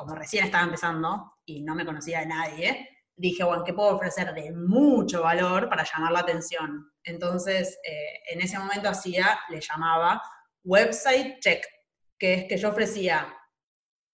como 0.00 0.14
recién 0.14 0.46
estaba 0.46 0.64
empezando 0.64 1.34
y 1.44 1.60
no 1.60 1.74
me 1.74 1.84
conocía 1.84 2.20
de 2.20 2.26
nadie, 2.26 2.88
dije, 3.14 3.44
bueno, 3.44 3.64
¿qué 3.64 3.74
puedo 3.74 3.96
ofrecer 3.96 4.32
de 4.32 4.50
mucho 4.50 5.22
valor 5.22 5.68
para 5.68 5.84
llamar 5.84 6.12
la 6.12 6.20
atención? 6.20 6.90
Entonces, 7.04 7.78
eh, 7.84 8.20
en 8.32 8.40
ese 8.40 8.58
momento 8.58 8.88
hacía, 8.88 9.38
le 9.50 9.60
llamaba 9.60 10.22
website 10.64 11.38
check, 11.40 11.66
que 12.18 12.32
es 12.32 12.44
que 12.44 12.56
yo 12.56 12.70
ofrecía 12.70 13.36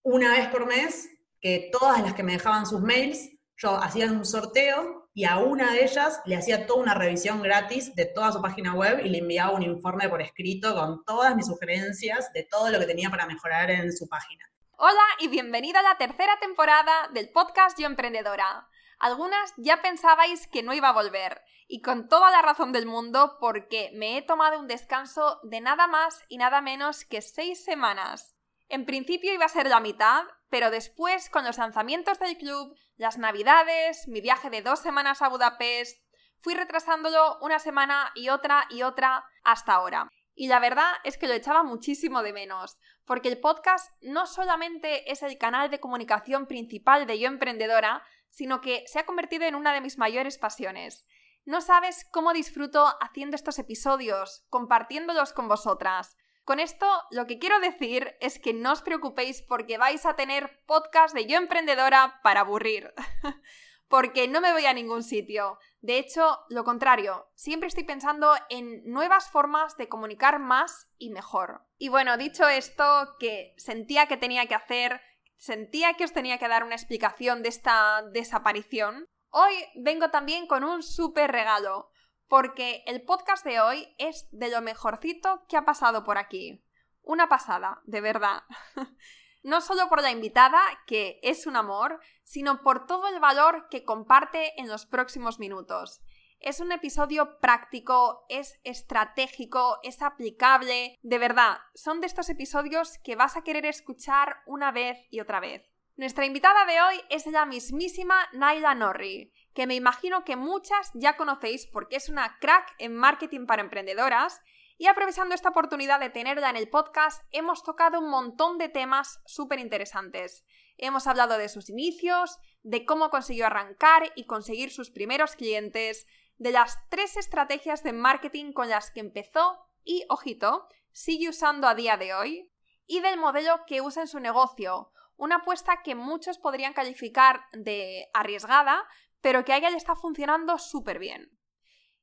una 0.03 0.31
vez 0.31 0.49
por 0.49 0.65
mes 0.65 1.07
que 1.39 1.69
todas 1.71 2.01
las 2.01 2.13
que 2.13 2.23
me 2.23 2.33
dejaban 2.33 2.65
sus 2.65 2.81
mails, 2.81 3.29
yo 3.55 3.81
hacía 3.81 4.11
un 4.11 4.25
sorteo 4.25 5.09
y 5.13 5.23
a 5.23 5.37
una 5.37 5.71
de 5.71 5.85
ellas 5.85 6.19
le 6.25 6.35
hacía 6.35 6.67
toda 6.67 6.81
una 6.81 6.95
revisión 6.95 7.41
gratis 7.41 7.95
de 7.95 8.07
toda 8.07 8.33
su 8.33 8.41
página 8.41 8.73
web 8.73 9.05
y 9.05 9.09
le 9.09 9.19
enviaba 9.19 9.53
un 9.53 9.63
informe 9.63 10.09
por 10.09 10.21
escrito 10.21 10.75
con 10.75 11.05
todas 11.05 11.33
mis 11.33 11.45
sugerencias 11.45 12.31
de 12.33 12.43
todo 12.43 12.71
lo 12.71 12.77
que 12.77 12.85
tenía 12.87 13.09
para 13.09 13.25
mejorar 13.25 13.71
en 13.71 13.95
su 13.95 14.05
página. 14.09 14.43
Hola 14.79 15.01
y 15.17 15.27
bienvenida 15.27 15.79
a 15.79 15.81
la 15.81 15.97
tercera 15.97 16.37
temporada 16.39 17.09
del 17.11 17.31
podcast 17.31 17.79
Yo 17.79 17.87
Emprendedora. 17.87 18.69
Algunas 18.99 19.51
ya 19.57 19.81
pensabais 19.81 20.45
que 20.45 20.61
no 20.61 20.71
iba 20.71 20.89
a 20.89 20.93
volver, 20.93 21.41
y 21.67 21.81
con 21.81 22.07
toda 22.07 22.29
la 22.29 22.43
razón 22.43 22.73
del 22.73 22.85
mundo 22.85 23.37
porque 23.39 23.89
me 23.95 24.19
he 24.19 24.21
tomado 24.21 24.59
un 24.59 24.67
descanso 24.67 25.39
de 25.41 25.61
nada 25.61 25.87
más 25.87 26.23
y 26.29 26.37
nada 26.37 26.61
menos 26.61 27.05
que 27.05 27.23
seis 27.23 27.65
semanas. 27.65 28.35
En 28.69 28.85
principio 28.85 29.33
iba 29.33 29.45
a 29.45 29.49
ser 29.49 29.65
la 29.65 29.79
mitad, 29.79 30.25
pero 30.47 30.69
después, 30.69 31.31
con 31.31 31.43
los 31.43 31.57
lanzamientos 31.57 32.19
del 32.19 32.37
club, 32.37 32.77
las 32.97 33.17
navidades, 33.17 34.07
mi 34.07 34.21
viaje 34.21 34.51
de 34.51 34.61
dos 34.61 34.77
semanas 34.77 35.23
a 35.23 35.29
Budapest, 35.29 35.99
fui 36.39 36.53
retrasándolo 36.53 37.39
una 37.41 37.57
semana 37.57 38.11
y 38.13 38.29
otra 38.29 38.67
y 38.69 38.83
otra 38.83 39.25
hasta 39.43 39.73
ahora. 39.73 40.07
Y 40.35 40.49
la 40.49 40.59
verdad 40.59 40.91
es 41.03 41.17
que 41.17 41.27
lo 41.27 41.33
echaba 41.33 41.63
muchísimo 41.63 42.21
de 42.21 42.31
menos, 42.31 42.77
porque 43.07 43.29
el 43.29 43.39
podcast 43.39 43.89
no 44.01 44.27
solamente 44.27 45.11
es 45.11 45.23
el 45.23 45.37
canal 45.37 45.71
de 45.71 45.79
comunicación 45.79 46.45
principal 46.45 47.07
de 47.07 47.17
Yo 47.17 47.27
Emprendedora, 47.29 48.03
sino 48.29 48.59
que 48.59 48.83
se 48.85 48.99
ha 48.99 49.05
convertido 49.05 49.45
en 49.45 49.55
una 49.55 49.73
de 49.73 49.81
mis 49.81 49.97
mayores 49.97 50.37
pasiones. 50.37 51.07
No 51.45 51.61
sabes 51.61 52.05
cómo 52.11 52.33
disfruto 52.33 52.85
haciendo 52.99 53.37
estos 53.37 53.57
episodios, 53.59 54.45
compartiéndolos 54.49 55.31
con 55.31 55.47
vosotras. 55.47 56.17
Con 56.43 56.59
esto 56.59 56.85
lo 57.09 57.25
que 57.25 57.39
quiero 57.39 57.59
decir 57.61 58.17
es 58.19 58.39
que 58.39 58.53
no 58.53 58.73
os 58.73 58.81
preocupéis 58.81 59.41
porque 59.41 59.77
vais 59.77 60.05
a 60.05 60.17
tener 60.17 60.61
podcast 60.65 61.15
de 61.15 61.25
Yo 61.25 61.37
Emprendedora 61.37 62.19
para 62.23 62.41
aburrir. 62.41 62.93
porque 63.87 64.27
no 64.27 64.41
me 64.41 64.51
voy 64.51 64.65
a 64.65 64.73
ningún 64.73 65.03
sitio. 65.03 65.59
De 65.81 65.97
hecho, 65.97 66.39
lo 66.49 66.63
contrario, 66.63 67.29
siempre 67.35 67.67
estoy 67.67 67.83
pensando 67.83 68.33
en 68.49 68.83
nuevas 68.85 69.29
formas 69.29 69.77
de 69.77 69.87
comunicar 69.87 70.39
más 70.39 70.89
y 70.97 71.09
mejor. 71.09 71.65
Y 71.77 71.89
bueno, 71.89 72.17
dicho 72.17 72.47
esto, 72.47 73.15
que 73.19 73.53
sentía 73.57 74.07
que 74.07 74.17
tenía 74.17 74.47
que 74.47 74.55
hacer, 74.55 75.01
sentía 75.37 75.93
que 75.93 76.03
os 76.03 76.13
tenía 76.13 76.37
que 76.37 76.47
dar 76.47 76.63
una 76.63 76.75
explicación 76.75 77.43
de 77.43 77.49
esta 77.49 78.03
desaparición, 78.11 79.07
hoy 79.29 79.53
vengo 79.75 80.09
también 80.09 80.47
con 80.47 80.63
un 80.63 80.83
súper 80.83 81.31
regalo, 81.31 81.91
porque 82.27 82.83
el 82.87 83.03
podcast 83.03 83.45
de 83.45 83.61
hoy 83.61 83.95
es 83.97 84.27
de 84.31 84.49
lo 84.49 84.61
mejorcito 84.61 85.45
que 85.47 85.57
ha 85.57 85.65
pasado 85.65 86.03
por 86.03 86.17
aquí. 86.17 86.65
Una 87.01 87.29
pasada, 87.29 87.81
de 87.85 88.01
verdad. 88.01 88.43
no 89.43 89.61
solo 89.61 89.89
por 89.89 90.01
la 90.01 90.11
invitada, 90.11 90.61
que 90.85 91.19
es 91.23 91.47
un 91.47 91.55
amor, 91.55 91.99
sino 92.23 92.61
por 92.61 92.85
todo 92.85 93.07
el 93.07 93.19
valor 93.19 93.67
que 93.69 93.85
comparte 93.85 94.59
en 94.59 94.67
los 94.67 94.85
próximos 94.85 95.39
minutos. 95.39 96.01
Es 96.39 96.59
un 96.59 96.71
episodio 96.71 97.39
práctico, 97.39 98.25
es 98.29 98.59
estratégico, 98.63 99.79
es 99.81 100.01
aplicable. 100.01 100.97
De 101.01 101.17
verdad, 101.17 101.57
son 101.73 101.99
de 101.99 102.07
estos 102.07 102.29
episodios 102.29 102.99
que 103.03 103.15
vas 103.15 103.35
a 103.35 103.43
querer 103.43 103.65
escuchar 103.65 104.37
una 104.45 104.71
vez 104.71 104.99
y 105.09 105.19
otra 105.19 105.39
vez. 105.39 105.63
Nuestra 105.95 106.27
invitada 106.27 106.65
de 106.65 106.79
hoy 106.79 107.01
es 107.09 107.25
la 107.25 107.47
mismísima 107.47 108.27
Naila 108.31 108.75
Norri, 108.75 109.33
que 109.55 109.65
me 109.65 109.73
imagino 109.73 110.23
que 110.23 110.35
muchas 110.35 110.91
ya 110.93 111.17
conocéis 111.17 111.65
porque 111.65 111.95
es 111.95 112.07
una 112.07 112.37
crack 112.39 112.75
en 112.77 112.95
marketing 112.95 113.47
para 113.47 113.63
emprendedoras 113.63 114.39
y 114.77 114.87
aprovechando 114.87 115.33
esta 115.33 115.49
oportunidad 115.49 115.99
de 115.99 116.09
tenerla 116.09 116.49
en 116.49 116.55
el 116.55 116.69
podcast, 116.69 117.23
hemos 117.31 117.63
tocado 117.63 117.99
un 117.99 118.09
montón 118.09 118.57
de 118.57 118.69
temas 118.69 119.19
súper 119.25 119.59
interesantes. 119.59 120.45
Hemos 120.77 121.07
hablado 121.07 121.37
de 121.37 121.49
sus 121.49 121.69
inicios, 121.69 122.37
de 122.61 122.85
cómo 122.85 123.09
consiguió 123.09 123.47
arrancar 123.47 124.11
y 124.15 124.25
conseguir 124.25 124.71
sus 124.71 124.91
primeros 124.91 125.35
clientes, 125.35 126.05
de 126.37 126.51
las 126.51 126.77
tres 126.89 127.17
estrategias 127.17 127.81
de 127.83 127.93
marketing 127.93 128.53
con 128.53 128.69
las 128.69 128.91
que 128.91 128.99
empezó 128.99 129.57
y, 129.83 130.05
ojito, 130.09 130.67
sigue 130.91 131.29
usando 131.29 131.67
a 131.67 131.73
día 131.73 131.97
de 131.97 132.13
hoy, 132.13 132.51
y 132.85 132.99
del 132.99 133.17
modelo 133.17 133.61
que 133.65 133.81
usa 133.81 134.03
en 134.03 134.07
su 134.07 134.19
negocio, 134.19 134.91
una 135.15 135.37
apuesta 135.37 135.81
que 135.83 135.95
muchos 135.95 136.37
podrían 136.37 136.73
calificar 136.73 137.45
de 137.51 138.09
arriesgada, 138.13 138.87
pero 139.21 139.43
que 139.43 139.53
a 139.53 139.57
ella 139.57 139.71
le 139.71 139.77
está 139.77 139.95
funcionando 139.95 140.59
súper 140.59 140.99
bien. 140.99 141.36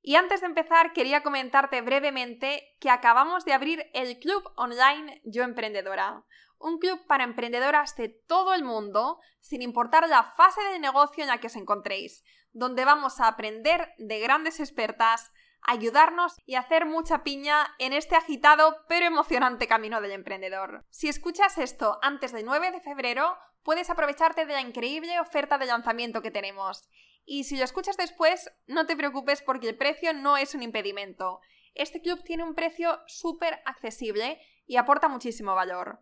Y 0.06 0.16
antes 0.16 0.42
de 0.42 0.46
empezar, 0.48 0.92
quería 0.92 1.22
comentarte 1.22 1.80
brevemente 1.80 2.76
que 2.78 2.90
acabamos 2.90 3.46
de 3.46 3.54
abrir 3.54 3.90
el 3.94 4.18
club 4.18 4.44
online 4.54 5.22
Yo 5.24 5.44
Emprendedora, 5.44 6.24
un 6.58 6.78
club 6.78 7.00
para 7.06 7.24
emprendedoras 7.24 7.96
de 7.96 8.10
todo 8.10 8.52
el 8.52 8.64
mundo, 8.64 9.18
sin 9.40 9.62
importar 9.62 10.06
la 10.06 10.22
fase 10.22 10.60
de 10.72 10.78
negocio 10.78 11.24
en 11.24 11.28
la 11.28 11.38
que 11.38 11.46
os 11.46 11.56
encontréis, 11.56 12.22
donde 12.52 12.84
vamos 12.84 13.18
a 13.18 13.28
aprender 13.28 13.94
de 13.96 14.20
grandes 14.20 14.60
expertas, 14.60 15.32
ayudarnos 15.62 16.36
y 16.44 16.56
hacer 16.56 16.84
mucha 16.84 17.24
piña 17.24 17.74
en 17.78 17.94
este 17.94 18.14
agitado 18.14 18.84
pero 18.86 19.06
emocionante 19.06 19.66
camino 19.66 20.02
del 20.02 20.10
emprendedor. 20.10 20.84
Si 20.90 21.08
escuchas 21.08 21.56
esto 21.56 21.98
antes 22.02 22.30
del 22.32 22.44
9 22.44 22.72
de 22.72 22.82
febrero, 22.82 23.38
puedes 23.62 23.88
aprovecharte 23.88 24.44
de 24.44 24.52
la 24.52 24.60
increíble 24.60 25.18
oferta 25.18 25.56
de 25.56 25.64
lanzamiento 25.64 26.20
que 26.20 26.30
tenemos. 26.30 26.90
Y 27.24 27.44
si 27.44 27.56
lo 27.56 27.64
escuchas 27.64 27.96
después, 27.96 28.50
no 28.66 28.86
te 28.86 28.96
preocupes 28.96 29.42
porque 29.42 29.68
el 29.68 29.76
precio 29.76 30.12
no 30.12 30.36
es 30.36 30.54
un 30.54 30.62
impedimento. 30.62 31.40
Este 31.74 32.00
club 32.00 32.22
tiene 32.22 32.44
un 32.44 32.54
precio 32.54 33.00
súper 33.06 33.60
accesible 33.64 34.38
y 34.66 34.76
aporta 34.76 35.08
muchísimo 35.08 35.54
valor. 35.54 36.00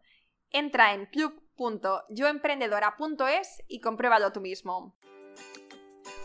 Entra 0.50 0.94
en 0.94 1.06
club.yoemprendedora.es 1.06 3.62
y 3.68 3.80
compruébalo 3.80 4.32
tú 4.32 4.40
mismo. 4.40 4.96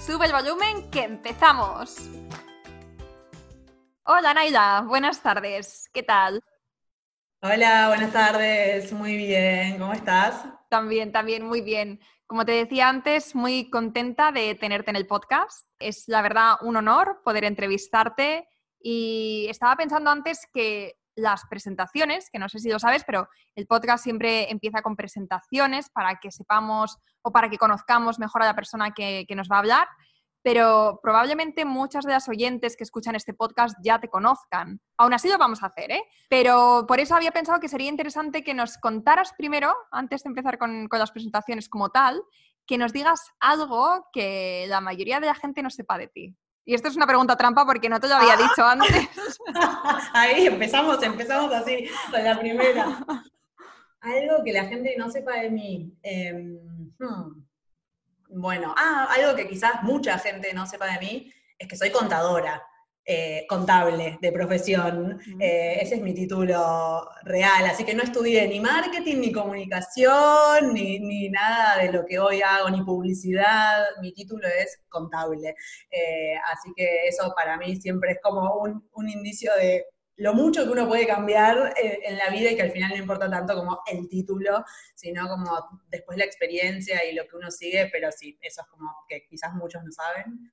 Sube 0.00 0.24
el 0.24 0.32
volumen 0.32 0.90
que 0.90 1.02
empezamos. 1.02 2.08
Hola 4.04 4.32
Naila, 4.32 4.82
buenas 4.88 5.22
tardes. 5.22 5.90
¿Qué 5.92 6.02
tal? 6.02 6.42
Hola, 7.42 7.88
buenas 7.88 8.10
tardes. 8.10 8.92
Muy 8.94 9.18
bien. 9.18 9.78
¿Cómo 9.78 9.92
estás? 9.92 10.46
También, 10.70 11.12
también, 11.12 11.44
muy 11.44 11.60
bien. 11.60 12.00
Como 12.26 12.46
te 12.46 12.52
decía 12.52 12.88
antes, 12.88 13.34
muy 13.34 13.68
contenta 13.68 14.32
de 14.32 14.54
tenerte 14.54 14.88
en 14.88 14.96
el 14.96 15.06
podcast. 15.06 15.68
Es 15.78 16.08
la 16.08 16.22
verdad 16.22 16.54
un 16.62 16.76
honor 16.76 17.20
poder 17.22 17.44
entrevistarte 17.44 18.48
y 18.80 19.48
estaba 19.50 19.76
pensando 19.76 20.10
antes 20.10 20.48
que 20.50 20.96
las 21.20 21.44
presentaciones, 21.48 22.28
que 22.30 22.38
no 22.38 22.48
sé 22.48 22.58
si 22.58 22.70
lo 22.70 22.78
sabes, 22.78 23.04
pero 23.04 23.28
el 23.54 23.66
podcast 23.66 24.02
siempre 24.02 24.50
empieza 24.50 24.82
con 24.82 24.96
presentaciones 24.96 25.90
para 25.90 26.16
que 26.16 26.30
sepamos 26.30 26.98
o 27.22 27.32
para 27.32 27.48
que 27.48 27.58
conozcamos 27.58 28.18
mejor 28.18 28.42
a 28.42 28.46
la 28.46 28.54
persona 28.54 28.92
que, 28.92 29.24
que 29.28 29.34
nos 29.34 29.48
va 29.48 29.56
a 29.56 29.60
hablar 29.60 29.88
pero 30.42 31.00
probablemente 31.02 31.64
muchas 31.64 32.04
de 32.04 32.12
las 32.12 32.28
oyentes 32.28 32.76
que 32.76 32.84
escuchan 32.84 33.14
este 33.14 33.34
podcast 33.34 33.76
ya 33.82 33.98
te 34.00 34.08
conozcan. 34.08 34.80
Aún 34.96 35.12
así 35.12 35.28
lo 35.28 35.38
vamos 35.38 35.62
a 35.62 35.66
hacer, 35.66 35.90
¿eh? 35.90 36.02
Pero 36.28 36.86
por 36.88 37.00
eso 37.00 37.14
había 37.14 37.32
pensado 37.32 37.60
que 37.60 37.68
sería 37.68 37.88
interesante 37.88 38.42
que 38.42 38.54
nos 38.54 38.78
contaras 38.78 39.34
primero, 39.36 39.74
antes 39.90 40.22
de 40.22 40.28
empezar 40.28 40.58
con, 40.58 40.88
con 40.88 40.98
las 40.98 41.10
presentaciones 41.10 41.68
como 41.68 41.90
tal, 41.90 42.22
que 42.66 42.78
nos 42.78 42.92
digas 42.92 43.20
algo 43.40 44.06
que 44.12 44.64
la 44.68 44.80
mayoría 44.80 45.20
de 45.20 45.26
la 45.26 45.34
gente 45.34 45.62
no 45.62 45.70
sepa 45.70 45.98
de 45.98 46.08
ti. 46.08 46.36
Y 46.70 46.74
esto 46.74 46.86
es 46.86 46.94
una 46.94 47.04
pregunta 47.08 47.34
trampa 47.34 47.66
porque 47.66 47.88
no 47.88 47.98
te 47.98 48.06
lo 48.06 48.14
había 48.14 48.36
dicho 48.36 48.64
antes. 48.64 49.08
Ahí 50.12 50.46
empezamos, 50.46 51.02
empezamos 51.02 51.52
así, 51.52 51.90
con 52.12 52.22
la 52.22 52.38
primera. 52.38 52.84
Algo 54.00 54.44
que 54.44 54.52
la 54.52 54.66
gente 54.66 54.94
no 54.96 55.10
sepa 55.10 55.32
de 55.40 55.50
mí. 55.50 55.92
Em, 56.00 56.60
hmm. 56.96 57.44
Bueno, 58.28 58.72
ah, 58.78 59.08
algo 59.10 59.34
que 59.34 59.48
quizás 59.48 59.82
mucha 59.82 60.16
gente 60.20 60.54
no 60.54 60.64
sepa 60.64 60.86
de 60.86 61.00
mí 61.00 61.32
es 61.58 61.66
que 61.66 61.76
soy 61.76 61.90
contadora. 61.90 62.62
Eh, 63.06 63.46
contable 63.48 64.18
de 64.20 64.30
profesión. 64.30 65.18
Eh, 65.40 65.78
ese 65.80 65.96
es 65.96 66.02
mi 66.02 66.14
título 66.14 67.08
real, 67.24 67.64
así 67.64 67.82
que 67.84 67.94
no 67.94 68.02
estudié 68.02 68.46
ni 68.46 68.60
marketing, 68.60 69.16
ni 69.16 69.32
comunicación, 69.32 70.74
ni, 70.74 71.28
nada 71.30 71.82
de 71.82 71.90
lo 71.90 72.04
que 72.04 72.18
hoy 72.18 72.42
hago, 72.42 72.70
ni 72.70 72.82
publicidad. 72.84 73.82
Mi 74.00 74.12
título 74.12 74.46
es 74.46 74.80
contable. 74.88 75.54
Eh, 75.90 76.34
así 76.52 76.72
que 76.76 77.06
eso 77.08 77.32
para 77.34 77.56
mí 77.56 77.74
siempre 77.76 78.12
es 78.12 78.18
como 78.22 78.58
un, 78.58 78.88
un 78.92 79.08
indicio 79.08 79.50
de 79.56 79.86
lo 80.16 80.34
mucho 80.34 80.64
que 80.64 80.70
uno 80.70 80.86
puede 80.86 81.06
cambiar 81.06 81.72
en 81.82 82.18
la 82.18 82.28
vida 82.28 82.50
y 82.50 82.56
que 82.56 82.62
al 82.62 82.70
final 82.70 82.90
no 82.90 82.96
importa 82.96 83.30
tanto 83.30 83.54
como 83.54 83.80
el 83.90 84.06
título, 84.08 84.62
sino 84.94 85.26
como 85.26 85.50
después 85.88 86.18
la 86.18 86.26
experiencia 86.26 87.02
y 87.10 87.14
lo 87.14 87.26
que 87.26 87.36
uno 87.36 87.50
sigue, 87.50 87.88
pero 87.90 88.12
sí, 88.12 88.38
eso 88.42 88.60
es 88.60 88.66
como 88.68 88.94
que 89.08 89.24
quizás 89.26 89.54
muchos 89.54 89.82
no 89.82 89.90
saben. 89.90 90.52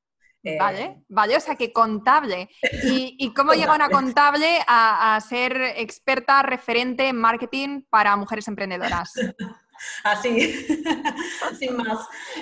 Vale, 0.60 0.84
eh, 0.84 1.04
vale, 1.10 1.38
o 1.38 1.40
sea 1.40 1.56
que 1.56 1.74
contable. 1.74 2.50
¿Y, 2.84 3.34
cómo 3.34 3.54
llega 3.54 3.76
una 3.76 3.90
contable 3.90 4.60
a, 4.68 5.20
ser 5.28 5.56
experta 5.76 6.44
referente 6.44 7.08
en 7.08 7.18
marketing 7.18 7.82
para 7.90 8.16
mujeres 8.16 8.48
emprendedoras? 8.48 9.12
Así, 10.04 10.66
sin 11.60 11.76
más. 11.76 12.00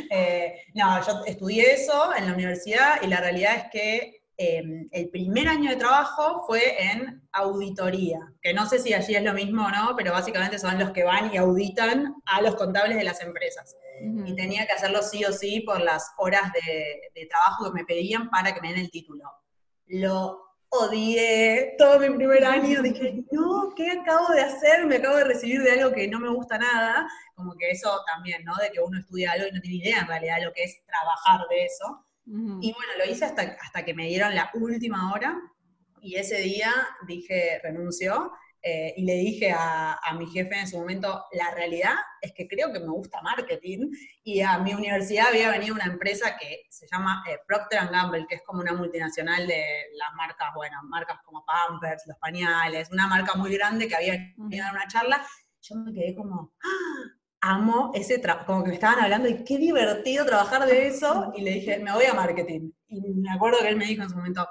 Eh, 0.10 0.54
no, 0.74 1.06
yo 1.06 1.26
estudié 1.26 1.74
eso 1.74 2.16
en 2.16 2.28
la 2.28 2.34
universidad 2.34 3.02
y 3.02 3.08
la 3.08 3.20
realidad 3.20 3.56
es 3.58 3.64
que 3.72 4.26
Em, 4.38 4.90
el 4.92 5.10
primer 5.10 5.48
año 5.48 5.70
de 5.70 5.78
trabajo 5.78 6.44
fue 6.46 6.92
en 6.92 7.22
auditoría, 7.32 8.20
que 8.42 8.54
no 8.54 8.68
sé 8.68 8.80
si 8.80 8.94
allí 8.94 9.16
es 9.16 9.24
lo 9.24 9.34
mismo 9.34 9.66
o 9.66 9.70
no, 9.70 9.96
pero 9.96 10.12
básicamente 10.12 10.60
son 10.60 10.78
los 10.78 10.92
que 10.92 11.06
van 11.06 11.34
y 11.34 11.38
auditan 11.38 12.16
a 12.26 12.42
los 12.42 12.56
contables 12.56 12.98
de 12.98 13.06
las 13.06 13.22
empresas. 13.22 13.78
Y 14.02 14.36
tenía 14.36 14.66
que 14.66 14.74
hacerlo 14.74 15.02
sí 15.02 15.24
o 15.26 15.32
sí 15.32 15.62
por 15.62 15.82
las 15.82 16.12
horas 16.18 16.52
de, 16.54 17.28
trabajo 17.28 17.66
que 17.66 17.80
me 17.80 17.86
pedían 17.86 18.30
para 18.30 18.54
que 18.54 18.62
me 18.62 18.70
den 18.70 18.82
el 18.82 18.92
título. 18.92 19.24
Lo 19.88 20.42
odié 20.70 21.76
todo 21.78 22.00
mi 22.00 22.10
primer 22.10 22.44
año, 22.46 22.82
dije, 22.82 23.24
no, 23.32 23.74
¿qué 23.76 23.92
acabo 23.92 24.34
de 24.34 24.42
hacer? 24.42 24.86
Me 24.86 24.98
acabo 24.98 25.18
de 25.18 25.24
recibir 25.24 25.62
de 25.62 25.72
algo 25.72 25.94
que 25.94 26.08
no 26.08 26.20
me 26.20 26.30
gusta 26.30 26.58
nada, 26.58 27.08
como 27.36 27.56
que 27.56 27.72
eso 27.72 28.02
también, 28.06 28.44
¿no? 28.44 28.56
De 28.58 28.72
que 28.72 28.82
uno 28.82 29.00
estudia 29.00 29.32
algo 29.32 29.48
y 29.48 29.52
no 29.52 29.62
tiene 29.62 29.78
idea 29.78 30.00
en 30.02 30.08
realidad 30.08 30.38
lo 30.44 30.54
que 30.54 30.64
es 30.64 30.84
trabajar 30.86 31.48
de 31.50 31.66
eso. 31.66 32.06
Y 32.28 32.74
bueno, 32.74 32.92
lo 32.98 33.12
hice 33.12 33.26
hasta, 33.26 33.56
hasta 33.62 33.86
que 33.86 33.94
me 33.94 34.08
dieron 34.08 34.34
la 34.34 34.50
última 34.56 35.14
hora 35.14 35.40
y 36.06 36.16
ese 36.18 36.38
día 36.38 36.72
dije, 37.08 37.60
renuncio, 37.64 38.32
eh, 38.68 38.96
y 38.98 39.06
le 39.06 39.14
dije 39.14 39.52
a, 39.52 40.00
mi 40.18 40.26
jefe 40.26 40.60
en 40.60 40.68
su 40.68 40.80
momento, 40.80 41.26
la 41.34 41.52
realidad 41.52 41.94
es 42.20 42.34
que 42.34 42.48
creo 42.48 42.74
que 42.74 42.80
me 42.80 42.88
gusta 42.88 43.22
marketing 43.22 43.92
y 44.24 44.42
a 44.42 44.58
mi 44.58 44.74
universidad 44.74 45.28
había 45.28 45.52
venido 45.52 45.76
una 45.76 45.86
empresa 45.86 46.36
que 46.36 46.64
se 46.72 46.88
llama 46.92 47.24
eh, 47.30 47.38
Procter 47.48 47.88
Gamble, 47.92 48.26
que 48.28 48.36
es 48.36 48.42
como 48.42 48.62
una 48.62 48.74
multinacional 48.74 49.46
de 49.46 49.64
las 49.94 50.12
marcas, 50.16 50.48
bueno, 50.56 50.78
marcas 50.86 51.20
como 51.24 51.46
Pampers, 51.46 52.08
los 52.08 52.18
pañales, 52.18 52.90
una 52.92 53.08
marca 53.08 53.36
muy 53.36 53.56
grande 53.56 53.88
que 53.88 53.96
había 53.96 54.34
venido 54.36 54.66
a 54.66 54.72
una 54.72 54.88
charla. 54.88 55.24
Yo 55.62 55.76
me 55.76 55.94
quedé 55.94 56.16
como, 56.16 56.52
¡Ah! 56.64 57.16
amo 57.42 57.92
ese 57.94 58.18
trabajo, 58.18 58.48
como 58.48 58.64
que 58.64 58.70
me 58.70 58.76
estaban 58.76 59.00
hablando 59.00 59.30
y 59.30 59.44
qué 59.44 59.60
divertido 59.60 60.26
trabajar 60.26 60.66
de 60.66 60.88
eso, 60.88 61.32
y 61.36 61.42
le 61.42 61.52
dije, 61.52 61.78
me 61.78 61.94
voy 61.94 62.06
a 62.06 62.16
marketing. 62.16 62.72
Y 62.88 63.00
me 63.14 63.32
acuerdo 63.32 63.60
que 63.60 63.70
él 63.70 63.78
me 63.78 63.86
dijo 63.86 64.02
en 64.02 64.10
su 64.10 64.16
momento, 64.16 64.48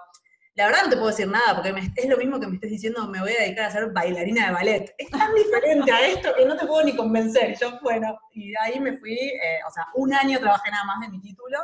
la 0.55 0.67
verdad 0.67 0.85
no 0.85 0.91
te 0.91 0.97
puedo 0.97 1.09
decir 1.09 1.29
nada, 1.29 1.55
porque 1.55 1.75
es 1.97 2.09
lo 2.09 2.17
mismo 2.17 2.39
que 2.39 2.47
me 2.47 2.55
estés 2.55 2.71
diciendo, 2.71 3.09
me 3.09 3.21
voy 3.21 3.33
a 3.33 3.43
dedicar 3.43 3.65
a 3.65 3.71
ser 3.71 3.91
bailarina 3.91 4.47
de 4.47 4.53
ballet. 4.53 4.95
Es 4.99 5.11
tan 5.11 5.35
diferente 5.35 5.91
a 5.91 6.07
esto 6.07 6.33
que 6.37 6.47
no 6.47 6.57
te 6.57 6.67
puedo 6.67 6.85
ni 6.85 6.95
convencer. 6.95 7.57
Yo, 7.61 7.81
bueno, 7.83 8.17
y 8.33 8.51
de 8.51 8.57
ahí 8.61 8.79
me 8.79 8.97
fui, 8.97 9.15
eh, 9.15 9.59
o 9.67 9.71
sea, 9.73 9.89
un 9.95 10.15
año 10.15 10.39
trabajé 10.39 10.71
nada 10.71 10.85
más 10.85 11.01
de 11.01 11.09
mi 11.09 11.21
título, 11.21 11.59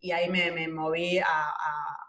y 0.00 0.12
ahí 0.12 0.28
me, 0.28 0.68
moví 0.68 1.18
a, 1.18 1.52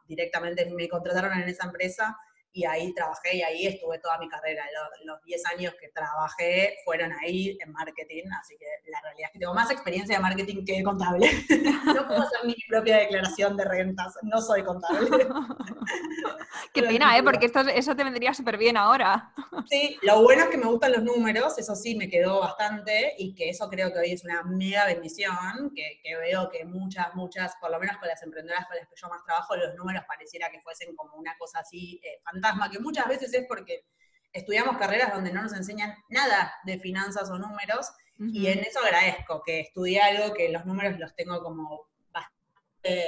directamente, 0.05 0.69
me 0.69 0.89
contrataron 0.89 1.33
en 1.39 1.47
esa 1.47 1.65
empresa, 1.65 2.17
y 2.57 2.65
ahí 2.65 2.91
trabajé 2.91 3.37
y 3.37 3.41
ahí 3.43 3.67
estuve 3.67 3.99
toda 3.99 4.17
mi 4.17 4.27
carrera. 4.27 4.65
Los, 5.05 5.17
10 5.27 5.45
años 5.45 5.75
que 5.79 5.89
trabajé 5.89 6.77
fueron 6.83 7.11
ahí 7.21 7.57
en 7.61 7.71
marketing, 7.71 8.23
así 8.39 8.55
que 8.57 8.65
la 8.89 8.99
realidad 9.01 9.27
es 9.27 9.33
que 9.33 9.39
tengo 9.39 9.53
más 9.53 9.69
experiencia 9.69 10.15
de 10.15 10.21
marketing 10.21 10.65
que 10.65 10.77
de 10.77 10.83
contable. 10.83 11.29
no 11.85 12.07
puedo 12.07 12.21
hacer 12.21 12.45
mi 12.45 12.55
propia 12.67 12.97
declaración 12.97 13.55
de 13.57 13.65
rentas, 13.65 14.17
no 14.23 14.41
soy 14.41 14.63
contable. 14.63 15.09
Qué 16.73 16.81
pena, 16.81 17.17
¿eh? 17.17 17.23
Porque 17.23 17.45
esto, 17.45 17.59
eso 17.59 17.95
te 17.95 18.03
vendría 18.03 18.33
súper 18.33 18.57
bien 18.57 18.77
ahora. 18.77 19.31
sí, 19.69 19.97
lo 20.01 20.23
bueno 20.23 20.43
es 20.43 20.49
que 20.49 20.57
me 20.57 20.65
gustan 20.65 20.93
los 20.93 21.03
números, 21.03 21.57
eso 21.59 21.75
sí 21.75 21.95
me 21.95 22.09
quedó 22.09 22.39
bastante 22.39 23.13
y 23.17 23.35
que 23.35 23.49
eso 23.49 23.69
creo 23.69 23.91
que 23.93 23.99
hoy 23.99 24.13
es 24.13 24.23
una 24.23 24.43
mega 24.43 24.85
bendición, 24.85 25.71
que, 25.75 25.99
que 26.03 26.15
veo 26.15 26.49
que 26.49 26.65
muchas, 26.65 27.13
muchas, 27.13 27.55
por 27.61 27.69
lo 27.69 27.79
menos 27.79 27.97
con 27.97 28.07
las 28.07 28.23
emprendedoras 28.23 28.65
con 28.67 28.77
las 28.77 28.87
que 28.87 28.95
yo 28.95 29.09
más 29.09 29.23
trabajo, 29.23 29.55
los 29.55 29.75
números 29.75 30.03
pareciera 30.07 30.49
que 30.49 30.59
fuesen 30.61 30.95
como 30.95 31.15
una 31.15 31.37
cosa 31.37 31.59
así 31.59 31.99
eh, 32.03 32.19
fantástica 32.23 32.46
que 32.71 32.79
muchas 32.79 33.07
veces 33.07 33.33
es 33.33 33.45
porque 33.47 33.85
estudiamos 34.33 34.77
carreras 34.77 35.13
donde 35.13 35.31
no 35.31 35.41
nos 35.41 35.53
enseñan 35.53 35.95
nada 36.09 36.53
de 36.65 36.79
finanzas 36.79 37.29
o 37.29 37.37
números, 37.37 37.91
y 38.19 38.47
en 38.47 38.59
eso 38.59 38.79
agradezco 38.79 39.43
que 39.45 39.59
estudié 39.61 40.01
algo 40.01 40.33
que 40.33 40.49
los 40.49 40.65
números 40.65 40.99
los 40.99 41.15
tengo 41.15 41.41
como 41.41 41.87
bastante 42.11 43.07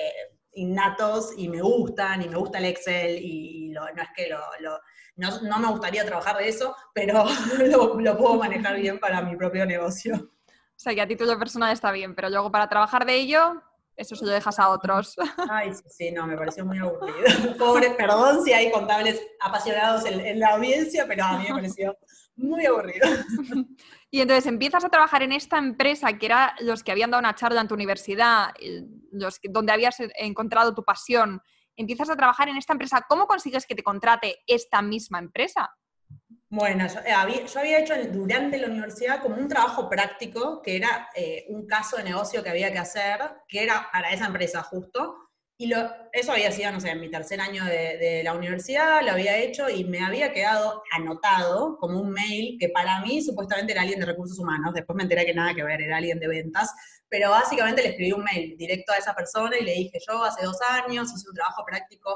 innatos 0.54 1.34
y 1.38 1.50
me 1.50 1.62
gustan, 1.62 2.22
y 2.22 2.30
me 2.30 2.36
gusta 2.38 2.60
el 2.60 2.66
Excel, 2.66 3.18
y 3.22 3.70
no 3.70 3.88
es 3.88 4.10
que 4.16 4.30
lo, 4.30 4.40
no, 5.16 5.60
me 5.60 5.68
gustaría 5.68 6.06
trabajar 6.06 6.38
de 6.38 6.50
eso, 6.50 6.76
pero 6.94 7.26
lo, 7.68 8.00
lo 8.00 8.18
puedo 8.18 8.36
manejar 8.36 8.76
bien 8.76 9.00
para 9.00 9.22
mi 9.22 9.36
propio 9.36 9.66
negocio. 9.66 10.16
O 10.16 10.82
sea, 10.82 10.96
que 10.96 11.02
a 11.02 11.08
título 11.08 11.38
personal 11.38 11.74
está 11.74 11.92
bien, 11.92 12.16
pero 12.16 12.30
luego 12.30 12.52
para 12.52 12.70
trabajar 12.70 13.06
de 13.06 13.16
ello, 13.16 13.62
eso 14.00 14.16
se 14.16 14.26
lo 14.26 14.32
dejas 14.32 14.58
a 14.60 14.70
otros. 14.70 15.16
Ay, 15.50 15.74
sí, 15.74 15.84
sí, 15.90 16.12
no, 16.12 16.26
me 16.26 16.38
pareció 16.38 16.66
muy 16.66 16.80
aburrido. 16.80 17.18
Pobre, 17.60 17.92
perdón 17.92 18.44
si 18.44 18.54
hay 18.54 18.72
contables 18.72 19.22
apasionados 19.42 20.06
en, 20.06 20.40
la 20.40 20.56
audiencia, 20.56 21.06
pero 21.06 21.26
a 21.26 21.38
mí 21.38 21.46
me 21.50 21.56
pareció 21.56 21.98
muy 22.36 22.66
aburrido. 22.66 23.08
Y 24.12 24.22
entonces 24.22 24.48
empiezas 24.48 24.84
a 24.84 24.90
trabajar 24.90 25.22
en 25.22 25.32
esta 25.32 25.60
empresa 25.60 26.18
que 26.18 26.26
era 26.26 26.56
los 26.62 26.84
que 26.84 26.92
habían 26.92 27.12
dado 27.12 27.20
una 27.20 27.36
charla 27.36 27.62
en 27.62 27.68
tu 27.68 27.76
universidad, 27.76 28.56
los 29.12 29.40
donde 29.44 29.72
habías 29.72 29.98
encontrado 30.16 30.74
tu 30.74 30.84
pasión. 30.84 31.44
Empiezas 31.76 32.10
a 32.10 32.16
trabajar 32.16 32.50
en 32.50 32.58
esta 32.58 32.74
empresa. 32.74 33.06
¿Cómo 33.08 33.28
consigues 33.28 33.68
que 33.68 33.76
te 33.76 33.84
contrate 33.84 34.40
esta 34.48 34.82
misma 34.82 35.20
empresa? 35.20 35.70
Bueno, 36.52 36.86
eh, 36.86 37.46
yo 37.54 37.60
había, 37.60 37.80
hecho 37.80 37.94
durante 38.12 38.58
la 38.58 38.68
universidad 38.68 39.22
como 39.22 39.36
un 39.36 39.48
trabajo 39.48 39.88
práctico, 39.88 40.64
que 40.64 40.78
era 40.78 41.08
eh, 41.16 41.46
un 41.50 41.68
caso 41.68 41.98
de 41.98 42.04
negocio 42.06 42.42
que 42.42 42.50
había 42.50 42.72
que 42.72 42.80
hacer, 42.80 43.20
que 43.48 43.62
era 43.62 43.88
para 43.94 44.12
esa 44.12 44.26
empresa 44.26 44.64
justo, 44.64 45.30
y 45.60 45.68
lo, 45.68 45.78
eso 46.12 46.32
había 46.32 46.52
sido, 46.52 46.72
no 46.72 46.80
sé, 46.80 46.90
en 46.90 47.02
mi 47.02 47.12
tercer 47.12 47.40
año 47.40 47.64
de, 47.66 47.98
de, 47.98 48.24
la 48.24 48.34
universidad, 48.34 49.04
lo 49.04 49.12
había 49.12 49.38
hecho 49.38 49.70
y 49.70 49.84
me 49.84 50.00
había 50.00 50.34
quedado 50.34 50.82
anotado 50.92 51.78
como 51.78 52.00
un 52.00 52.12
mail 52.12 52.58
que 52.60 52.70
para 52.70 53.02
mí 53.02 53.22
supuestamente 53.22 53.74
era 53.74 53.82
alguien 53.82 54.00
de 54.00 54.08
recursos 54.08 54.40
humanos, 54.40 54.74
después 54.74 54.96
me 54.96 55.04
enteré 55.04 55.26
que 55.26 55.34
nada 55.36 55.54
que 55.54 55.64
ver, 55.64 55.82
era 55.82 55.98
alguien 55.98 56.20
de 56.20 56.30
ventas, 56.30 56.74
pero 57.10 57.30
básicamente 57.30 57.84
le 57.84 57.90
escribí 57.90 58.12
un 58.12 58.24
mail 58.24 58.58
directo 58.58 58.94
a 58.94 58.98
esa 58.98 59.14
persona 59.14 59.56
y 59.58 59.66
le 59.66 59.74
dije, 59.74 60.00
yo 60.08 60.24
hace 60.24 60.46
dos 60.46 60.58
años 60.70 61.14
hice 61.14 61.30
un 61.30 61.36
trabajo 61.36 61.64
práctico 61.66 62.10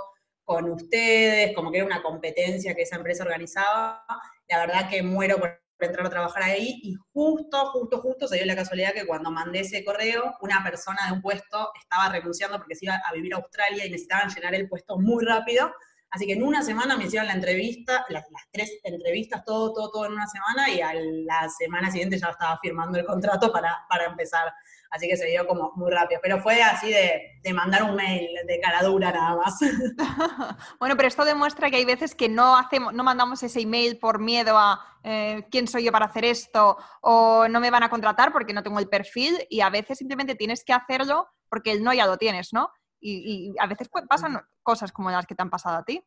con 0.44 0.70
ustedes, 0.70 1.56
como 1.56 1.72
que 1.72 1.78
era 1.78 1.86
una 1.86 2.02
competencia 2.02 2.76
que 2.76 2.84
esa 2.84 2.98
empresa 2.98 3.24
organizaba. 3.24 4.06
La 4.48 4.60
verdad 4.60 4.90
que 4.90 5.02
muero 5.02 5.38
por 5.40 5.64
entrar 5.80 6.06
a 6.06 6.10
trabajar 6.10 6.44
ahí 6.44 6.80
y 6.84 6.96
justo, 7.14 7.66
justo, 7.72 8.02
justo 8.02 8.28
se 8.28 8.38
dio 8.38 8.46
la 8.46 8.56
casualidad 8.56 8.94
que 8.94 9.06
cuando 9.06 9.32
mandé 9.32 9.62
ese 9.62 9.84
correo, 9.84 10.36
una 10.42 10.64
persona 10.64 11.00
de 11.08 11.14
un 11.14 11.22
puesto 11.22 11.70
estaba 11.82 12.10
renunciando 12.10 12.58
porque 12.58 12.76
se 12.76 12.86
iba 12.86 12.96
a 12.96 13.14
vivir 13.14 13.34
a 13.34 13.38
Australia 13.38 13.86
y 13.86 13.90
necesitaban 13.90 14.30
llenar 14.30 14.56
el 14.56 14.70
puesto 14.70 14.98
muy 14.98 15.26
rápido. 15.26 15.74
Así 16.10 16.28
que 16.28 16.34
en 16.34 16.44
una 16.44 16.62
semana 16.62 16.96
me 16.96 17.06
hicieron 17.06 17.28
la 17.28 17.34
entrevista, 17.34 18.06
las, 18.10 18.26
tres 18.52 18.80
entrevistas, 18.84 19.44
todo, 19.44 19.74
todo, 19.74 19.90
todo 19.90 20.06
en 20.06 20.12
una 20.12 20.28
semana 20.28 20.70
y 20.70 20.80
a 20.80 20.94
la 20.94 21.50
semana 21.50 21.90
siguiente 21.90 22.20
ya 22.20 22.28
estaba 22.28 22.60
firmando 22.62 23.00
el 23.00 23.06
contrato 23.06 23.52
para, 23.52 23.84
para 23.90 24.06
empezar 24.06 24.54
así 24.94 25.08
que 25.08 25.18
se 25.18 25.26
dio 25.26 25.48
como 25.48 25.72
muy 25.76 25.92
rápido. 25.92 26.22
Pero 26.22 26.40
fue 26.40 26.62
así 26.62 26.92
de, 26.92 27.54
mandar 27.54 27.84
un 27.84 27.96
mail 27.96 28.30
de 28.48 28.60
cara 28.60 28.84
dura 28.84 29.12
nada 29.12 29.36
más. 29.36 29.60
bueno, 30.80 30.96
pero 30.96 31.08
esto 31.08 31.26
demuestra 31.26 31.70
que 31.72 31.78
hay 31.78 31.86
veces 31.86 32.14
que 32.14 32.30
no 32.30 32.56
hacemos, 32.56 32.94
no 32.94 33.04
mandamos 33.04 33.42
ese 33.42 33.62
email 33.62 33.98
por 33.98 34.20
miedo 34.20 34.58
a 34.58 34.80
eh, 35.04 35.48
quién 35.50 35.68
soy 35.68 35.84
yo 35.84 35.92
para 35.92 36.06
hacer 36.06 36.26
esto, 36.26 36.78
o 37.02 37.48
no 37.50 37.60
me 37.60 37.72
van 37.72 37.84
a 37.84 37.90
contratar 37.90 38.32
porque 38.32 38.54
no 38.54 38.64
tengo 38.64 38.80
el 38.80 38.88
perfil, 38.88 39.46
y 39.50 39.62
a 39.62 39.70
veces 39.70 39.98
simplemente 39.98 40.36
tienes 40.36 40.64
que 40.64 40.74
hacerlo 40.74 41.28
porque 41.50 41.72
el 41.72 41.84
no 41.84 41.94
ya 41.94 42.06
lo 42.06 42.18
tienes, 42.18 42.54
¿no? 42.54 42.70
Y, 43.00 43.50
y 43.52 43.56
a 43.60 43.68
veces 43.68 43.90
pasan 44.08 44.40
cosas 44.62 44.92
como 44.92 45.10
las 45.10 45.26
que 45.26 45.36
te 45.36 45.42
han 45.42 45.50
pasado 45.50 45.78
a 45.78 45.84
ti. 45.84 46.06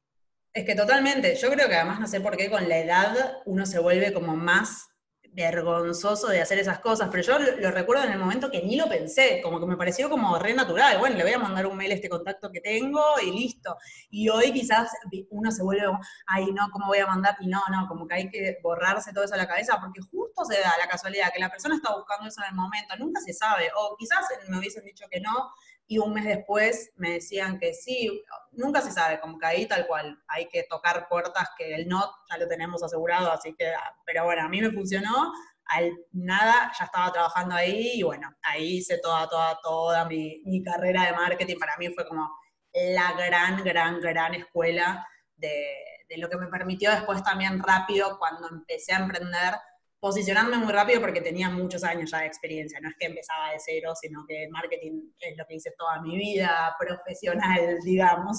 Es 0.52 0.64
que 0.64 0.74
totalmente, 0.74 1.34
yo 1.34 1.50
creo 1.50 1.68
que 1.68 1.74
además 1.74 2.00
no 2.00 2.06
sé 2.06 2.20
por 2.20 2.36
qué 2.36 2.48
con 2.48 2.68
la 2.68 2.78
edad 2.78 3.42
uno 3.44 3.66
se 3.66 3.78
vuelve 3.78 4.14
como 4.14 4.36
más 4.36 4.88
vergonzoso 5.36 6.28
de 6.28 6.40
hacer 6.40 6.58
esas 6.58 6.78
cosas, 6.78 7.10
pero 7.10 7.22
yo 7.22 7.38
lo, 7.38 7.70
recuerdo 7.70 8.04
en 8.04 8.12
el 8.12 8.18
momento 8.18 8.50
que 8.50 8.62
ni 8.62 8.74
lo 8.74 8.88
pensé, 8.88 9.42
como 9.42 9.60
que 9.60 9.66
me 9.66 9.76
pareció 9.76 10.08
como 10.08 10.38
re 10.38 10.54
natural, 10.54 10.98
bueno, 10.98 11.16
le 11.16 11.24
voy 11.24 11.32
a 11.34 11.38
mandar 11.38 11.66
un 11.66 11.76
mail 11.76 11.92
a 11.92 11.94
este 11.94 12.08
contacto 12.08 12.50
que 12.50 12.62
tengo 12.62 13.02
y 13.22 13.30
listo. 13.30 13.76
Y 14.08 14.30
hoy 14.30 14.50
quizás 14.50 14.90
uno 15.28 15.50
se 15.50 15.62
vuelve, 15.62 15.86
ay, 16.26 16.46
no, 16.52 16.70
¿cómo 16.72 16.86
voy 16.86 16.98
a 16.98 17.06
mandar? 17.06 17.36
Y 17.40 17.48
no, 17.48 17.60
no, 17.70 17.86
como 17.86 18.08
que 18.08 18.14
hay 18.14 18.30
que 18.30 18.58
borrarse 18.62 19.12
todo 19.12 19.24
eso 19.24 19.34
a 19.34 19.36
la 19.36 19.46
cabeza, 19.46 19.78
porque 19.78 20.00
justo 20.10 20.46
se 20.46 20.58
da 20.58 20.72
la 20.80 20.88
casualidad 20.88 21.30
que 21.32 21.40
la 21.40 21.50
persona 21.50 21.76
está 21.76 21.94
buscando 21.94 22.26
eso 22.28 22.40
en 22.42 22.48
el 22.48 22.54
momento, 22.54 22.96
nunca 22.98 23.20
se 23.20 23.34
sabe, 23.34 23.68
o 23.76 23.94
quizás 23.98 24.24
me 24.48 24.58
hubiesen 24.58 24.84
dicho 24.84 25.04
que 25.10 25.20
no, 25.20 25.52
y 25.88 25.98
un 25.98 26.14
mes 26.14 26.24
después 26.24 26.90
me 26.96 27.12
decían 27.12 27.58
que 27.58 27.72
sí, 27.72 28.22
nunca 28.52 28.80
se 28.80 28.90
sabe, 28.90 29.20
como 29.20 29.38
que 29.38 29.46
ahí 29.46 29.66
tal 29.66 29.86
cual, 29.86 30.18
hay 30.28 30.48
que 30.48 30.64
tocar 30.64 31.08
puertas 31.08 31.50
que 31.56 31.74
el 31.74 31.88
no 31.88 32.10
ya 32.30 32.38
lo 32.38 32.48
tenemos 32.48 32.82
asegurado, 32.82 33.30
así 33.30 33.54
que, 33.54 33.72
pero 34.04 34.24
bueno, 34.24 34.42
a 34.42 34.48
mí 34.48 34.60
me 34.60 34.72
funcionó, 34.72 35.32
al 35.66 35.92
nada 36.12 36.72
ya 36.78 36.84
estaba 36.84 37.12
trabajando 37.12 37.54
ahí 37.54 37.92
y 37.94 38.02
bueno, 38.02 38.28
ahí 38.42 38.78
hice 38.78 38.98
toda, 38.98 39.28
toda, 39.28 39.58
toda 39.62 40.04
mi, 40.06 40.42
mi 40.44 40.62
carrera 40.62 41.04
de 41.04 41.12
marketing, 41.12 41.58
para 41.58 41.76
mí 41.76 41.88
fue 41.90 42.06
como 42.06 42.30
la 42.72 43.12
gran, 43.12 43.62
gran, 43.62 44.00
gran 44.00 44.34
escuela 44.34 45.06
de, 45.36 45.66
de 46.08 46.18
lo 46.18 46.28
que 46.28 46.36
me 46.36 46.48
permitió 46.48 46.90
después 46.90 47.22
también 47.22 47.62
rápido 47.62 48.18
cuando 48.18 48.48
empecé 48.48 48.92
a 48.92 48.98
emprender 48.98 49.54
posicionarme 50.00 50.58
muy 50.58 50.72
rápido 50.72 51.00
porque 51.00 51.20
tenía 51.20 51.50
muchos 51.50 51.82
años 51.82 52.10
ya 52.10 52.20
de 52.20 52.26
experiencia, 52.26 52.78
no 52.80 52.88
es 52.88 52.94
que 52.98 53.06
empezaba 53.06 53.50
de 53.50 53.58
cero, 53.58 53.92
sino 54.00 54.24
que 54.26 54.48
marketing 54.50 55.10
es 55.18 55.36
lo 55.36 55.44
que 55.46 55.54
hice 55.56 55.72
toda 55.76 56.00
mi 56.02 56.16
vida 56.16 56.74
profesional, 56.78 57.78
digamos. 57.84 58.38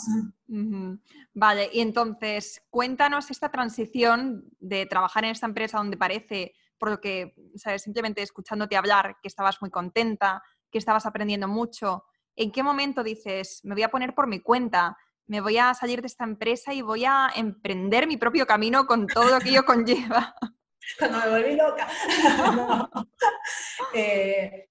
Vale, 1.33 1.69
y 1.73 1.81
entonces 1.81 2.61
cuéntanos 2.69 3.31
esta 3.31 3.49
transición 3.49 4.45
de 4.59 4.85
trabajar 4.85 5.25
en 5.25 5.31
esta 5.31 5.47
empresa 5.47 5.77
donde 5.77 5.97
parece, 5.97 6.53
por 6.77 6.89
lo 6.89 7.01
que, 7.01 7.33
¿sabes? 7.55 7.81
simplemente 7.81 8.21
escuchándote 8.21 8.77
hablar, 8.77 9.17
que 9.21 9.27
estabas 9.27 9.57
muy 9.61 9.71
contenta, 9.71 10.41
que 10.71 10.77
estabas 10.77 11.05
aprendiendo 11.05 11.47
mucho. 11.47 12.03
¿En 12.35 12.51
qué 12.51 12.61
momento 12.61 13.03
dices, 13.03 13.61
me 13.63 13.73
voy 13.73 13.83
a 13.83 13.89
poner 13.89 14.13
por 14.13 14.27
mi 14.27 14.39
cuenta? 14.41 14.95
me 15.27 15.41
voy 15.41 15.57
a 15.57 15.73
salir 15.73 16.01
de 16.01 16.07
esta 16.07 16.23
empresa 16.23 16.73
y 16.73 16.81
voy 16.81 17.03
a 17.05 17.29
emprender 17.35 18.07
mi 18.07 18.15
propio 18.15 18.47
camino 18.47 18.87
con 18.87 19.07
todo 19.07 19.29
lo 19.29 19.39
que 19.39 19.49
ello 19.49 19.65
conlleva. 19.65 20.33
cuando 20.99 21.19
me 21.19 21.29
volví 21.29 21.55
loca. 21.55 21.87
Eh, 23.93 24.69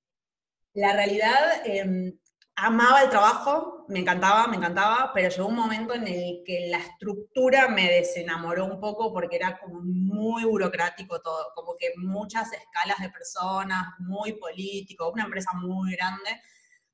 la 0.75 0.93
realidad, 0.93 1.63
em, 1.65 2.13
amaba 2.57 3.03
el 3.03 3.11
trabajo, 3.11 3.85
me 3.89 4.01
encantaba, 4.01 4.47
me 4.47 4.57
encantaba, 4.57 5.11
pero 5.15 5.29
llegó 5.29 5.49
un 5.49 5.55
momento 5.55 5.95
en 5.95 6.07
el 6.07 6.43
que 6.45 6.69
la 6.71 6.79
estructura 6.79 7.69
me 7.69 7.91
desenamoró 7.91 8.67
un 8.67 8.81
poco 8.81 9.13
porque 9.13 9.37
era 9.37 9.59
como 9.59 9.81
muy 9.83 10.45
burocrático 10.45 11.21
todo, 11.21 11.47
como 11.55 11.77
que 11.79 11.93
muchas 11.97 12.53
escalas 12.53 12.99
de 13.01 13.11
personas, 13.11 13.87
muy 13.99 14.33
político, 14.35 15.11
una 15.11 15.25
empresa 15.25 15.51
muy 15.55 15.95
grande, 15.97 16.43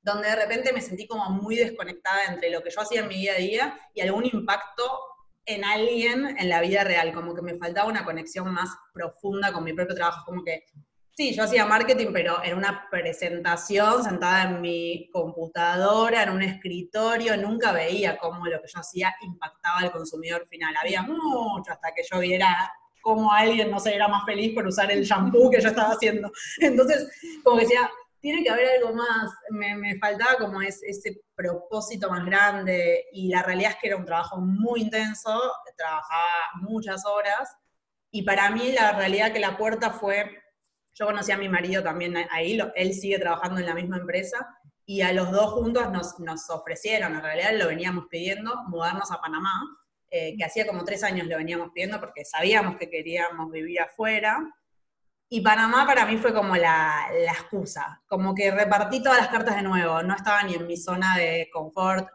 donde 0.01 0.29
de 0.29 0.35
repente 0.35 0.73
me 0.73 0.81
sentí 0.81 1.07
como 1.07 1.29
muy 1.29 1.55
desconectada 1.55 2.25
entre 2.25 2.49
lo 2.51 2.61
que 2.61 2.71
yo 2.71 2.81
hacía 2.81 3.01
en 3.01 3.07
mi 3.07 3.15
día 3.15 3.33
a 3.33 3.37
día 3.37 3.79
y 3.93 4.01
algún 4.01 4.25
impacto 4.25 4.83
en 5.45 5.65
alguien 5.65 6.35
en 6.37 6.49
la 6.49 6.61
vida 6.61 6.83
real, 6.83 7.13
como 7.13 7.33
que 7.35 7.41
me 7.41 7.57
faltaba 7.57 7.89
una 7.89 8.05
conexión 8.05 8.53
más 8.53 8.69
profunda 8.93 9.51
con 9.51 9.63
mi 9.63 9.73
propio 9.73 9.95
trabajo, 9.95 10.23
como 10.25 10.43
que 10.43 10.63
sí, 11.15 11.33
yo 11.33 11.43
hacía 11.43 11.65
marketing, 11.65 12.07
pero 12.11 12.43
en 12.43 12.57
una 12.57 12.87
presentación 12.89 14.03
sentada 14.03 14.43
en 14.43 14.61
mi 14.61 15.09
computadora, 15.11 16.23
en 16.23 16.29
un 16.31 16.41
escritorio, 16.41 17.37
nunca 17.37 17.71
veía 17.71 18.17
cómo 18.17 18.45
lo 18.47 18.61
que 18.61 18.67
yo 18.67 18.79
hacía 18.79 19.13
impactaba 19.21 19.79
al 19.79 19.91
consumidor 19.91 20.47
final. 20.47 20.75
Había 20.79 21.03
mucho 21.03 21.71
hasta 21.71 21.93
que 21.93 22.03
yo 22.09 22.19
viera 22.19 22.71
cómo 23.01 23.31
alguien, 23.31 23.69
no 23.69 23.79
sé, 23.79 23.93
era 23.93 24.07
más 24.07 24.25
feliz 24.25 24.55
por 24.55 24.65
usar 24.65 24.91
el 24.91 25.03
shampoo 25.03 25.51
que 25.51 25.61
yo 25.61 25.69
estaba 25.69 25.89
haciendo. 25.89 26.31
Entonces, 26.59 27.09
como 27.43 27.57
que 27.57 27.65
decía, 27.65 27.89
tiene 28.23 28.41
que 28.41 28.49
haber 28.49 28.77
algo 28.77 28.95
más, 28.95 29.33
me, 29.49 29.99
faltaba 29.99 30.37
como 30.37 30.61
ese 30.61 31.23
propósito 31.35 32.09
más 32.09 32.25
grande 32.25 33.07
y 33.11 33.27
la 33.27 33.43
realidad 33.43 33.71
es 33.71 33.77
que 33.81 33.87
era 33.89 33.97
un 33.97 34.05
trabajo 34.05 34.37
muy 34.39 34.83
intenso, 34.83 35.37
trabajaba 35.75 36.31
muchas 36.61 37.05
horas 37.05 37.53
y 38.11 38.21
para 38.21 38.49
mí 38.49 38.71
la 38.71 38.93
realidad 38.93 39.33
que 39.33 39.41
la 39.41 39.57
puerta 39.57 39.91
fue, 39.91 40.41
yo 40.93 41.05
conocí 41.05 41.33
a 41.33 41.37
mi 41.37 41.49
marido 41.49 41.83
también 41.83 42.15
ahí, 42.31 42.57
él 42.75 42.93
sigue 42.93 43.19
trabajando 43.19 43.59
en 43.59 43.65
la 43.65 43.75
misma 43.75 43.97
empresa 43.97 44.37
y 44.85 45.01
a 45.01 45.11
los 45.11 45.29
dos 45.29 45.51
juntos 45.51 45.91
nos, 45.91 46.17
nos 46.21 46.49
ofrecieron, 46.49 47.15
en 47.15 47.21
realidad 47.23 47.51
lo 47.59 47.67
veníamos 47.67 48.05
pidiendo, 48.09 48.55
mudarnos 48.69 49.11
a 49.11 49.19
Panamá, 49.19 49.51
eh, 50.09 50.33
que 50.37 50.45
hacía 50.45 50.65
como 50.65 50.85
tres 50.85 51.03
años 51.03 51.27
lo 51.27 51.35
veníamos 51.35 51.71
pidiendo 51.73 51.99
porque 51.99 52.23
sabíamos 52.23 52.77
que 52.77 52.89
queríamos 52.89 53.51
vivir 53.51 53.81
afuera 53.81 54.39
y 55.33 55.41
Panamá 55.41 55.87
para 55.87 56.05
mí 56.05 56.17
fue 56.17 56.31
como 56.31 56.55
la, 56.55 57.07
excusa, 57.27 58.03
como 58.05 58.35
que 58.35 58.51
repartí 58.51 59.01
todas 59.01 59.17
las 59.17 59.29
cartas 59.29 59.55
de 59.55 59.63
nuevo, 59.63 60.03
no 60.03 60.15
estaba 60.15 60.43
ni 60.43 60.53
en 60.53 60.67
mi 60.67 60.77
zona 60.77 61.17
de 61.17 61.49
confort, 61.51 62.07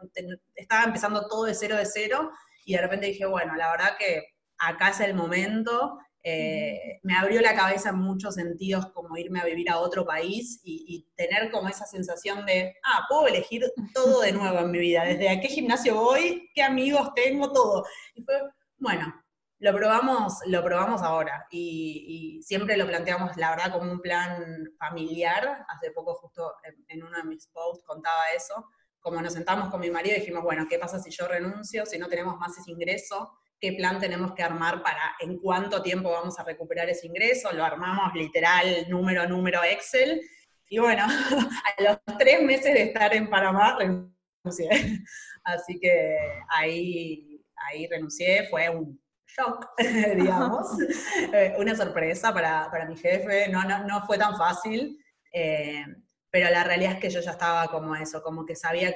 estaba 0.55 0.85
empezando 0.85 1.27
todo 1.27 1.43
de 1.43 1.53
cero 1.53 1.75
de 1.75 1.85
cero 1.85 2.31
y 2.63 2.75
de 2.75 2.81
repente 2.81 3.07
dije, 3.07 3.25
bueno, 3.25 3.57
la 3.57 3.71
verdad 3.71 3.97
que 3.99 4.23
acá 4.57 4.91
es 4.91 5.01
el 5.01 5.15
momento, 5.15 5.97
eh, 6.23 7.01
me 7.03 7.13
abrió 7.13 7.41
la 7.41 7.55
cabeza 7.55 7.89
en 7.89 7.97
muchos 7.97 8.35
sentidos 8.35 8.85
como 8.93 9.17
irme 9.17 9.41
a 9.41 9.45
vivir 9.45 9.69
a 9.69 9.79
otro 9.79 10.05
país 10.05 10.61
y, 10.63 10.85
y, 10.87 11.13
tener 11.17 11.51
como 11.51 11.67
esa 11.67 11.85
sensación 11.85 12.45
de, 12.45 12.73
ah, 12.85 13.05
puedo 13.09 13.27
elegir 13.27 13.65
todo 13.93 14.21
de 14.21 14.31
nuevo 14.31 14.59
en 14.59 14.71
mi 14.71 14.79
vida, 14.79 15.03
desde 15.03 15.27
a 15.27 15.41
qué 15.41 15.49
gimnasio 15.49 15.95
voy, 15.95 16.49
qué 16.55 16.63
amigos 16.63 17.13
tengo, 17.15 17.51
todo. 17.51 17.83
Y 18.15 18.23
fue, 18.23 18.35
bueno, 18.77 19.13
lo 19.59 19.73
probamos, 19.75 20.39
lo 20.45 20.63
probamos 20.63 21.01
ahora 21.01 21.45
y, 21.51 22.39
siempre 22.41 22.77
lo 22.77 22.87
planteamos, 22.87 23.35
la 23.37 23.51
verdad, 23.51 23.71
como 23.73 23.91
un 23.91 24.01
plan 24.01 24.73
familiar. 24.79 25.65
Hace 25.67 25.91
poco 25.91 26.15
justo 26.15 26.53
en, 26.87 27.03
uno 27.03 27.17
de 27.17 27.23
mis 27.25 27.47
posts 27.47 27.83
contaba 27.85 28.31
eso. 28.35 28.65
Como 28.99 29.21
nos 29.21 29.33
sentamos 29.33 29.69
con 29.69 29.81
mi 29.81 29.91
marido 29.91 30.15
y 30.15 30.19
dijimos, 30.21 30.43
bueno, 30.43 30.65
¿qué 30.69 30.79
pasa 30.79 30.99
si 30.99 31.11
yo 31.11 31.27
renuncio, 31.27 31.85
si 31.85 31.97
no 31.97 32.07
tenemos 32.07 32.37
más 32.37 32.57
ese 32.57 32.71
ingreso? 32.71 33.31
¿Qué 33.59 33.73
plan 33.73 33.99
tenemos 33.99 34.33
que 34.33 34.43
armar 34.43 34.81
para 34.81 35.15
en 35.19 35.37
cuánto 35.37 35.81
tiempo 35.81 36.09
vamos 36.09 36.39
a 36.39 36.43
recuperar 36.43 36.89
ese 36.89 37.07
ingreso? 37.07 37.51
Lo 37.51 37.63
armamos 37.63 38.13
literal, 38.15 38.89
número 38.89 39.27
número 39.27 39.61
Excel. 39.63 40.21
Y 40.69 40.79
bueno, 40.79 41.03
a 41.77 41.83
los 41.83 42.17
tres 42.17 42.41
meses 42.41 42.73
de 42.73 42.83
estar 42.83 43.13
en 43.13 43.29
Panamá 43.29 43.77
renuncié. 43.77 44.69
Así 45.43 45.79
que 45.79 46.17
ahí, 46.49 47.43
ahí 47.55 47.87
renuncié, 47.87 48.47
fue 48.49 48.69
un 48.69 48.99
shock, 49.37 49.67
digamos, 50.15 50.67
eh, 51.33 51.55
una 51.57 51.75
sorpresa 51.75 52.33
para, 52.33 52.85
mi 52.87 52.97
jefe, 52.97 53.49
no, 53.49 53.63
no, 53.63 54.05
fue 54.05 54.17
tan 54.17 54.37
fácil, 54.37 54.99
eh, 55.31 55.85
pero 56.29 56.49
la 56.49 56.63
realidad 56.63 56.93
es 56.93 56.99
que 56.99 57.09
yo 57.09 57.21
ya 57.21 57.31
estaba 57.31 57.67
como 57.67 57.95
eso, 57.95 58.21
como 58.21 58.45
que 58.45 58.55
sabía, 58.55 58.93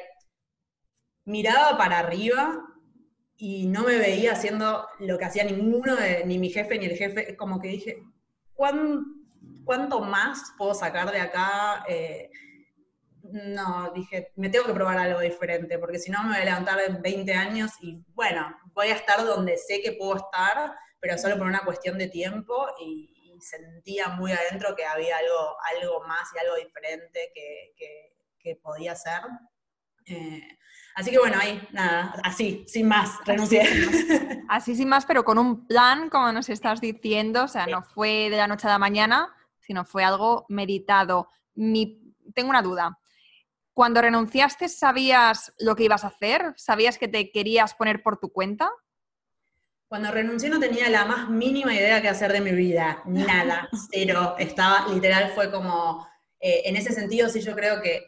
miraba 1.25 1.77
para 1.77 1.99
arriba 1.99 2.61
y 3.37 3.67
no 3.67 3.83
me 3.83 3.97
veía 3.97 4.33
haciendo 4.33 4.87
lo 4.99 5.17
que 5.17 5.25
hacía 5.25 5.43
ninguno, 5.43 5.95
ni 6.25 6.37
mi 6.37 6.49
jefe 6.49 6.77
ni 6.77 6.85
el 6.85 6.97
jefe, 6.97 7.35
como 7.35 7.59
que 7.59 7.69
dije, 7.69 8.03
¿cuánto 8.53 10.01
más 10.01 10.53
puedo 10.57 10.73
sacar 10.73 11.11
de 11.11 11.19
acá? 11.19 11.83
Eh, 11.87 12.29
no, 13.23 13.91
dije, 13.95 14.31
me 14.35 14.49
tengo 14.49 14.65
que 14.65 14.73
probar 14.73 14.97
algo 14.97 15.21
diferente, 15.21 15.79
porque 15.79 15.97
si 15.97 16.11
no 16.11 16.21
me 16.23 16.29
voy 16.29 16.37
a 16.41 16.45
levantar 16.45 16.79
en 16.85 17.01
20 17.01 17.33
años 17.33 17.71
y 17.81 18.03
bueno, 18.13 18.53
voy 18.73 18.87
a 18.87 18.95
estar 18.95 19.23
donde 19.23 19.57
sé 19.57 19.81
que 19.81 19.93
puedo 19.93 20.17
estar, 20.17 20.73
pero 20.99 21.17
solo 21.17 21.37
por 21.37 21.47
una 21.47 21.63
cuestión 21.63 21.97
de 21.97 22.07
tiempo 22.07 22.67
y, 22.79 23.09
sentía 23.39 24.07
muy 24.07 24.31
adentro 24.31 24.73
que 24.73 24.85
había 24.85 25.17
algo, 25.17 25.57
algo 25.75 26.07
más 26.07 26.29
y 26.33 26.39
algo 26.39 26.55
diferente 26.55 27.29
que, 27.35 28.55
podía 28.61 28.95
ser. 28.95 29.19
Eh, 30.05 30.47
así 30.95 31.11
que 31.11 31.19
bueno, 31.19 31.37
ahí 31.41 31.67
nada, 31.73 32.15
así, 32.23 32.63
sin 32.69 32.87
más, 32.87 33.19
renuncié. 33.25 33.67
Así 34.47 34.75
sin 34.75 34.87
más, 34.87 35.05
pero 35.05 35.25
con 35.25 35.37
un 35.39 35.67
plan, 35.67 36.07
como 36.09 36.31
nos 36.31 36.47
estás 36.47 36.79
diciendo, 36.79 37.43
o 37.43 37.47
sea, 37.49 37.67
no 37.67 37.83
fue 37.83 38.29
de 38.29 38.37
la 38.37 38.47
noche 38.47 38.67
a 38.67 38.71
la 38.71 38.79
mañana, 38.79 39.35
sino 39.59 39.83
fue 39.83 40.05
algo 40.05 40.45
meditado. 40.47 41.27
Mi, 41.55 42.15
tengo 42.33 42.49
una 42.49 42.61
duda. 42.61 42.97
Cuando 43.73 44.01
renunciaste, 44.01 44.69
¿sabías 44.69 45.51
lo 45.57 45.75
que 45.75 45.85
ibas 45.85 46.03
a 46.03 46.07
hacer? 46.07 46.53
¿Sabías 46.57 46.99
que 46.99 47.07
te 47.07 47.31
querías 47.31 47.73
poner 47.73 48.03
por 48.03 48.19
tu 48.19 48.31
cuenta? 48.31 48.69
Cuando 49.87 50.11
renuncié 50.11 50.49
no 50.49 50.59
tenía 50.59 50.89
la 50.89 51.05
más 51.05 51.29
mínima 51.29 51.73
idea 51.73 52.01
qué 52.01 52.09
hacer 52.09 52.31
de 52.33 52.41
mi 52.41 52.51
vida, 52.51 53.01
nada, 53.05 53.69
cero. 53.91 54.35
Estaba, 54.37 54.87
literal, 54.89 55.31
fue 55.33 55.51
como, 55.51 56.07
eh, 56.39 56.61
en 56.65 56.77
ese 56.77 56.93
sentido 56.93 57.29
sí 57.29 57.41
yo 57.41 57.55
creo 57.55 57.81
que 57.81 58.07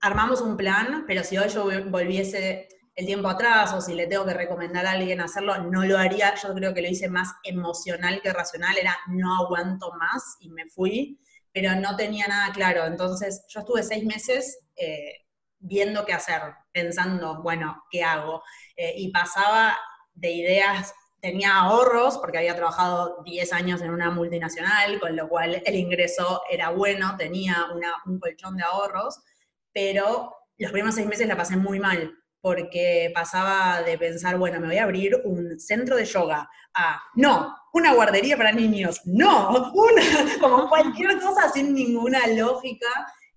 armamos 0.00 0.40
un 0.40 0.56
plan, 0.56 1.04
pero 1.06 1.22
si 1.22 1.36
hoy 1.36 1.50
yo 1.50 1.66
volviese 1.90 2.68
el 2.94 3.06
tiempo 3.06 3.28
atrás 3.28 3.72
o 3.74 3.80
si 3.80 3.94
le 3.94 4.06
tengo 4.06 4.24
que 4.24 4.34
recomendar 4.34 4.86
a 4.86 4.92
alguien 4.92 5.20
hacerlo, 5.20 5.58
no 5.58 5.84
lo 5.84 5.98
haría. 5.98 6.34
Yo 6.34 6.54
creo 6.54 6.72
que 6.72 6.82
lo 6.82 6.88
hice 6.88 7.08
más 7.08 7.28
emocional 7.42 8.20
que 8.22 8.32
racional, 8.32 8.76
era 8.78 8.96
no 9.08 9.36
aguanto 9.36 9.92
más 9.92 10.36
y 10.40 10.48
me 10.48 10.66
fui 10.66 11.18
pero 11.52 11.74
no 11.74 11.96
tenía 11.96 12.26
nada 12.26 12.52
claro. 12.52 12.86
Entonces 12.86 13.44
yo 13.48 13.60
estuve 13.60 13.82
seis 13.82 14.04
meses 14.04 14.58
eh, 14.76 15.26
viendo 15.58 16.04
qué 16.04 16.12
hacer, 16.12 16.42
pensando, 16.72 17.42
bueno, 17.42 17.84
¿qué 17.90 18.02
hago? 18.02 18.42
Eh, 18.76 18.94
y 18.96 19.10
pasaba 19.10 19.78
de 20.14 20.30
ideas 20.30 20.94
tenía 21.22 21.54
ahorros 21.54 22.18
porque 22.18 22.38
había 22.38 22.56
trabajado 22.56 23.22
10 23.24 23.52
años 23.52 23.80
en 23.80 23.90
una 23.90 24.10
multinacional, 24.10 24.98
con 24.98 25.14
lo 25.14 25.28
cual 25.28 25.62
el 25.64 25.76
ingreso 25.76 26.42
era 26.50 26.70
bueno, 26.70 27.16
tenía 27.16 27.68
un 28.06 28.18
colchón 28.18 28.56
de 28.56 28.64
ahorros, 28.64 29.20
pero 29.72 30.34
los 30.58 30.72
primeros 30.72 30.96
seis 30.96 31.06
meses 31.06 31.28
la 31.28 31.36
pasé 31.36 31.56
muy 31.56 31.78
mal 31.78 32.12
porque 32.40 33.12
pasaba 33.14 33.82
de 33.82 33.96
pensar, 33.96 34.36
bueno, 34.36 34.58
me 34.58 34.66
voy 34.66 34.78
a 34.78 34.82
abrir 34.82 35.22
un 35.24 35.60
centro 35.60 35.94
de 35.94 36.04
yoga, 36.04 36.50
a, 36.74 37.00
no, 37.14 37.56
una 37.72 37.94
guardería 37.94 38.36
para 38.36 38.50
niños, 38.50 39.00
no, 39.04 39.72
una, 39.72 40.02
como 40.40 40.68
cualquier 40.68 41.20
cosa 41.20 41.48
sin 41.52 41.72
ninguna 41.72 42.26
lógica, 42.26 42.88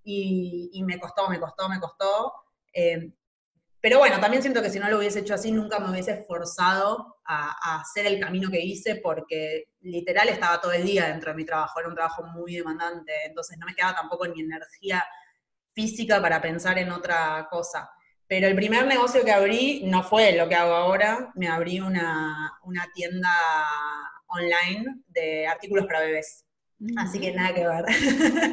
y, 0.06 0.84
me 0.84 1.00
costó, 1.00 1.28
me 1.30 1.40
costó, 1.40 1.68
me 1.68 1.80
costó. 1.80 2.34
Eh, 2.72 3.12
pero 3.82 4.00
bueno, 4.00 4.20
también 4.20 4.42
siento 4.42 4.62
que 4.62 4.70
si 4.70 4.80
no 4.80 4.90
lo 4.90 4.98
hubiese 4.98 5.20
hecho 5.20 5.34
así, 5.36 5.52
nunca 5.52 5.80
me 5.80 5.92
hubiese 5.92 6.12
esforzado 6.12 7.18
a, 7.26 7.80
hacer 7.82 8.06
el 8.06 8.20
camino 8.20 8.50
que 8.50 8.60
hice, 8.60 8.96
porque 8.96 9.66
literal 9.82 10.30
estaba 10.30 10.62
todo 10.62 10.72
el 10.72 10.86
día 10.86 11.08
dentro 11.08 11.32
de 11.32 11.38
mi 11.38 11.46
trabajo, 11.46 11.80
era 11.80 11.90
un 11.90 11.96
trabajo 11.96 12.24
muy 12.24 12.56
demandante, 12.56 13.12
entonces 13.26 13.58
no 13.60 13.66
me 13.66 13.76
quedaba 13.76 13.96
tampoco 13.96 14.28
ni 14.28 14.42
energía 14.42 15.04
física 15.74 16.22
para 16.22 16.42
pensar 16.42 16.80
en 16.80 16.92
otra 16.92 17.48
cosa. 17.50 17.90
Pero 18.28 18.48
el 18.48 18.56
primer 18.56 18.88
negocio 18.88 19.24
que 19.24 19.32
abrí 19.32 19.84
no 19.86 20.02
fue 20.02 20.32
lo 20.32 20.50
que 20.50 20.56
hago 20.56 20.74
ahora, 20.74 21.32
me 21.36 21.48
abrí 21.48 21.80
una, 21.80 22.58
una 22.64 22.88
tienda 22.94 23.30
online 24.28 25.04
de 25.10 25.46
artículos 25.48 25.86
para 25.86 26.00
bebés. 26.00 26.46
Así 26.98 27.20
que 27.20 27.32
nada 27.32 27.54
que 27.54 27.68
ver. 27.68 27.86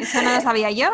Eso 0.01 0.23
no 0.23 0.35
lo 0.35 0.41
sabía 0.41 0.71
yo. 0.71 0.91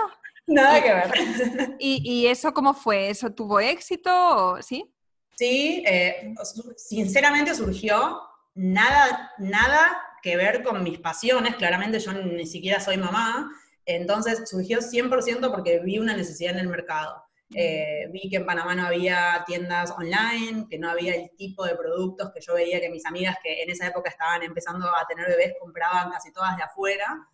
Nada 0.48 0.82
que 0.82 0.92
ver. 0.92 1.76
¿Y, 1.78 2.26
eso 2.26 2.52
cómo 2.52 2.74
fue? 2.74 3.10
¿Eso 3.10 3.30
tuvo 3.30 3.60
éxito? 3.60 4.56
¿Sí? 4.62 4.90
Sí, 5.36 5.84
eh, 5.86 6.34
sinceramente 6.76 7.54
surgió 7.54 8.20
nada, 8.54 9.32
nada 9.38 9.96
que 10.22 10.36
ver 10.36 10.64
con 10.64 10.82
mis 10.82 10.98
pasiones. 10.98 11.54
Claramente 11.56 12.00
yo 12.00 12.12
ni 12.12 12.46
siquiera 12.46 12.80
soy 12.80 12.96
mamá. 12.96 13.50
Entonces 13.84 14.48
surgió 14.48 14.80
100% 14.80 15.50
porque 15.50 15.80
vi 15.80 15.98
una 15.98 16.16
necesidad 16.16 16.54
en 16.54 16.60
el 16.60 16.68
mercado. 16.68 17.22
Eh, 17.54 18.08
vi 18.10 18.28
que 18.28 18.36
en 18.36 18.46
Panamá 18.46 18.74
no 18.74 18.86
había 18.86 19.42
tiendas 19.46 19.90
online, 19.92 20.66
que 20.68 20.78
no 20.78 20.90
había 20.90 21.14
el 21.14 21.30
tipo 21.36 21.64
de 21.64 21.76
productos 21.76 22.30
que 22.32 22.40
yo 22.40 22.54
veía 22.54 22.80
que 22.80 22.90
mis 22.90 23.06
amigas 23.06 23.36
que 23.42 23.62
en 23.62 23.70
esa 23.70 23.86
época 23.86 24.10
estaban 24.10 24.42
empezando 24.42 24.86
a 24.86 25.06
tener 25.06 25.26
bebés 25.28 25.54
compraban 25.58 26.10
casi 26.10 26.32
todas 26.32 26.56
de 26.56 26.62
afuera. 26.62 27.26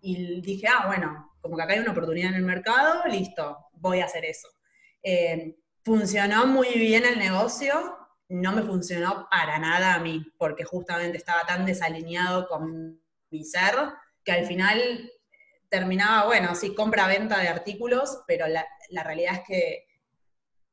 Y 0.00 0.40
dije, 0.40 0.66
ah, 0.68 0.86
bueno, 0.86 1.32
como 1.40 1.56
que 1.56 1.62
acá 1.62 1.72
hay 1.72 1.80
una 1.80 1.92
oportunidad 1.92 2.30
en 2.30 2.36
el 2.36 2.44
mercado, 2.44 3.04
listo, 3.06 3.58
voy 3.72 4.00
a 4.00 4.06
hacer 4.06 4.24
eso. 4.24 4.48
Eh, 5.02 5.56
funcionó 5.84 6.46
muy 6.46 6.74
bien 6.74 7.04
el 7.04 7.18
negocio, 7.18 7.96
no 8.28 8.52
me 8.52 8.62
funcionó 8.62 9.26
para 9.30 9.58
nada 9.58 9.94
a 9.94 10.00
mí, 10.00 10.24
porque 10.38 10.64
justamente 10.64 11.16
estaba 11.16 11.46
tan 11.46 11.64
desalineado 11.64 12.46
con 12.48 13.00
mi 13.30 13.44
ser, 13.44 13.74
que 14.24 14.32
al 14.32 14.46
final 14.46 15.10
terminaba, 15.68 16.26
bueno, 16.26 16.54
sí, 16.54 16.74
compra-venta 16.74 17.38
de 17.38 17.48
artículos, 17.48 18.22
pero 18.26 18.46
la, 18.46 18.66
la 18.90 19.02
realidad 19.02 19.34
es 19.34 19.40
que 19.46 19.88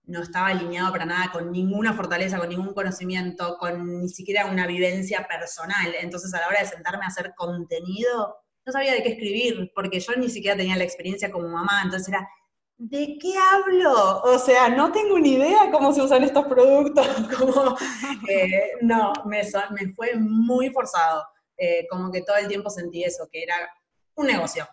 no 0.08 0.22
estaba 0.22 0.48
alineado 0.48 0.92
para 0.92 1.06
nada 1.06 1.32
con 1.32 1.52
ninguna 1.52 1.94
fortaleza, 1.94 2.38
con 2.38 2.50
ningún 2.50 2.74
conocimiento, 2.74 3.58
con 3.58 4.02
ni 4.02 4.10
siquiera 4.10 4.46
una 4.46 4.68
vivencia 4.68 5.28
personal. 5.28 5.96
Entonces 6.00 6.34
a 6.34 6.42
la 6.42 6.48
hora 6.48 6.60
de 6.60 6.68
sentarme 6.68 7.06
a 7.06 7.08
hacer 7.08 7.34
contenido, 7.36 8.38
no 8.66 8.72
sabía 8.72 8.94
de 8.94 9.04
qué 9.04 9.10
escribir, 9.10 9.72
porque 9.76 10.00
yo 10.00 10.14
ni 10.16 10.30
siquiera 10.30 10.58
tenía 10.58 10.76
la 10.76 10.84
experiencia 10.84 11.32
como 11.32 11.48
mamá, 11.48 11.82
entonces 11.84 12.10
era, 12.10 12.28
¿de 12.78 13.18
qué 13.22 13.34
hablo? 13.38 14.22
O 14.24 14.40
sea, 14.40 14.70
no 14.70 14.92
tengo 14.92 15.20
ni 15.20 15.34
idea 15.34 15.70
cómo 15.72 15.94
se 15.94 16.02
usan 16.02 16.24
estos 16.24 16.46
productos, 16.46 17.08
como, 17.38 17.78
eh, 18.28 18.72
no, 18.82 19.14
me, 19.26 19.44
fue 19.94 20.16
muy 20.16 20.72
forzado, 20.72 21.24
eh, 21.58 21.86
como 21.90 22.12
que 22.12 22.24
todo 22.24 22.38
el 22.38 22.48
tiempo 22.48 22.70
sentí 22.70 23.04
eso, 23.04 23.28
que 23.32 23.44
era 23.44 23.56
un 24.16 24.28
negocio, 24.28 24.68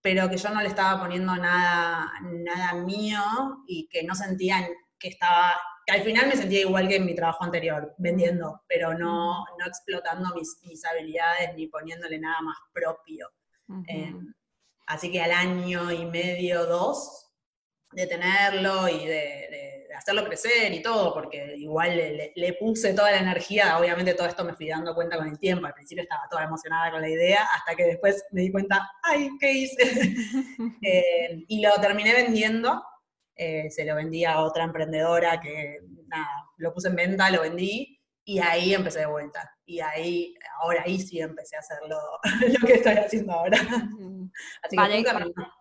pero 0.00 0.28
que 0.28 0.36
yo 0.36 0.48
no 0.50 0.60
le 0.60 0.68
estaba 0.68 1.00
poniendo 1.00 1.36
nada, 1.36 2.12
nada 2.22 2.74
mío 2.74 3.22
y 3.66 3.88
que 3.88 4.02
no 4.02 4.14
sentía 4.14 4.68
que 4.98 5.08
estaba, 5.08 5.52
que 5.86 5.92
al 5.92 6.02
final 6.02 6.26
me 6.26 6.36
sentía 6.36 6.60
igual 6.60 6.88
que 6.88 6.96
en 6.96 7.06
mi 7.06 7.14
trabajo 7.14 7.44
anterior, 7.44 7.94
vendiendo, 7.98 8.62
pero 8.66 8.92
no, 8.92 9.44
no 9.58 9.66
explotando 9.66 10.34
mis, 10.34 10.58
mis 10.64 10.84
habilidades 10.84 11.54
ni 11.54 11.68
poniéndole 11.68 12.18
nada 12.18 12.40
más 12.42 12.56
propio. 12.72 13.30
Em, 13.86 14.34
así 14.88 15.12
que 15.12 15.20
al 15.20 15.30
año 15.30 15.92
y 15.92 16.04
medio, 16.06 16.66
dos, 16.66 17.30
de 17.92 18.06
tenerlo 18.08 18.88
y 18.88 19.06
de, 19.06 19.86
hacerlo 19.96 20.24
crecer 20.24 20.74
y 20.74 20.82
todo, 20.82 21.14
porque 21.14 21.54
igual 21.56 21.96
le, 21.96 22.52
puse 22.54 22.92
toda 22.92 23.12
la 23.12 23.20
energía, 23.20 23.78
obviamente 23.78 24.12
todo 24.12 24.26
esto 24.26 24.44
me 24.44 24.54
fui 24.54 24.68
dando 24.68 24.94
cuenta 24.94 25.16
con 25.16 25.26
el 25.26 25.38
tiempo, 25.38 25.66
al 25.66 25.72
principio 25.72 26.02
estaba 26.02 26.28
toda 26.28 26.44
emocionada 26.44 26.90
con 26.90 27.00
la 27.00 27.08
idea, 27.08 27.48
hasta 27.54 27.74
que 27.74 27.84
después 27.84 28.24
me 28.32 28.42
di 28.42 28.52
cuenta, 28.52 28.90
ay, 29.02 29.30
¿qué 29.40 29.52
hice? 29.52 29.84
Em, 30.82 31.44
y 31.48 31.62
lo 31.62 31.72
terminé 31.80 32.12
vendiendo, 32.12 32.82
eh, 33.36 33.70
se 33.70 33.84
lo 33.84 33.94
vendí 33.94 34.24
a 34.24 34.40
otra 34.40 34.64
emprendedora 34.64 35.40
que, 35.40 35.80
nada, 36.06 36.26
lo 36.56 36.72
puse 36.72 36.88
en 36.88 36.96
venta, 36.96 37.30
lo 37.30 37.42
vendí, 37.42 38.00
y 38.24 38.38
ahí 38.40 38.74
empecé 38.74 39.00
de 39.00 39.06
vuelta. 39.06 39.56
Y 39.64 39.80
ahí, 39.80 40.34
ahora 40.60 40.82
ahí 40.84 40.98
sí 40.98 41.20
empecé 41.20 41.56
a 41.56 41.60
hacer 41.60 41.78
lo, 41.88 41.98
que 42.66 42.74
estoy 42.74 42.94
haciendo 42.94 43.32
ahora. 43.32 43.58
Así 44.62 44.76
que 44.76 44.98
un 44.98 45.04
camino. 45.04 45.52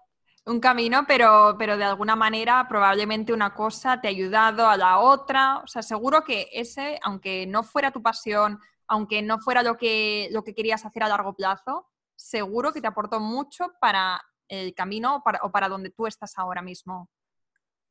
Un 0.48 0.60
camino, 0.60 1.06
pero, 1.08 1.56
pero 1.58 1.76
de 1.76 1.84
alguna 1.84 2.16
manera 2.16 2.68
probablemente 2.70 3.34
una 3.34 3.54
cosa 3.54 4.00
te 4.00 4.08
ha 4.08 4.12
ayudado 4.12 4.68
a 4.68 4.78
la 4.78 5.00
otra. 5.00 5.58
O 5.58 5.68
sea, 5.68 5.82
seguro 5.82 6.24
que 6.24 6.50
ese, 6.54 7.00
aunque 7.04 7.48
no 7.48 7.64
fuera 7.64 7.92
tu 7.92 8.02
pasión, 8.02 8.60
aunque 8.88 9.22
no 9.22 9.40
fuera 9.40 9.64
lo 9.64 9.76
que, 9.76 10.30
lo 10.32 10.44
que 10.44 10.54
querías 10.54 10.86
hacer 10.86 11.04
a 11.04 11.10
largo 11.10 11.36
plazo, 11.36 11.88
seguro 12.16 12.72
que 12.72 12.82
te 12.82 12.88
aportó 12.88 13.20
mucho 13.20 13.74
para 13.82 14.22
el 14.48 14.74
camino 14.76 15.24
o 15.42 15.52
para 15.52 15.68
donde 15.68 15.90
tú 15.90 16.06
estás 16.06 16.38
ahora 16.38 16.62
mismo. 16.62 17.10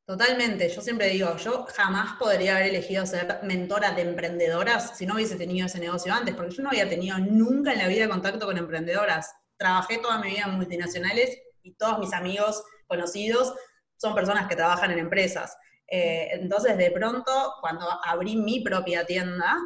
Totalmente, 0.05 0.69
yo 0.69 0.81
siempre 0.81 1.09
digo, 1.09 1.35
yo 1.37 1.65
jamás 1.75 2.13
podría 2.19 2.57
haber 2.57 2.69
elegido 2.69 3.07
ser 3.07 3.39
mentora 3.41 3.91
de 3.91 4.03
emprendedoras 4.03 4.95
si 4.95 5.07
no 5.07 5.15
hubiese 5.15 5.35
tenido 5.35 5.65
ese 5.65 5.79
negocio 5.79 6.13
antes, 6.13 6.35
porque 6.35 6.53
yo 6.53 6.61
no 6.61 6.69
había 6.69 6.87
tenido 6.87 7.17
nunca 7.17 7.73
en 7.73 7.79
la 7.79 7.87
vida 7.87 8.07
contacto 8.07 8.45
con 8.45 8.55
emprendedoras. 8.55 9.33
Trabajé 9.57 9.97
toda 9.97 10.19
mi 10.19 10.29
vida 10.29 10.43
en 10.45 10.57
multinacionales 10.57 11.35
y 11.63 11.73
todos 11.73 11.97
mis 11.97 12.13
amigos 12.13 12.63
conocidos 12.85 13.55
son 13.97 14.13
personas 14.13 14.47
que 14.47 14.55
trabajan 14.55 14.91
en 14.91 14.99
empresas. 14.99 15.57
Eh, 15.87 16.29
entonces, 16.33 16.77
de 16.77 16.91
pronto, 16.91 17.53
cuando 17.59 17.87
abrí 18.05 18.35
mi 18.35 18.59
propia 18.59 19.07
tienda, 19.07 19.57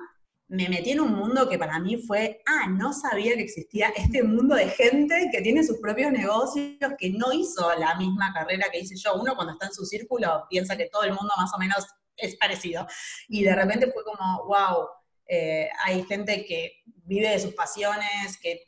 me 0.50 0.68
metí 0.68 0.92
en 0.92 1.00
un 1.00 1.14
mundo 1.14 1.48
que 1.48 1.60
para 1.60 1.80
mí 1.80 1.98
fue, 1.98 2.42
ah, 2.48 2.68
no 2.68 2.92
sabía 2.92 3.36
que 3.36 3.44
existía 3.44 3.90
este 3.96 4.24
mundo 4.24 4.56
de 4.56 4.68
gente 4.68 5.30
que 5.32 5.42
tiene 5.42 5.64
sus 5.64 5.78
propios 5.78 6.12
negocios, 6.12 6.76
que 6.98 7.12
no 7.12 7.32
hizo 7.32 7.72
la 7.78 7.96
misma 7.96 8.34
carrera 8.34 8.68
que 8.72 8.80
hice 8.80 8.96
yo. 8.96 9.14
Uno 9.16 9.36
cuando 9.36 9.54
está 9.54 9.68
en 9.68 9.74
su 9.74 9.86
círculo 9.86 10.46
piensa 10.50 10.76
que 10.76 10.90
todo 10.90 11.04
el 11.04 11.14
mundo 11.14 11.32
más 11.38 11.54
o 11.54 11.60
menos 11.60 11.86
es 12.18 12.36
parecido. 12.38 12.88
Y 13.28 13.44
de 13.44 13.56
repente 13.56 13.92
fue 13.92 14.04
como, 14.04 14.46
wow, 14.46 14.88
eh, 15.28 15.70
hay 15.86 16.04
gente 16.06 16.44
que 16.46 16.82
vive 17.06 17.30
de 17.30 17.40
sus 17.40 17.54
pasiones, 17.54 18.40
que 18.42 18.64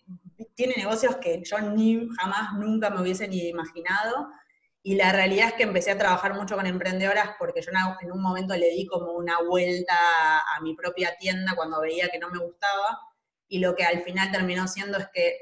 tiene 0.53 0.75
negocios 0.77 1.15
que 1.15 1.41
yo 1.43 1.59
ni 1.59 2.07
jamás, 2.19 2.53
nunca 2.59 2.91
me 2.91 3.01
hubiese 3.01 3.27
ni 3.27 3.49
imaginado. 3.49 4.27
Y 4.83 4.95
la 4.95 5.11
realidad 5.11 5.49
es 5.49 5.53
que 5.53 5.63
empecé 5.63 5.91
a 5.91 5.97
trabajar 5.97 6.33
mucho 6.33 6.55
con 6.55 6.65
emprendedoras 6.65 7.31
porque 7.37 7.61
yo 7.61 7.71
en 8.01 8.11
un 8.11 8.21
momento 8.21 8.55
le 8.55 8.71
di 8.71 8.87
como 8.87 9.11
una 9.13 9.39
vuelta 9.41 10.39
a 10.39 10.59
mi 10.61 10.75
propia 10.75 11.15
tienda 11.19 11.53
cuando 11.55 11.81
veía 11.81 12.09
que 12.09 12.17
no 12.17 12.29
me 12.31 12.39
gustaba. 12.39 12.99
Y 13.47 13.59
lo 13.59 13.75
que 13.75 13.83
al 13.83 14.01
final 14.01 14.31
terminó 14.31 14.67
siendo 14.67 14.97
es 14.97 15.07
que 15.13 15.37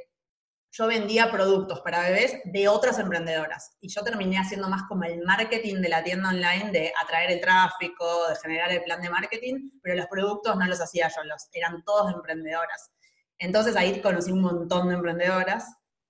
yo 0.71 0.87
vendía 0.87 1.31
productos 1.31 1.81
para 1.81 2.01
bebés 2.01 2.41
de 2.45 2.67
otras 2.67 2.99
emprendedoras. 2.99 3.75
Y 3.79 3.89
yo 3.89 4.03
terminé 4.03 4.37
haciendo 4.37 4.67
más 4.69 4.83
como 4.87 5.03
el 5.03 5.23
marketing 5.23 5.81
de 5.81 5.89
la 5.89 6.03
tienda 6.03 6.29
online, 6.29 6.71
de 6.71 6.93
atraer 7.01 7.31
el 7.31 7.41
tráfico, 7.41 8.27
de 8.27 8.35
generar 8.35 8.71
el 8.71 8.83
plan 8.83 9.01
de 9.01 9.09
marketing, 9.09 9.71
pero 9.81 9.95
los 9.95 10.07
productos 10.07 10.55
no 10.57 10.65
los 10.67 10.79
hacía 10.81 11.07
yo, 11.07 11.23
los, 11.23 11.47
eran 11.53 11.83
todos 11.83 12.13
emprendedoras. 12.13 12.91
Entonces 13.39 13.75
ahí 13.75 14.01
conocí 14.01 14.31
un 14.31 14.41
montón 14.41 14.89
de 14.89 14.95
emprendedoras 14.95 15.65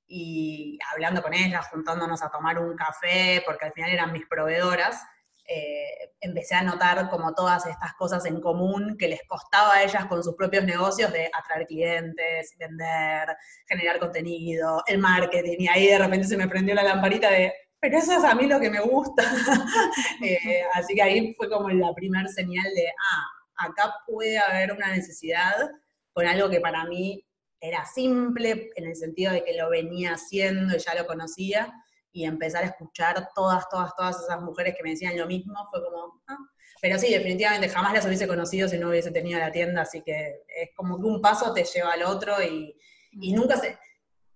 y 0.09 0.79
hablando 0.91 1.21
con 1.21 1.33
ellas, 1.33 1.67
juntándonos 1.71 2.21
a 2.23 2.31
tomar 2.31 2.57
un 2.57 2.75
café, 2.75 3.43
porque 3.45 3.65
al 3.65 3.73
final 3.73 3.91
eran 3.91 4.11
mis 4.11 4.25
proveedoras, 4.25 5.05
eh, 5.47 6.11
empecé 6.19 6.55
a 6.55 6.63
notar 6.63 7.09
como 7.09 7.33
todas 7.33 7.65
estas 7.67 7.93
cosas 7.93 8.25
en 8.25 8.41
común 8.41 8.97
que 8.99 9.07
les 9.07 9.21
costaba 9.27 9.75
a 9.75 9.83
ellas 9.83 10.05
con 10.05 10.23
sus 10.23 10.35
propios 10.35 10.63
negocios 10.63 11.13
de 11.13 11.29
atraer 11.31 11.67
clientes, 11.67 12.55
vender, 12.57 13.35
generar 13.67 13.99
contenido, 13.99 14.83
el 14.87 14.97
marketing, 14.97 15.57
y 15.59 15.67
ahí 15.67 15.87
de 15.87 15.99
repente 15.99 16.27
se 16.27 16.37
me 16.37 16.47
prendió 16.47 16.73
la 16.73 16.83
lamparita 16.83 17.29
de, 17.29 17.53
pero 17.79 17.97
eso 17.97 18.13
es 18.13 18.23
a 18.23 18.35
mí 18.35 18.47
lo 18.47 18.59
que 18.59 18.69
me 18.69 18.81
gusta. 18.81 19.23
Eh, 20.21 20.63
así 20.73 20.95
que 20.95 21.01
ahí 21.01 21.33
fue 21.35 21.49
como 21.49 21.69
la 21.69 21.93
primer 21.93 22.27
señal 22.27 22.65
de, 22.75 22.87
ah, 22.89 23.67
acá 23.67 23.95
puede 24.05 24.37
haber 24.37 24.73
una 24.73 24.89
necesidad 24.89 25.71
con 26.11 26.27
algo 26.27 26.49
que 26.49 26.59
para 26.59 26.83
mí 26.85 27.25
era 27.61 27.85
simple 27.85 28.71
en 28.75 28.87
el 28.87 28.95
sentido 28.95 29.33
de 29.33 29.43
que 29.43 29.57
lo 29.57 29.69
venía 29.69 30.13
haciendo 30.13 30.75
y 30.75 30.79
ya 30.79 30.95
lo 30.95 31.05
conocía, 31.05 31.73
y 32.11 32.25
empezar 32.25 32.63
a 32.63 32.67
escuchar 32.67 33.29
todas, 33.35 33.69
todas, 33.69 33.95
todas 33.95 34.19
esas 34.23 34.41
mujeres 34.41 34.75
que 34.75 34.83
me 34.83 34.91
decían 34.91 35.17
lo 35.17 35.27
mismo, 35.27 35.67
fue 35.69 35.83
como, 35.83 36.21
ah, 36.27 36.37
Pero 36.81 36.97
sí, 36.97 37.11
definitivamente 37.11 37.69
jamás 37.69 37.93
las 37.93 38.05
hubiese 38.05 38.27
conocido 38.27 38.67
si 38.67 38.77
no 38.77 38.89
hubiese 38.89 39.11
tenido 39.11 39.39
la 39.39 39.51
tienda, 39.51 39.81
así 39.81 40.01
que 40.01 40.41
es 40.47 40.69
como 40.75 40.99
que 40.99 41.05
un 41.05 41.21
paso 41.21 41.53
te 41.53 41.63
lleva 41.63 41.93
al 41.93 42.03
otro 42.03 42.41
y, 42.41 42.75
y 43.11 43.33
nunca 43.33 43.57
se... 43.57 43.77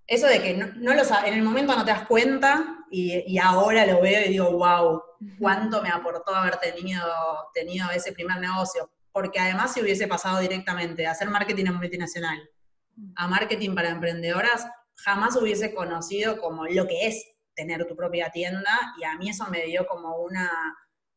Eso 0.05 0.27
de 0.27 0.41
que 0.41 0.53
no, 0.53 0.93
lo 0.93 1.01
en 1.25 1.33
el 1.33 1.41
momento 1.41 1.75
no 1.75 1.85
te 1.85 1.91
das 1.91 2.05
cuenta 2.05 2.85
y, 2.91 3.37
ahora 3.39 3.85
lo 3.85 4.01
veo 4.01 4.25
y 4.25 4.29
digo, 4.29 4.51
wow, 4.51 5.01
cuánto 5.39 5.81
me 5.81 5.89
aportó 5.89 6.35
haber 6.35 6.57
tenido, 6.57 7.01
tenido 7.53 7.89
ese 7.89 8.11
primer 8.11 8.37
negocio. 8.39 8.91
Porque 9.13 9.39
además 9.39 9.73
si 9.73 9.81
hubiese 9.81 10.07
pasado 10.07 10.39
directamente 10.39 11.07
a 11.07 11.11
hacer 11.11 11.29
marketing 11.29 11.67
en 11.67 11.75
multinacional, 11.75 12.49
a 13.15 13.27
marketing 13.27 13.75
para 13.75 13.89
emprendedoras, 13.89 14.65
jamás 14.95 15.35
hubiese 15.35 15.73
conocido 15.73 16.39
como 16.39 16.65
lo 16.65 16.87
que 16.87 17.07
es 17.07 17.33
tener 17.55 17.85
tu 17.85 17.95
propia 17.95 18.31
tienda 18.31 18.79
y 18.99 19.03
a 19.03 19.15
mí 19.17 19.29
eso 19.29 19.45
me 19.49 19.63
dio 19.63 19.85
como 19.85 20.17
una, 20.17 20.49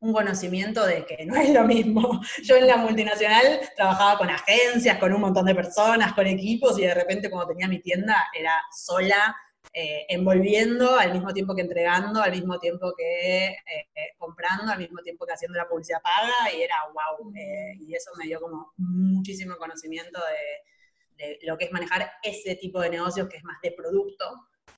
un 0.00 0.12
conocimiento 0.12 0.84
de 0.86 1.04
que 1.06 1.24
no 1.26 1.36
es 1.36 1.50
lo 1.50 1.64
mismo. 1.64 2.20
Yo 2.42 2.56
en 2.56 2.66
la 2.66 2.76
multinacional 2.76 3.60
trabajaba 3.74 4.18
con 4.18 4.30
agencias, 4.30 4.98
con 4.98 5.12
un 5.12 5.20
montón 5.20 5.46
de 5.46 5.54
personas, 5.54 6.12
con 6.14 6.26
equipos 6.26 6.78
y 6.78 6.82
de 6.82 6.94
repente 6.94 7.30
cuando 7.30 7.48
tenía 7.48 7.68
mi 7.68 7.80
tienda 7.80 8.28
era 8.38 8.60
sola, 8.72 9.34
eh, 9.72 10.06
envolviendo 10.08 10.96
al 10.96 11.12
mismo 11.12 11.32
tiempo 11.32 11.54
que 11.54 11.62
entregando, 11.62 12.22
al 12.22 12.30
mismo 12.30 12.58
tiempo 12.58 12.94
que 12.96 13.48
eh, 13.48 14.14
comprando, 14.16 14.72
al 14.72 14.78
mismo 14.78 15.00
tiempo 15.02 15.26
que 15.26 15.34
haciendo 15.34 15.58
la 15.58 15.68
publicidad 15.68 16.00
paga 16.02 16.54
y 16.56 16.62
era 16.62 16.76
wow. 16.92 17.32
Eh, 17.34 17.74
y 17.80 17.94
eso 17.94 18.10
me 18.18 18.26
dio 18.26 18.40
como 18.40 18.72
muchísimo 18.76 19.56
conocimiento 19.56 20.18
de, 20.18 20.75
de, 21.16 21.38
lo 21.42 21.56
que 21.56 21.66
es 21.66 21.72
manejar 21.72 22.10
ese 22.22 22.56
tipo 22.56 22.80
de 22.80 22.90
negocios 22.90 23.28
que 23.28 23.38
es 23.38 23.44
más 23.44 23.60
de 23.62 23.72
producto 23.72 24.24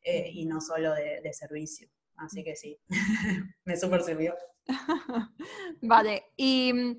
y 0.05 0.47
no 0.47 0.61
solo 0.61 0.95
de, 0.95 1.21
de 1.21 1.33
servicio. 1.35 1.89
Así 2.17 2.43
que 2.43 2.57
sí, 2.57 2.79
me 3.65 3.77
súper 3.77 4.03
sirvió. 4.03 4.35
vale, 5.83 6.25
y 6.37 6.73
mm, 6.73 6.97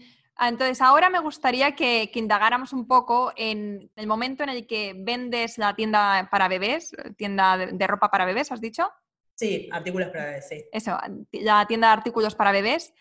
entonces 0.47 0.82
ahora 0.82 1.10
me 1.10 1.19
gustaría 1.19 1.75
que, 1.75 2.10
indagáramos 2.13 2.71
un 2.71 2.88
poco 2.88 3.34
en 3.36 3.91
el 3.95 4.08
momento 4.08 4.43
en 4.43 4.49
el 4.49 4.65
que 4.65 4.93
vendes 4.97 5.58
la 5.58 5.75
tienda 5.75 6.30
para 6.32 6.47
bebés, 6.47 6.91
tienda 7.17 7.58
de, 7.58 7.88
ropa 7.88 8.10
para 8.10 8.25
bebés, 8.25 8.52
¿has 8.52 8.62
dicho? 8.62 8.89
Sí, 9.36 9.69
artículos 9.71 10.10
para 10.10 10.25
bebés, 10.25 10.47
sí. 10.47 10.65
Eso, 10.71 10.97
la 11.32 11.65
tienda 11.67 11.88
de 11.88 11.93
artículos 11.93 12.36
para 12.36 12.52
bebés. 12.52 12.93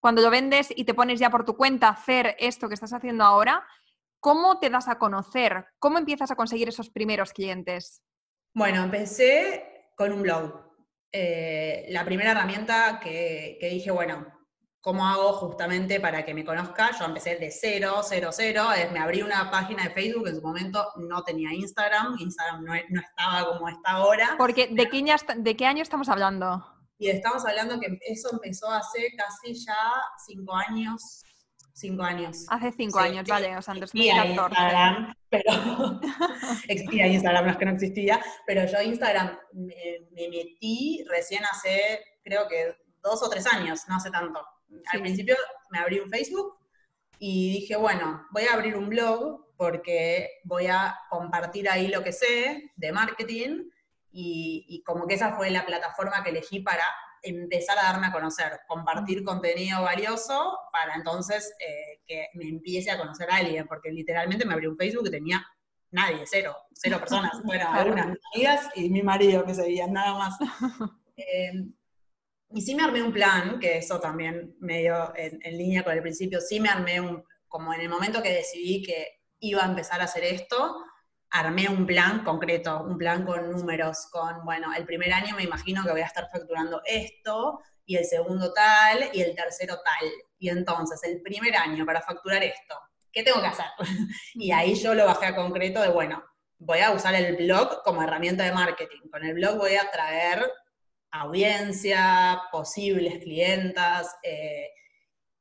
Cuando 0.00 0.22
lo 0.22 0.30
vendes 0.30 0.72
y 0.74 0.84
te 0.84 0.94
pones 0.94 1.18
ya 1.18 1.30
por 1.30 1.44
tu 1.44 1.56
cuenta 1.56 1.88
a 1.88 1.92
hacer 1.92 2.36
esto 2.38 2.68
que 2.68 2.74
estás 2.74 2.92
haciendo 2.92 3.24
ahora, 3.24 3.66
¿cómo 4.20 4.58
te 4.58 4.70
das 4.70 4.88
a 4.88 4.98
conocer? 4.98 5.66
¿Cómo 5.78 5.98
empiezas 5.98 6.30
a 6.30 6.36
conseguir 6.36 6.68
esos 6.68 6.90
primeros 6.90 7.32
clientes? 7.32 8.02
Bueno, 8.54 8.82
empecé 8.84 9.90
con 9.96 10.12
un 10.12 10.22
blog. 10.22 10.66
Eh, 11.12 11.86
la 11.90 12.04
primera 12.04 12.32
herramienta 12.32 13.00
que, 13.00 13.58
dije, 13.60 13.90
bueno, 13.90 14.26
¿cómo 14.80 15.06
hago 15.06 15.32
justamente 15.34 16.00
para 16.00 16.24
que 16.24 16.34
me 16.34 16.44
conozca? 16.44 16.90
Yo 16.98 17.06
empecé 17.06 17.36
de 17.36 17.50
cero, 17.50 18.00
cero, 18.02 18.30
cero, 18.32 18.68
me 18.92 18.98
abrí 18.98 19.22
una 19.22 19.50
página 19.50 19.84
de 19.84 19.90
Facebook, 19.90 20.28
en 20.28 20.36
su 20.36 20.42
momento 20.42 20.86
no 20.96 21.22
tenía 21.22 21.52
Instagram, 21.52 22.16
Instagram 22.18 22.64
no, 22.64 22.74
estaba 22.74 23.46
como 23.48 23.68
está 23.68 23.90
ahora. 23.92 24.34
Porque, 24.38 24.68
¿de 24.68 24.88
qué, 24.88 25.04
¿de 25.36 25.56
qué 25.56 25.66
año 25.66 25.82
estamos 25.82 26.08
hablando? 26.08 26.64
Y 26.98 27.10
estamos 27.10 27.44
hablando 27.44 27.78
que 27.78 27.98
eso 28.06 28.30
empezó 28.32 28.70
hace 28.70 29.14
casi 29.16 29.52
ya 29.52 29.76
cinco 30.26 30.54
años, 30.54 31.22
cinco 31.76 32.02
años. 32.02 32.46
Hace 32.48 32.72
cinco 32.72 32.98
años, 32.98 33.28
vale, 33.28 33.54
o 33.56 33.62
sea, 33.62 33.74
en 33.74 33.80
2014. 33.80 34.30
Instagram, 34.30 35.14
pero 35.28 35.52
existía 36.68 37.06
Instagram, 37.06 37.44
no 37.44 37.50
es 37.50 37.56
que 37.58 37.64
no 37.66 37.72
existía, 37.72 38.20
pero 38.46 38.64
yo 38.66 38.80
Instagram 38.80 39.38
me, 39.52 40.28
metí 40.28 41.04
recién 41.08 41.44
hace, 41.44 42.00
creo 42.24 42.48
que 42.48 42.74
dos 43.02 43.22
o 43.22 43.28
tres 43.28 43.46
años, 43.52 43.82
no 43.88 43.96
hace 43.96 44.10
tanto. 44.10 44.44
Al 44.92 45.00
principio 45.02 45.36
me 45.70 45.78
abrí 45.78 46.00
un 46.00 46.10
Facebook 46.10 46.56
y 47.18 47.60
dije, 47.60 47.76
bueno, 47.76 48.26
voy 48.30 48.44
a 48.44 48.54
abrir 48.54 48.76
un 48.76 48.88
blog 48.88 49.46
porque 49.56 50.30
voy 50.44 50.66
a 50.66 50.98
compartir 51.10 51.68
ahí 51.68 51.88
lo 51.88 52.02
que 52.02 52.12
sé 52.12 52.72
de 52.74 52.92
marketing 52.92 53.68
y, 54.10 54.64
y 54.68 54.82
como 54.82 55.06
que 55.06 55.14
esa 55.14 55.36
fue 55.36 55.50
la 55.50 55.66
plataforma 55.66 56.24
que 56.24 56.30
elegí 56.30 56.60
para 56.60 56.84
empezar 57.28 57.78
a 57.78 57.84
darme 57.84 58.08
a 58.08 58.12
conocer, 58.12 58.60
compartir 58.66 59.24
contenido 59.24 59.82
valioso 59.82 60.58
para 60.72 60.94
entonces 60.94 61.54
eh, 61.60 62.00
que 62.06 62.28
me 62.34 62.48
empiece 62.48 62.90
a 62.90 62.98
conocer 62.98 63.30
a 63.30 63.36
alguien, 63.36 63.66
porque 63.66 63.90
literalmente 63.90 64.44
me 64.44 64.54
abrí 64.54 64.66
un 64.66 64.76
Facebook 64.76 65.06
y 65.08 65.10
tenía 65.10 65.46
nadie, 65.90 66.24
cero, 66.26 66.56
cero 66.72 66.98
personas, 66.98 67.42
bueno, 67.44 67.68
algunas 67.70 68.06
amigas 68.34 68.68
y 68.74 68.90
mi 68.90 69.02
marido 69.02 69.44
que 69.44 69.54
seguían, 69.54 69.92
nada 69.92 70.14
más. 70.18 70.36
Em, 71.18 71.72
y 72.50 72.60
sí 72.60 72.74
me 72.74 72.82
armé 72.82 73.02
un 73.02 73.10
plan, 73.10 73.58
que 73.58 73.78
eso 73.78 73.98
también 73.98 74.54
medio 74.60 75.14
en, 75.16 75.38
en 75.42 75.56
línea 75.56 75.82
con 75.82 75.94
el 75.94 76.02
principio, 76.02 76.42
sí 76.42 76.60
me 76.60 76.68
armé 76.68 77.00
un, 77.00 77.24
como 77.48 77.72
en 77.72 77.80
el 77.80 77.88
momento 77.88 78.22
que 78.22 78.34
decidí 78.34 78.82
que 78.82 79.22
iba 79.40 79.62
a 79.62 79.66
empezar 79.66 80.02
a 80.02 80.04
hacer 80.04 80.24
esto, 80.24 80.76
armé 81.38 81.68
un 81.68 81.86
plan 81.86 82.24
concreto, 82.24 82.82
un 82.82 82.96
plan 82.96 83.24
con 83.24 83.50
números, 83.50 84.08
con, 84.10 84.44
bueno, 84.44 84.72
el 84.74 84.84
primer 84.86 85.12
año 85.12 85.36
me 85.36 85.42
imagino 85.42 85.82
que 85.84 85.90
voy 85.90 86.00
a 86.00 86.06
estar 86.06 86.28
facturando 86.32 86.80
esto, 86.84 87.60
y 87.86 87.96
el 87.96 88.04
segundo 88.04 88.52
tal, 88.52 89.10
y 89.12 89.22
el 89.22 89.34
tercero 89.34 89.76
tal. 89.76 90.10
Y 90.38 90.48
entonces, 90.48 91.00
el 91.04 91.22
primer 91.22 91.56
año 91.56 91.86
para 91.86 92.02
facturar 92.02 92.42
esto, 92.42 92.74
¿qué 93.12 93.22
tengo 93.22 93.40
que 93.40 93.46
hacer? 93.46 93.66
y 94.34 94.50
ahí 94.50 94.74
yo 94.74 94.94
lo 94.94 95.06
bajé 95.06 95.26
a 95.26 95.36
concreto 95.36 95.80
de, 95.80 95.88
bueno, 95.88 96.22
voy 96.58 96.80
a 96.80 96.90
usar 96.90 97.14
el 97.14 97.36
blog 97.36 97.82
como 97.84 98.02
herramienta 98.02 98.44
de 98.44 98.52
marketing. 98.52 99.08
Con 99.10 99.24
el 99.24 99.34
blog 99.34 99.58
voy 99.58 99.76
a 99.76 99.90
traer 99.90 100.50
audiencia, 101.12 102.42
posibles 102.50 103.22
clientas, 103.22 104.16
eh, 104.22 104.70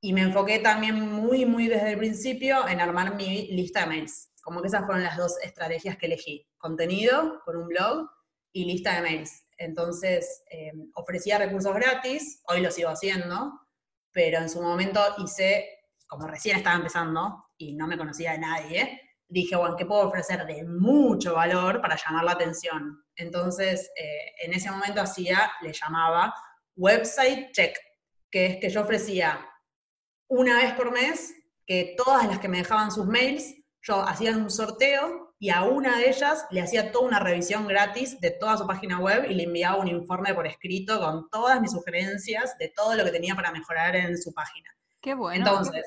y 0.02 0.14
me 0.14 0.22
enfoqué 0.22 0.60
también 0.60 1.00
muy, 1.02 1.46
muy 1.46 1.68
desde 1.68 1.92
el 1.92 1.98
principio 1.98 2.68
en 2.68 2.80
armar 2.80 3.16
mi 3.16 3.48
lista 3.48 3.82
de 3.82 3.88
mails. 3.88 4.30
Como 4.46 4.62
que 4.62 4.68
esas 4.68 4.86
fueron 4.86 5.02
las 5.02 5.18
dos 5.18 5.40
estrategias 5.42 5.98
que 5.98 6.06
elegí. 6.06 6.48
Contenido 6.60 7.42
con 7.44 7.56
un 7.58 7.68
blog 7.68 8.08
y 8.54 8.66
lista 8.66 8.94
de 8.94 9.02
mails. 9.02 9.48
Entonces, 9.58 10.44
eh, 10.52 10.72
ofrecía 10.94 11.40
recursos 11.40 11.74
gratis, 11.74 12.44
hoy 12.48 12.62
lo 12.62 12.70
sigo 12.70 12.90
haciendo, 12.90 13.60
pero 14.12 14.38
en 14.38 14.48
su 14.48 14.62
momento 14.62 15.02
hice, 15.18 15.68
como 16.06 16.28
recién 16.28 16.58
estaba 16.58 16.76
empezando 16.76 17.48
y 17.58 17.74
no 17.74 17.88
me 17.88 17.98
conocía 17.98 18.34
de 18.34 18.38
nadie, 18.38 19.02
dije, 19.28 19.56
bueno, 19.56 19.76
¿qué 19.76 19.88
puedo 19.88 20.08
ofrecer 20.08 20.46
de 20.46 20.64
mucho 20.64 21.34
valor 21.34 21.82
para 21.82 21.98
llamar 21.98 22.26
la 22.26 22.34
atención? 22.34 23.04
Entonces, 23.16 23.90
eh, 23.98 24.32
en 24.44 24.54
ese 24.54 24.70
momento 24.70 25.02
hacía, 25.02 25.52
le 25.64 25.74
llamaba 25.74 26.36
website 26.76 27.52
check, 27.52 27.76
que 28.30 28.46
es 28.46 28.58
que 28.58 28.70
yo 28.70 28.82
ofrecía 28.84 29.44
una 30.28 30.58
vez 30.58 30.74
por 30.74 30.92
mes 30.92 31.34
que 31.66 31.96
todas 31.98 32.28
las 32.28 32.38
que 32.38 32.48
me 32.48 32.60
dejaban 32.60 32.92
sus 32.92 33.08
mails 33.08 33.56
yo 33.86 34.02
hacía 34.02 34.32
un 34.32 34.50
sorteo 34.50 35.36
y 35.38 35.52
a 35.52 35.64
una 35.64 35.98
de 35.98 36.10
ellas 36.10 36.48
le 36.50 36.62
hacía 36.62 36.92
toda 36.92 37.08
una 37.08 37.20
revisión 37.20 37.68
gratis 37.68 38.20
de 38.20 38.32
toda 38.32 38.58
su 38.58 38.66
página 38.66 39.00
web 39.00 39.30
y 39.30 39.36
le 39.36 39.44
enviaba 39.44 39.78
un 39.78 39.88
informe 39.88 40.34
por 40.34 40.48
escrito 40.48 41.00
con 41.00 41.30
todas 41.30 41.62
mis 41.62 41.72
sugerencias 41.72 42.58
de 42.58 42.74
todo 42.76 42.96
lo 42.96 43.04
que 43.04 43.12
tenía 43.12 43.36
para 43.36 43.52
mejorar 43.52 43.96
en 43.96 44.18
su 44.18 44.34
página. 44.34 44.76
Qué 45.02 45.14
bueno. 45.14 45.46
Entonces, 45.46 45.86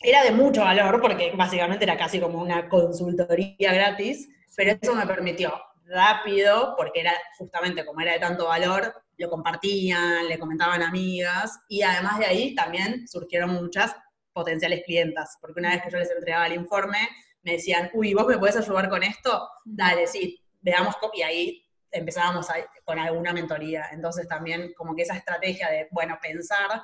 era 0.00 0.24
de 0.24 0.30
mucho 0.30 0.62
valor 0.62 1.00
porque 1.02 1.32
básicamente 1.36 1.84
era 1.84 1.98
casi 1.98 2.20
como 2.20 2.40
una 2.40 2.68
consultoría 2.70 3.72
gratis, 3.72 4.28
pero 4.56 4.78
eso 4.80 4.94
me 4.94 5.06
permitió 5.06 5.52
rápido, 5.84 6.74
porque 6.76 7.00
era 7.00 7.12
justamente 7.36 7.84
como 7.84 8.00
era 8.00 8.12
de 8.12 8.20
tanto 8.20 8.46
valor, 8.46 8.94
lo 9.18 9.28
compartían, 9.28 10.26
le 10.26 10.38
comentaban 10.38 10.82
amigas, 10.82 11.60
y 11.68 11.82
además 11.82 12.18
de 12.18 12.26
ahí 12.26 12.54
también 12.54 13.06
surgieron 13.06 13.50
muchas 13.50 13.94
potenciales 14.32 14.82
clientas, 14.84 15.38
porque 15.40 15.60
una 15.60 15.70
vez 15.70 15.82
que 15.82 15.90
yo 15.90 15.98
les 15.98 16.10
entregaba 16.10 16.46
el 16.46 16.54
informe, 16.54 17.08
me 17.42 17.52
decían, 17.52 17.90
uy, 17.94 18.14
¿vos 18.14 18.26
me 18.26 18.38
podés 18.38 18.56
ayudar 18.56 18.88
con 18.88 19.02
esto? 19.02 19.48
Dale, 19.64 20.06
sí, 20.06 20.38
veamos, 20.60 20.94
y 21.14 21.22
ahí 21.22 21.66
empezábamos 21.90 22.46
con 22.84 22.98
alguna 22.98 23.32
mentoría. 23.32 23.86
Entonces 23.92 24.28
también 24.28 24.72
como 24.76 24.94
que 24.94 25.02
esa 25.02 25.16
estrategia 25.16 25.68
de, 25.70 25.88
bueno, 25.90 26.18
pensar, 26.20 26.82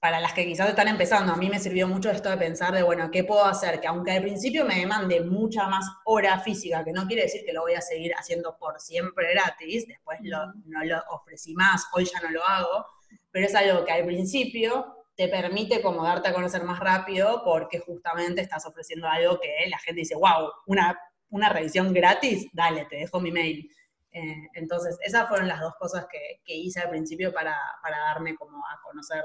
para 0.00 0.18
las 0.18 0.32
que 0.32 0.44
quizás 0.44 0.68
están 0.68 0.88
empezando, 0.88 1.32
a 1.32 1.36
mí 1.36 1.48
me 1.48 1.60
sirvió 1.60 1.86
mucho 1.86 2.10
esto 2.10 2.28
de 2.28 2.36
pensar 2.36 2.74
de, 2.74 2.82
bueno, 2.82 3.08
¿qué 3.12 3.22
puedo 3.22 3.44
hacer? 3.44 3.80
Que 3.80 3.86
aunque 3.86 4.10
al 4.10 4.22
principio 4.22 4.64
me 4.64 4.80
demande 4.80 5.20
mucha 5.20 5.68
más 5.68 5.86
hora 6.04 6.40
física, 6.40 6.82
que 6.82 6.92
no 6.92 7.06
quiere 7.06 7.22
decir 7.22 7.44
que 7.46 7.52
lo 7.52 7.60
voy 7.60 7.74
a 7.74 7.80
seguir 7.80 8.12
haciendo 8.18 8.56
por 8.58 8.80
siempre 8.80 9.32
gratis, 9.32 9.86
después 9.86 10.18
no 10.22 10.84
lo 10.84 11.02
ofrecí 11.10 11.54
más, 11.54 11.86
hoy 11.92 12.04
ya 12.04 12.20
no 12.20 12.30
lo 12.30 12.44
hago, 12.44 12.84
pero 13.30 13.46
es 13.46 13.54
algo 13.54 13.84
que 13.84 13.92
al 13.92 14.04
principio 14.04 15.01
te 15.14 15.28
permite 15.28 15.82
como 15.82 16.04
darte 16.04 16.28
a 16.28 16.34
conocer 16.34 16.64
más 16.64 16.78
rápido 16.80 17.42
porque 17.44 17.78
justamente 17.80 18.40
estás 18.40 18.66
ofreciendo 18.66 19.08
algo 19.08 19.38
que 19.40 19.68
la 19.68 19.78
gente 19.78 20.00
dice, 20.00 20.14
wow, 20.14 20.50
una, 20.66 20.98
una 21.30 21.48
revisión 21.48 21.92
gratis, 21.92 22.48
dale, 22.52 22.86
te 22.86 22.96
dejo 22.96 23.20
mi 23.20 23.30
mail. 23.30 23.70
Eh, 24.12 24.48
entonces, 24.54 24.98
esas 25.02 25.28
fueron 25.28 25.48
las 25.48 25.60
dos 25.60 25.74
cosas 25.78 26.06
que, 26.10 26.54
hice 26.54 26.80
al 26.80 26.90
principio 26.90 27.32
para, 27.32 27.56
darme 27.82 28.34
como 28.36 28.58
a 28.58 28.80
conocer. 28.82 29.24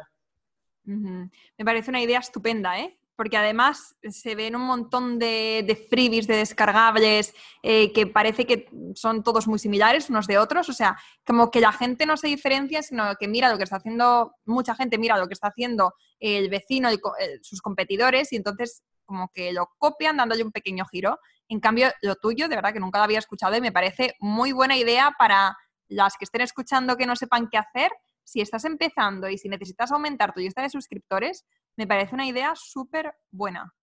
Me 0.84 1.66
parece 1.66 1.90
una 1.90 2.02
idea 2.02 2.20
estupenda, 2.20 2.80
¿eh? 2.80 2.98
Porque 3.18 3.36
además 3.36 3.98
se 4.10 4.36
ven 4.36 4.56
un 4.56 4.62
montón 4.62 5.18
de, 5.18 5.88
freebies, 5.90 6.28
de 6.28 6.38
descargables, 6.38 7.34
eh, 7.64 7.92
que 7.92 8.06
parece 8.06 8.46
que 8.46 8.70
son 8.94 9.24
todos 9.24 9.48
muy 9.48 9.58
similares 9.58 10.10
unos 10.10 10.28
de 10.28 10.38
otros. 10.38 10.70
O 10.70 10.74
sea, 10.74 10.98
como 11.26 11.50
que 11.50 11.60
la 11.60 11.74
gente 11.74 12.06
no 12.06 12.16
se 12.16 12.28
diferencia, 12.28 12.84
sino 12.84 13.16
que 13.20 13.28
mira 13.28 13.52
lo 13.52 13.58
que 13.58 13.64
está 13.64 13.78
haciendo, 13.78 14.36
mucha 14.46 14.76
gente 14.76 15.00
mira 15.00 15.18
lo 15.18 15.28
que 15.28 15.34
está 15.34 15.48
haciendo 15.48 15.96
el 16.20 16.50
vecino, 16.50 16.92
y 16.94 17.00
sus 17.42 17.62
competidores, 17.62 18.32
y 18.32 18.36
entonces 18.38 18.84
como 19.06 19.30
que 19.34 19.52
lo 19.52 19.70
copian 19.80 20.18
dándole 20.18 20.44
un 20.44 20.52
pequeño 20.52 20.86
giro. 20.86 21.20
En 21.48 21.60
cambio, 21.60 21.90
lo 22.02 22.16
tuyo, 22.16 22.48
de 22.48 22.56
verdad 22.56 22.74
que 22.74 22.80
nunca 22.80 23.00
lo 23.00 23.06
había 23.06 23.20
escuchado 23.20 23.56
y 23.56 23.62
me 23.62 23.72
parece 23.72 24.14
muy 24.20 24.52
buena 24.52 24.78
idea 24.78 25.16
para 25.18 25.58
las 25.88 26.18
que 26.18 26.26
estén 26.26 26.42
escuchando 26.42 26.98
que 26.98 27.08
no 27.08 27.16
sepan 27.16 27.48
qué 27.50 27.58
hacer. 27.58 27.92
Si 28.28 28.42
estás 28.42 28.66
empezando 28.66 29.30
y 29.30 29.38
si 29.38 29.48
necesitas 29.48 29.90
aumentar 29.94 30.34
tu 30.34 30.42
lista 30.42 30.62
de 30.62 30.70
suscriptores, 30.70 31.46
me 31.78 31.88
parece 31.88 32.14
una 32.14 32.28
idea 32.28 32.54
súper 32.56 33.14
buena. 33.32 33.74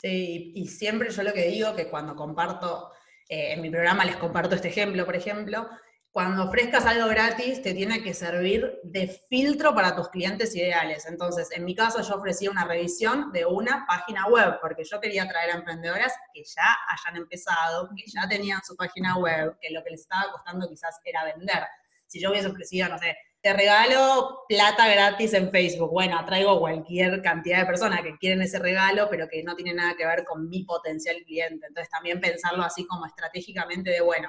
Sí, 0.00 0.52
y 0.56 0.66
siempre 0.66 1.10
yo 1.10 1.22
lo 1.22 1.32
que 1.32 1.46
digo, 1.46 1.76
que 1.76 1.88
cuando 1.88 2.16
comparto, 2.16 2.90
eh, 3.28 3.52
en 3.52 3.62
mi 3.62 3.70
programa 3.70 4.04
les 4.04 4.16
comparto 4.16 4.56
este 4.56 4.68
ejemplo, 4.68 5.04
por 5.04 5.14
ejemplo, 5.14 5.68
cuando 6.10 6.44
ofrezcas 6.44 6.84
algo 6.84 7.06
gratis, 7.08 7.62
te 7.62 7.74
tiene 7.74 8.02
que 8.02 8.12
servir 8.12 8.80
de 8.82 9.06
filtro 9.28 9.72
para 9.72 9.94
tus 9.94 10.08
clientes 10.08 10.54
ideales. 10.56 11.06
Entonces, 11.06 11.52
en 11.52 11.64
mi 11.64 11.76
caso, 11.76 12.02
yo 12.02 12.16
ofrecía 12.16 12.50
una 12.50 12.64
revisión 12.64 13.30
de 13.30 13.46
una 13.46 13.86
página 13.86 14.26
web, 14.26 14.58
porque 14.60 14.82
yo 14.82 15.00
quería 15.00 15.28
traer 15.28 15.52
a 15.52 15.58
emprendedoras 15.58 16.12
que 16.34 16.42
ya 16.42 16.76
hayan 16.90 17.18
empezado, 17.18 17.88
que 17.96 18.02
ya 18.10 18.28
tenían 18.28 18.60
su 18.64 18.74
página 18.74 19.16
web, 19.16 19.56
que 19.60 19.70
lo 19.70 19.84
que 19.84 19.90
les 19.90 20.00
estaba 20.00 20.32
costando 20.32 20.68
quizás 20.68 20.98
era 21.04 21.24
vender. 21.24 21.62
Si 22.08 22.20
yo 22.20 22.30
hubiese 22.30 22.48
ofrecido, 22.48 22.88
no 22.88 22.98
sé, 22.98 23.16
te 23.42 23.52
regalo 23.52 24.44
plata 24.48 24.86
gratis 24.88 25.34
en 25.34 25.50
Facebook. 25.50 25.90
Bueno, 25.90 26.24
traigo 26.24 26.60
cualquier 26.60 27.20
cantidad 27.22 27.58
de 27.58 27.66
personas 27.66 28.02
que 28.02 28.16
quieren 28.16 28.40
ese 28.40 28.60
regalo, 28.60 29.08
pero 29.10 29.28
que 29.28 29.42
no 29.42 29.56
tiene 29.56 29.74
nada 29.74 29.94
que 29.96 30.06
ver 30.06 30.24
con 30.24 30.48
mi 30.48 30.62
potencial 30.64 31.16
cliente. 31.26 31.66
Entonces, 31.66 31.90
también 31.90 32.20
pensarlo 32.20 32.62
así 32.62 32.86
como 32.86 33.04
estratégicamente 33.04 33.90
de, 33.90 34.00
bueno, 34.00 34.28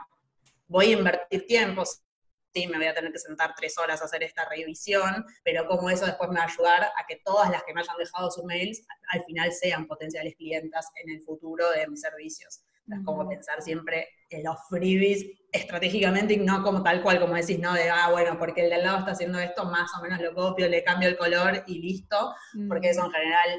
voy 0.68 0.88
a 0.88 0.98
invertir 0.98 1.46
tiempo, 1.46 1.84
sí, 1.86 2.68
me 2.68 2.78
voy 2.78 2.88
a 2.88 2.96
tener 2.96 3.12
que 3.12 3.20
sentar 3.20 3.54
tres 3.56 3.78
horas 3.78 4.02
a 4.02 4.06
hacer 4.06 4.24
esta 4.24 4.50
revisión, 4.50 5.26
pero 5.44 5.68
como 5.68 5.92
eso 5.92 6.08
después 6.08 6.32
me 6.32 6.38
va 6.38 6.46
a 6.46 6.48
ayudar 6.48 6.84
a 6.84 7.06
que 7.08 7.22
todas 7.24 7.52
las 7.52 7.64
que 7.64 7.74
me 7.74 7.82
hayan 7.82 7.98
dejado 7.98 8.32
sus 8.32 8.44
mails 8.46 8.84
al 9.10 9.24
final 9.26 9.52
sean 9.52 9.86
potenciales 9.86 10.36
clientas 10.36 10.88
en 11.04 11.12
el 11.12 11.22
futuro 11.22 11.70
de 11.70 11.88
mis 11.88 12.02
servicios. 12.02 12.64
Es 12.92 13.00
como 13.06 13.30
pensar 13.30 13.62
siempre 13.62 14.10
en 14.34 14.44
los 14.44 14.58
freebies 14.70 15.26
estratégicamente 15.52 16.34
y 16.34 16.38
no 16.38 16.64
como 16.64 16.82
tal 16.82 17.02
cual, 17.02 17.20
como 17.20 17.36
decís, 17.36 17.60
¿no? 17.60 17.74
De, 17.74 17.90
ah, 17.90 18.10
bueno, 18.12 18.38
porque 18.38 18.64
el 18.64 18.70
de 18.70 18.76
al 18.76 18.84
lado 18.84 19.00
está 19.00 19.12
haciendo 19.12 19.40
esto, 19.40 19.66
más 19.66 19.92
o 19.98 20.02
menos 20.02 20.20
lo 20.20 20.34
copio, 20.34 20.68
le 20.68 20.84
cambio 20.84 21.08
el 21.08 21.18
color 21.18 21.64
y 21.68 21.80
listo, 21.80 22.34
porque 22.68 22.90
eso 22.90 23.06
en 23.06 23.12
general 23.12 23.50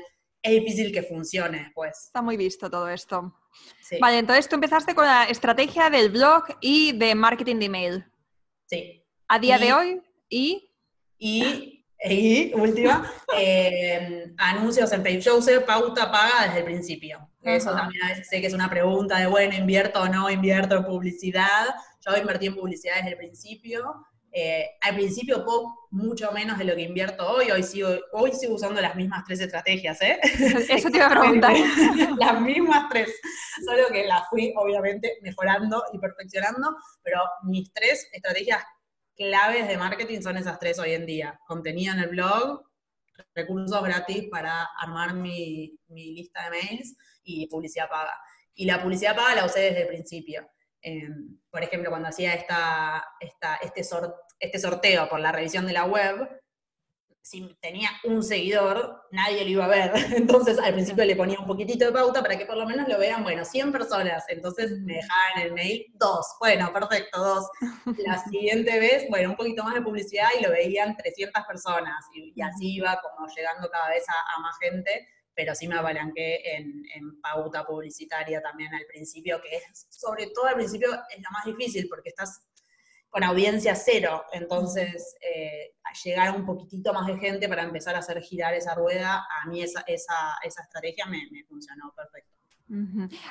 es 0.42 0.52
difícil 0.52 0.92
que 0.92 1.02
funcione 1.02 1.58
después. 1.58 2.06
Está 2.06 2.20
muy 2.20 2.36
visto 2.36 2.68
todo 2.68 2.88
esto. 2.88 3.34
Vale, 4.00 4.18
entonces 4.18 4.48
tú 4.48 4.56
empezaste 4.56 4.94
con 4.94 5.06
la 5.06 5.24
estrategia 5.24 5.88
del 5.88 6.10
blog 6.10 6.44
y 6.60 6.92
de 6.98 7.14
marketing 7.14 7.56
de 7.56 7.64
email. 7.66 8.04
Sí. 8.66 9.02
A 9.28 9.38
día 9.38 9.58
de 9.58 9.72
hoy 9.72 10.02
y... 10.28 10.70
Y, 12.06 12.52
última, 12.54 13.10
eh, 13.38 14.34
anuncios 14.36 14.92
en 14.92 15.02
Facebook. 15.02 15.22
Yo 15.24 15.38
usé 15.38 15.60
pauta 15.60 16.10
paga 16.10 16.46
desde 16.46 16.58
el 16.58 16.64
principio. 16.64 17.30
Eso 17.44 17.74
también 17.74 18.02
a 18.04 18.08
veces 18.08 18.28
sé 18.28 18.40
que 18.40 18.46
es 18.46 18.54
una 18.54 18.70
pregunta 18.70 19.18
de, 19.18 19.26
bueno, 19.26 19.54
¿invierto 19.54 20.00
o 20.00 20.08
no 20.08 20.30
invierto 20.30 20.76
en 20.76 20.84
publicidad? 20.84 21.66
Yo 22.06 22.16
invertí 22.16 22.46
en 22.46 22.54
publicidad 22.54 22.96
desde 22.96 23.10
el 23.10 23.16
principio. 23.16 24.06
Eh, 24.36 24.68
al 24.80 24.96
principio 24.96 25.44
poco, 25.44 25.86
mucho 25.92 26.32
menos 26.32 26.58
de 26.58 26.64
lo 26.64 26.74
que 26.74 26.82
invierto 26.82 27.24
hoy, 27.24 27.52
hoy 27.52 27.62
sigo, 27.62 27.88
hoy 28.12 28.32
sigo 28.32 28.54
usando 28.54 28.80
las 28.80 28.96
mismas 28.96 29.22
tres 29.24 29.40
estrategias, 29.40 30.02
¿eh? 30.02 30.18
Eso 30.68 30.90
te 30.90 30.96
iba 30.96 31.06
a 31.06 31.20
preguntar. 31.20 31.54
las 32.18 32.40
mismas 32.40 32.88
tres, 32.90 33.14
solo 33.64 33.86
que 33.92 34.04
las 34.06 34.28
fui 34.28 34.52
obviamente 34.56 35.18
mejorando 35.22 35.84
y 35.92 35.98
perfeccionando, 35.98 36.76
pero 37.04 37.20
mis 37.44 37.72
tres 37.72 38.08
estrategias 38.12 38.64
claves 39.14 39.68
de 39.68 39.76
marketing 39.76 40.20
son 40.20 40.36
esas 40.36 40.58
tres 40.58 40.80
hoy 40.80 40.94
en 40.94 41.06
día. 41.06 41.38
Contenido 41.46 41.94
en 41.94 42.00
el 42.00 42.08
blog, 42.08 42.64
recursos 43.36 43.84
gratis 43.84 44.24
para 44.32 44.64
armar 44.80 45.14
mi, 45.14 45.78
mi 45.86 46.12
lista 46.12 46.42
de 46.42 46.50
mails 46.50 46.96
y 47.24 47.46
publicidad 47.48 47.88
paga. 47.88 48.14
Y 48.54 48.66
la 48.66 48.82
publicidad 48.82 49.16
paga 49.16 49.34
la 49.34 49.46
usé 49.46 49.60
desde 49.60 49.82
el 49.82 49.88
principio. 49.88 50.48
Em, 50.80 51.38
por 51.50 51.62
ejemplo, 51.62 51.90
cuando 51.90 52.08
hacía 52.08 52.34
esta, 52.34 53.04
esta, 53.18 53.56
este, 53.56 53.82
este 54.38 54.58
sorteo 54.58 55.08
por 55.08 55.18
la 55.18 55.32
revisión 55.32 55.66
de 55.66 55.72
la 55.72 55.86
web, 55.86 56.28
si 57.22 57.56
tenía 57.58 57.88
un 58.04 58.22
seguidor, 58.22 59.06
nadie 59.10 59.44
lo 59.44 59.50
iba 59.50 59.64
a 59.64 59.68
ver. 59.68 59.92
Entonces, 60.14 60.58
al 60.58 60.74
principio 60.74 61.06
le 61.06 61.16
ponía 61.16 61.40
un 61.40 61.46
poquitito 61.46 61.86
de 61.86 61.92
pauta 61.92 62.20
para 62.20 62.36
que 62.36 62.44
por 62.44 62.58
lo 62.58 62.66
menos 62.66 62.86
lo 62.86 62.98
vean, 62.98 63.22
bueno, 63.22 63.46
100 63.46 63.72
personas. 63.72 64.24
Entonces 64.28 64.72
me 64.82 64.96
dejaban 64.96 65.40
el 65.42 65.52
mail, 65.52 65.86
dos. 65.94 66.26
Bueno, 66.38 66.70
perfecto, 66.70 67.18
dos. 67.18 67.48
La 68.04 68.18
siguiente 68.30 68.78
vez, 68.78 69.06
bueno, 69.08 69.30
un 69.30 69.36
poquito 69.36 69.64
más 69.64 69.74
de 69.74 69.80
publicidad 69.80 70.28
y 70.38 70.42
lo 70.42 70.50
veían 70.50 70.94
300 70.98 71.44
personas. 71.44 72.04
Y, 72.14 72.38
así 72.42 72.74
iba 72.74 73.00
como 73.00 73.26
llegando 73.34 73.70
cada 73.70 73.88
vez 73.88 74.04
a 74.06 74.40
más 74.40 74.58
gente 74.60 75.08
pero 75.34 75.54
sí 75.54 75.68
me 75.68 75.76
apalanqué 75.76 76.56
en, 76.56 77.20
pauta 77.20 77.64
publicitaria 77.64 78.40
también 78.40 78.74
al 78.74 78.84
principio, 78.86 79.40
que 79.42 79.56
es, 79.56 79.86
sobre 79.90 80.28
todo 80.28 80.46
al 80.46 80.54
principio, 80.54 80.92
es 81.10 81.18
lo 81.18 81.30
más 81.30 81.44
difícil 81.44 81.88
porque 81.88 82.10
estás 82.10 82.46
con 83.08 83.22
audiencia 83.22 83.74
cero, 83.76 84.24
entonces 84.32 85.16
eh, 85.20 85.74
llegar 86.04 86.28
a 86.28 86.32
un 86.32 86.44
poquitito 86.44 86.92
más 86.92 87.06
de 87.06 87.16
gente 87.18 87.48
para 87.48 87.62
empezar 87.62 87.94
a 87.94 88.00
hacer 88.00 88.20
girar 88.20 88.54
esa 88.54 88.74
rueda, 88.74 89.24
a 89.42 89.48
mí 89.48 89.62
esa, 89.62 89.84
esa, 89.86 90.36
esa 90.42 90.62
estrategia 90.62 91.06
me, 91.06 91.44
funcionó 91.48 91.92
perfecto. 91.94 92.30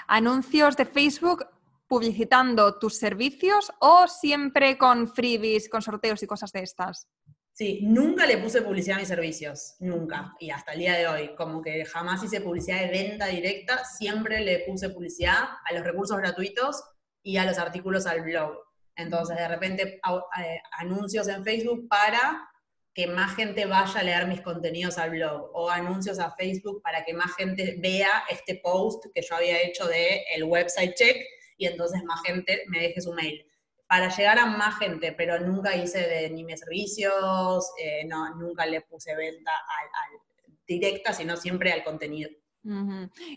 Anuncios 0.08 0.78
de 0.78 0.86
Facebook 0.86 1.46
publicitando 1.88 2.80
tus 2.80 2.98
servicios 2.98 3.72
o 3.80 4.08
siempre 4.08 4.78
con 4.78 5.08
freebies, 5.08 5.70
con 5.70 5.82
sorteos 5.82 6.24
y 6.24 6.28
cosas 6.28 6.52
de 6.52 6.64
estas? 6.64 7.08
Sí, 7.54 7.82
nunca 7.84 8.26
le 8.26 8.40
puse 8.40 8.64
publicidad 8.64 8.98
a 8.98 9.00
mis 9.00 9.08
servicios, 9.08 9.76
nunca. 9.80 10.34
Y 10.40 10.50
hasta 10.50 10.74
el 10.74 10.80
día 10.80 10.96
de 10.98 11.08
hoy, 11.08 11.36
como 11.36 11.62
que 11.62 11.86
jamás 11.86 12.24
hice 12.24 12.42
publicidad 12.42 12.80
de 12.80 12.88
venta 12.88 13.28
directa, 13.28 13.86
siempre 13.86 14.40
le 14.40 14.60
puse 14.62 14.90
publicidad 14.90 15.50
a 15.64 15.74
los 15.74 15.84
recursos 15.84 16.18
gratuitos 16.18 16.84
y 17.22 17.38
a 17.38 17.46
los 17.46 17.60
artículos 17.60 18.08
al 18.08 18.22
blog. 18.22 18.58
Entonces, 18.96 19.38
de 19.38 19.48
repente, 19.48 20.02
eh, 20.40 20.62
anuncios 20.80 21.28
en 21.28 21.44
Facebook 21.44 21.88
para 21.88 22.50
que 22.92 23.06
más 23.06 23.36
gente 23.36 23.66
vaya 23.66 24.00
a 24.00 24.04
leer 24.04 24.28
mis 24.28 24.42
contenidos 24.42 24.98
al 24.98 25.12
blog, 25.12 25.52
o 25.54 25.70
anuncios 25.70 26.18
a 26.18 26.32
Facebook 26.32 26.82
para 26.82 27.06
que 27.06 27.14
más 27.14 27.36
gente 27.36 27.76
vea 27.80 28.24
este 28.32 28.56
post 28.64 29.06
que 29.14 29.22
yo 29.22 29.36
había 29.36 29.62
hecho 29.62 29.86
de 29.88 30.24
el 30.36 30.44
website 30.44 30.96
check 30.96 31.18
y 31.58 31.68
entonces 31.68 32.04
más 32.04 32.22
gente 32.24 32.64
me 32.68 32.80
deje 32.80 33.02
su 33.02 33.14
mail 33.14 33.46
para 33.94 34.10
llegar 34.10 34.40
a 34.40 34.48
más 34.48 34.80
gente, 34.80 35.12
pero 35.12 35.40
nunca 35.40 35.76
hice 35.76 36.00
de 36.00 36.28
ni 36.32 36.44
mis 36.44 36.60
servicios, 36.60 37.70
eh, 37.80 38.04
no, 38.08 38.34
nunca 38.38 38.66
le 38.66 38.82
puse 38.82 39.16
venta 39.16 39.52
al, 39.52 40.20
directa, 40.66 41.14
sino 41.14 41.38
siempre 41.38 41.72
al 41.72 41.84
contenido. 41.84 42.28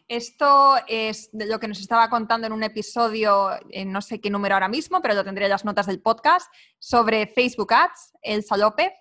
Esto 0.09 0.77
es 0.88 1.29
de 1.33 1.45
lo 1.45 1.61
que 1.61 1.69
nos 1.69 1.79
estaba 1.79 2.09
contando 2.09 2.47
en 2.47 2.55
un 2.55 2.62
episodio, 2.62 3.51
en 3.69 3.92
no 3.92 4.01
sé 4.01 4.19
qué 4.19 4.31
número 4.31 4.55
ahora 4.55 4.71
mismo, 4.71 5.03
pero 5.03 5.12
lo 5.12 5.25
tendré 5.25 5.45
en 5.45 5.51
las 5.51 5.66
notas 5.66 5.88
del 5.88 6.01
podcast, 6.01 6.51
sobre 6.79 7.27
Facebook 7.27 7.75
Ads, 7.75 8.14
el 8.23 8.42
López, 8.59 8.92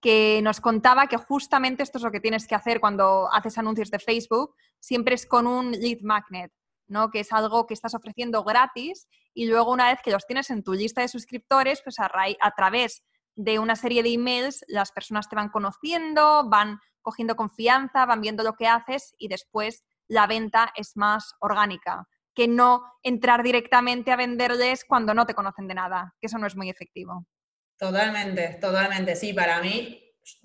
que 0.00 0.40
nos 0.42 0.60
contaba 0.60 1.06
que 1.06 1.16
justamente 1.16 1.84
esto 1.84 1.98
es 1.98 2.02
lo 2.02 2.10
que 2.10 2.18
tienes 2.18 2.48
que 2.48 2.56
hacer 2.56 2.80
cuando 2.80 3.32
haces 3.32 3.56
anuncios 3.56 3.92
de 3.92 4.00
Facebook, 4.00 4.56
siempre 4.80 5.14
es 5.14 5.26
con 5.26 5.46
un 5.46 5.70
lead 5.70 6.00
magnet. 6.00 6.50
¿No? 6.88 7.10
que 7.10 7.20
es 7.20 7.32
algo 7.32 7.66
que 7.66 7.74
estás 7.74 7.94
ofreciendo 7.94 8.44
gratis 8.44 9.08
y 9.32 9.46
luego 9.46 9.72
una 9.72 9.90
vez 9.90 10.00
que 10.02 10.10
los 10.10 10.26
tienes 10.26 10.50
en 10.50 10.62
tu 10.62 10.72
lista 10.72 11.00
de 11.00 11.08
suscriptores, 11.08 11.80
pues 11.82 11.96
a, 11.98 12.50
través 12.56 13.02
de 13.34 13.58
una 13.58 13.76
serie 13.76 14.02
de 14.02 14.12
emails 14.12 14.64
las 14.68 14.92
personas 14.92 15.28
te 15.28 15.36
van 15.36 15.48
conociendo, 15.48 16.48
van 16.48 16.78
cogiendo 17.02 17.36
confianza, 17.36 18.06
van 18.06 18.20
viendo 18.20 18.42
lo 18.42 18.54
que 18.54 18.66
haces 18.66 19.14
y 19.18 19.28
después 19.28 19.84
la 20.08 20.26
venta 20.26 20.72
es 20.76 20.96
más 20.96 21.34
orgánica, 21.40 22.06
que 22.34 22.48
no 22.48 22.84
entrar 23.02 23.42
directamente 23.42 24.12
a 24.12 24.16
venderles 24.16 24.84
cuando 24.84 25.14
no 25.14 25.26
te 25.26 25.34
conocen 25.34 25.68
de 25.68 25.74
nada, 25.74 26.14
que 26.20 26.26
eso 26.26 26.38
no 26.38 26.46
es 26.46 26.56
muy 26.56 26.70
efectivo. 26.70 27.26
Totalmente, 27.76 28.58
totalmente. 28.60 29.16
Sí, 29.16 29.32
para 29.32 29.60
mí, 29.60 30.00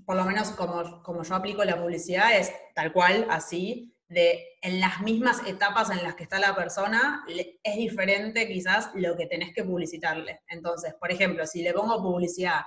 por 0.06 0.15
lo 0.15 0.25
menos 0.25 0.52
como, 0.52 1.04
como 1.04 1.23
yo 1.23 1.36
aplico 1.36 1.63
la 1.63 1.80
publicidad, 1.80 2.36
es 2.36 2.52
tal 2.73 2.91
cual, 2.91 3.28
así 3.30 3.95
de 4.10 4.58
en 4.62 4.82
las 4.82 5.02
mismas 5.02 5.41
etapas 5.48 5.91
en 5.91 6.04
las 6.04 6.15
que 6.15 6.24
está 6.24 6.39
la 6.39 6.56
persona, 6.56 7.24
es 7.28 7.76
diferente 7.76 8.48
quizás 8.48 8.89
lo 8.95 9.15
que 9.15 9.28
tenés 9.28 9.54
que 9.54 9.63
publicitarle. 9.63 10.41
Entonces, 10.48 10.95
por 11.00 11.12
ejemplo, 11.12 11.45
si 11.45 11.62
le 11.62 11.74
pongo 11.74 12.02
publicidad 12.02 12.62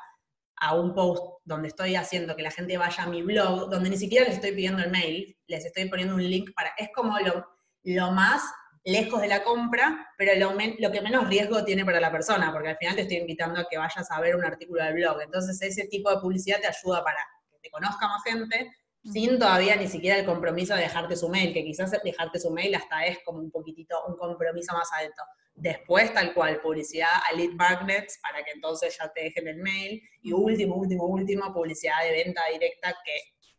a 0.57 0.77
un 0.77 0.95
post 0.95 1.41
donde 1.45 1.69
estoy 1.69 1.97
haciendo 1.97 2.37
que 2.37 2.43
la 2.43 2.53
gente 2.53 2.79
vaya 2.79 3.03
a 3.03 3.09
mi 3.09 3.23
blog, 3.23 3.69
donde 3.69 3.91
ni 3.91 3.97
siquiera 3.97 4.25
les 4.27 4.37
estoy 4.37 4.53
pidiendo 4.53 4.83
el 4.83 4.93
mail, 4.93 5.37
les 5.49 5.65
estoy 5.65 5.89
poniendo 5.89 6.15
un 6.15 6.23
link 6.23 6.51
para... 6.55 6.73
Es 6.79 6.91
como 6.95 7.19
lo, 7.19 7.45
lo 7.83 8.13
más 8.13 8.43
lejos 8.85 9.21
de 9.21 9.29
la 9.29 9.43
compra, 9.43 10.09
pero 10.17 10.35
lo, 10.37 10.57
lo, 10.79 10.93
que 10.93 11.01
menos 11.01 11.29
riesgo 11.29 11.65
tiene 11.65 11.85
para 11.85 12.01
la 12.01 12.13
persona, 12.13 12.53
porque 12.53 12.69
al 12.69 12.77
final 12.77 12.95
te 12.95 13.03
estoy 13.03 13.17
invitando 13.17 13.61
a 13.61 13.67
que 13.69 13.79
vayas 13.79 14.09
a 14.11 14.21
ver 14.21 14.37
un 14.37 14.45
artículo 14.45 14.85
del 14.85 14.95
blog. 14.95 15.21
Entonces 15.23 15.61
ese 15.61 15.89
tipo 15.89 16.11
de 16.11 16.21
publicidad 16.21 16.61
te 16.61 16.69
ayuda 16.69 17.03
para 17.03 17.19
que 17.51 17.59
te 17.59 17.71
conozca 17.71 18.07
más 18.07 18.23
gente, 18.23 18.73
sin 19.05 19.39
todavía 19.39 19.77
ni 19.77 19.89
siquiera 19.89 20.19
el 20.19 20.25
compromiso 20.25 20.75
de 20.75 20.83
dejarte 20.83 21.17
su 21.17 21.29
mail, 21.29 21.53
que 21.53 21.65
quizás 21.65 21.91
dejarte 22.05 22.39
su 22.39 22.51
mail 22.51 22.75
hasta 22.75 23.05
es 23.07 23.19
como 23.25 23.41
un 23.41 23.51
poquitito 23.51 23.97
un 24.07 24.17
compromiso 24.17 24.75
más 24.75 24.89
alto. 24.93 25.23
Después, 25.55 26.13
tal 26.15 26.33
cual, 26.33 26.61
publicidad 26.61 27.11
a 27.29 27.37
lead 27.37 27.51
magnets 27.51 28.19
para 28.23 28.43
que 28.45 28.53
entonces 28.53 28.97
ya 28.99 29.13
te 29.13 29.25
dejen 29.25 29.49
el 29.49 29.59
mail. 29.59 30.03
Y 30.23 30.33
último, 30.33 30.77
último, 30.77 31.07
último, 31.07 31.53
publicidad 31.53 32.03
de 32.05 32.13
venta 32.13 32.41
directa, 32.53 32.95
que 33.05 33.13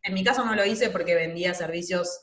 en 0.03 0.13
mi 0.13 0.23
caso 0.23 0.43
no 0.45 0.55
lo 0.55 0.65
hice 0.65 0.89
porque 0.89 1.15
vendía 1.15 1.53
servicios 1.53 2.21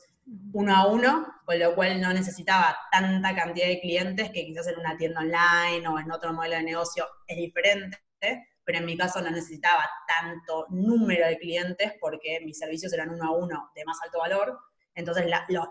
uno 0.53 0.75
a 0.75 0.87
uno, 0.87 1.27
con 1.45 1.59
lo 1.59 1.73
cual 1.75 1.99
no 1.99 2.13
necesitaba 2.13 2.77
tanta 2.91 3.35
cantidad 3.35 3.67
de 3.67 3.81
clientes 3.81 4.29
que 4.31 4.45
quizás 4.45 4.67
en 4.67 4.79
una 4.79 4.97
tienda 4.97 5.21
online 5.21 5.87
o 5.87 5.99
en 5.99 6.11
otro 6.11 6.33
modelo 6.33 6.55
de 6.55 6.63
negocio 6.63 7.05
es 7.27 7.37
diferente, 7.37 7.97
pero 8.63 8.79
en 8.79 8.85
mi 8.85 8.97
caso 8.97 9.21
no 9.21 9.31
necesitaba 9.31 9.89
tanto 10.07 10.67
número 10.69 11.27
de 11.27 11.37
clientes 11.37 11.93
porque 11.99 12.39
mis 12.45 12.57
servicios 12.57 12.93
eran 12.93 13.09
uno 13.09 13.25
a 13.25 13.31
uno 13.31 13.71
de 13.75 13.85
más 13.85 13.97
alto 14.03 14.19
valor. 14.19 14.59
Entonces 14.93 15.25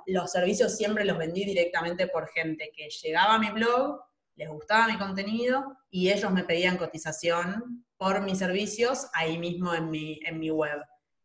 los 0.07 0.33
servicios 0.33 0.76
siempre 0.76 1.05
los 1.05 1.18
vendí 1.18 1.44
directamente 1.44 2.07
por 2.07 2.29
gente 2.29 2.72
que 2.74 2.88
llegaba 2.88 3.35
a 3.35 3.38
mi 3.38 3.50
blog, 3.50 4.00
les 4.37 4.48
gustaba 4.48 4.88
mi 4.88 4.98
contenido 4.98 5.76
y 5.90 6.11
ellos 6.11 6.33
me 6.33 6.44
pedían 6.44 6.79
cotización 6.79 7.85
por 7.98 8.22
mis 8.22 8.38
servicios 8.38 9.09
ahí 9.12 9.37
mismo 9.38 9.74
en 9.74 9.90
mi, 9.90 10.18
en 10.24 10.38
mi 10.38 10.50
web. 10.50 10.81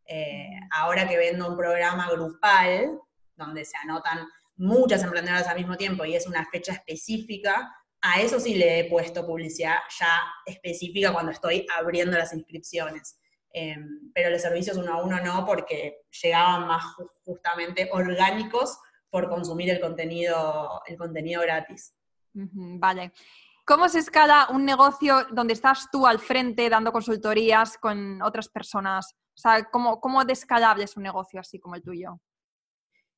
Eh, 0.05 0.49
ahora 0.71 1.07
que 1.07 1.17
vendo 1.17 1.49
un 1.49 1.57
programa 1.57 2.09
grupal, 2.11 2.99
donde 3.35 3.63
se 3.65 3.77
anotan 3.77 4.27
muchas 4.57 5.03
emprendedoras 5.03 5.47
al 5.47 5.57
mismo 5.57 5.77
tiempo 5.77 6.05
y 6.05 6.15
es 6.15 6.27
una 6.27 6.45
fecha 6.45 6.73
específica, 6.73 7.73
a 8.01 8.21
eso 8.21 8.39
sí 8.39 8.55
le 8.55 8.79
he 8.79 8.89
puesto 8.89 9.25
publicidad 9.25 9.77
ya 9.99 10.21
específica 10.45 11.11
cuando 11.11 11.31
estoy 11.31 11.65
abriendo 11.75 12.17
las 12.17 12.33
inscripciones. 12.33 13.19
Em, 13.51 14.11
pero 14.13 14.29
los 14.29 14.41
servicios 14.41 14.77
uno 14.77 14.93
a 14.93 15.03
uno 15.03 15.19
no, 15.21 15.45
porque 15.45 16.01
llegaban 16.21 16.67
más 16.67 16.83
justamente 17.23 17.89
orgánicos 17.91 18.77
por 19.09 19.29
consumir 19.29 19.69
el 19.69 19.79
contenido, 19.79 20.81
el 20.85 20.97
contenido 20.97 21.41
gratis. 21.41 21.95
vale. 22.33 23.13
¿Cómo 23.65 23.89
se 23.89 23.99
escala 23.99 24.47
un 24.51 24.63
negocio 24.63 25.25
donde 25.31 25.53
estás 25.53 25.89
tú 25.91 26.05
al 26.05 26.19
frente 26.19 26.69
dando 26.69 26.91
consultorías 26.91 27.77
con 27.77 28.21
otras 28.21 28.47
personas? 28.49 29.15
O 29.35 29.37
sea, 29.37 29.63
¿cómo, 29.71 29.99
cómo 29.99 30.23
de 30.23 30.33
escalable 30.33 30.83
es 30.83 30.95
un 30.97 31.03
negocio 31.03 31.39
así 31.39 31.59
como 31.59 31.75
el 31.75 31.81
tuyo? 31.81 32.19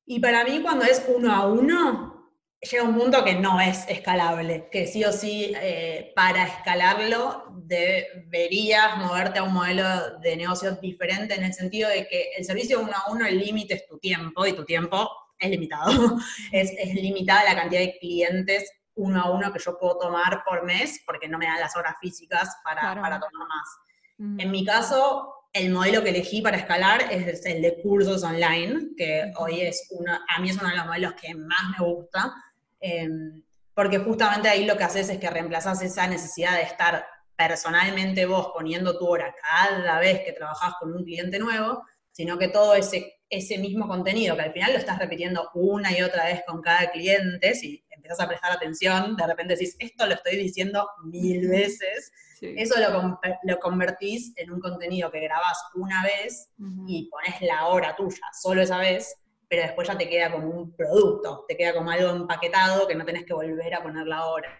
Y 0.06 0.20
para 0.20 0.44
mí 0.44 0.62
cuando 0.62 0.86
es 0.86 1.04
uno 1.14 1.32
a 1.32 1.46
uno, 1.46 2.17
llega 2.60 2.82
un 2.82 2.96
punto 2.96 3.24
que 3.24 3.34
no 3.34 3.60
es 3.60 3.88
escalable, 3.88 4.68
que 4.70 4.86
sí 4.86 5.04
o 5.04 5.12
sí 5.12 5.52
eh, 5.60 6.12
para 6.14 6.44
escalarlo 6.44 7.44
deberías 7.52 8.96
moverte 8.96 9.38
a 9.38 9.44
un 9.44 9.52
modelo 9.52 10.18
de 10.18 10.36
negocio 10.36 10.72
diferente 10.72 11.34
en 11.34 11.44
el 11.44 11.54
sentido 11.54 11.88
de 11.88 12.08
que 12.08 12.30
el 12.36 12.44
servicio 12.44 12.80
uno 12.80 12.92
a 12.94 13.12
uno, 13.12 13.26
el 13.26 13.38
límite 13.38 13.74
es 13.74 13.86
tu 13.86 13.98
tiempo 13.98 14.46
y 14.46 14.54
tu 14.54 14.64
tiempo 14.64 15.08
es 15.38 15.50
limitado. 15.50 16.18
es, 16.52 16.72
limitada 16.94 17.44
la 17.44 17.54
cantidad 17.54 17.80
de 17.80 17.98
clientes 17.98 18.72
uno 18.94 19.22
a 19.22 19.30
uno 19.30 19.52
que 19.52 19.60
yo 19.60 19.78
puedo 19.78 19.96
tomar 19.96 20.42
por 20.44 20.64
mes 20.64 21.00
porque 21.06 21.28
no 21.28 21.38
me 21.38 21.46
dan 21.46 21.60
las 21.60 21.76
horas 21.76 21.94
físicas 22.00 22.56
para, 22.64 23.00
para 23.00 23.20
tomar 23.20 23.46
más. 23.46 24.40
En 24.40 24.50
mi 24.50 24.64
caso, 24.64 25.38
el 25.52 25.70
modelo 25.70 26.02
que 26.02 26.10
elegí 26.10 26.42
para 26.42 26.56
escalar 26.56 27.02
es 27.10 27.46
el 27.46 27.62
de 27.62 27.80
cursos 27.80 28.24
online, 28.24 28.90
que 28.96 29.32
hoy 29.36 29.60
es 29.60 29.86
uno, 29.90 30.18
a 30.28 30.40
mí 30.40 30.50
es 30.50 30.56
uno 30.56 30.70
de 30.70 30.76
los 30.76 30.86
modelos 30.86 31.14
que 31.14 31.34
más 31.34 31.78
me 31.78 31.86
gusta, 31.86 32.34
em, 32.80 33.42
porque 33.74 33.98
justamente 33.98 34.48
ahí 34.48 34.64
lo 34.64 34.76
que 34.76 34.84
haces 34.84 35.08
es 35.08 35.18
que 35.18 35.30
reemplazas 35.30 35.80
esa 35.82 36.06
necesidad 36.06 36.56
de 36.56 36.62
estar 36.62 37.06
personalmente 37.36 38.26
vos 38.26 38.50
poniendo 38.52 38.98
tu 38.98 39.06
hora 39.06 39.32
cada 39.40 40.00
vez 40.00 40.22
que 40.24 40.32
trabajás 40.32 40.74
con 40.80 40.92
un 40.92 41.04
cliente 41.04 41.38
nuevo, 41.38 41.84
sino 42.10 42.36
que 42.36 42.48
todo 42.48 42.74
ese, 42.74 43.20
ese 43.30 43.58
mismo 43.58 43.86
contenido, 43.86 44.34
que 44.34 44.42
al 44.42 44.52
final 44.52 44.72
lo 44.72 44.78
estás 44.78 44.98
repitiendo 44.98 45.48
una 45.54 45.96
y 45.96 46.02
otra 46.02 46.24
vez 46.24 46.42
con 46.44 46.60
cada 46.60 46.90
cliente, 46.90 47.54
si 47.54 47.84
empezás 47.90 48.18
a 48.18 48.26
prestar 48.28 48.50
atención, 48.50 49.14
de 49.14 49.26
repente 49.26 49.54
decís, 49.54 49.76
esto 49.78 50.06
lo 50.06 50.14
estoy 50.14 50.36
diciendo 50.36 50.88
mil 51.04 51.46
veces, 51.48 52.12
eso 52.40 52.74
lo, 52.80 53.20
lo, 53.44 53.58
convertís 53.60 54.32
en 54.36 54.50
un 54.50 54.60
contenido 54.60 55.10
que 55.10 55.20
grabás 55.20 55.58
una 55.74 56.02
vez 56.02 56.50
y 56.86 57.08
pones 57.10 57.40
la 57.42 57.66
hora 57.66 57.94
tuya, 57.94 58.22
solo 58.32 58.62
esa 58.62 58.78
vez, 58.78 59.16
pero 59.48 59.62
después 59.62 59.88
ya 59.88 59.96
te 59.96 60.08
queda 60.08 60.30
como 60.30 60.48
un 60.48 60.76
producto, 60.76 61.44
te 61.48 61.56
queda 61.56 61.72
como 61.72 61.90
algo 61.90 62.10
empaquetado 62.10 62.86
que 62.86 62.94
no 62.94 63.04
tenés 63.04 63.24
que 63.24 63.32
volver 63.32 63.74
a 63.74 63.82
poner 63.82 64.06
la 64.06 64.26
hora. 64.26 64.58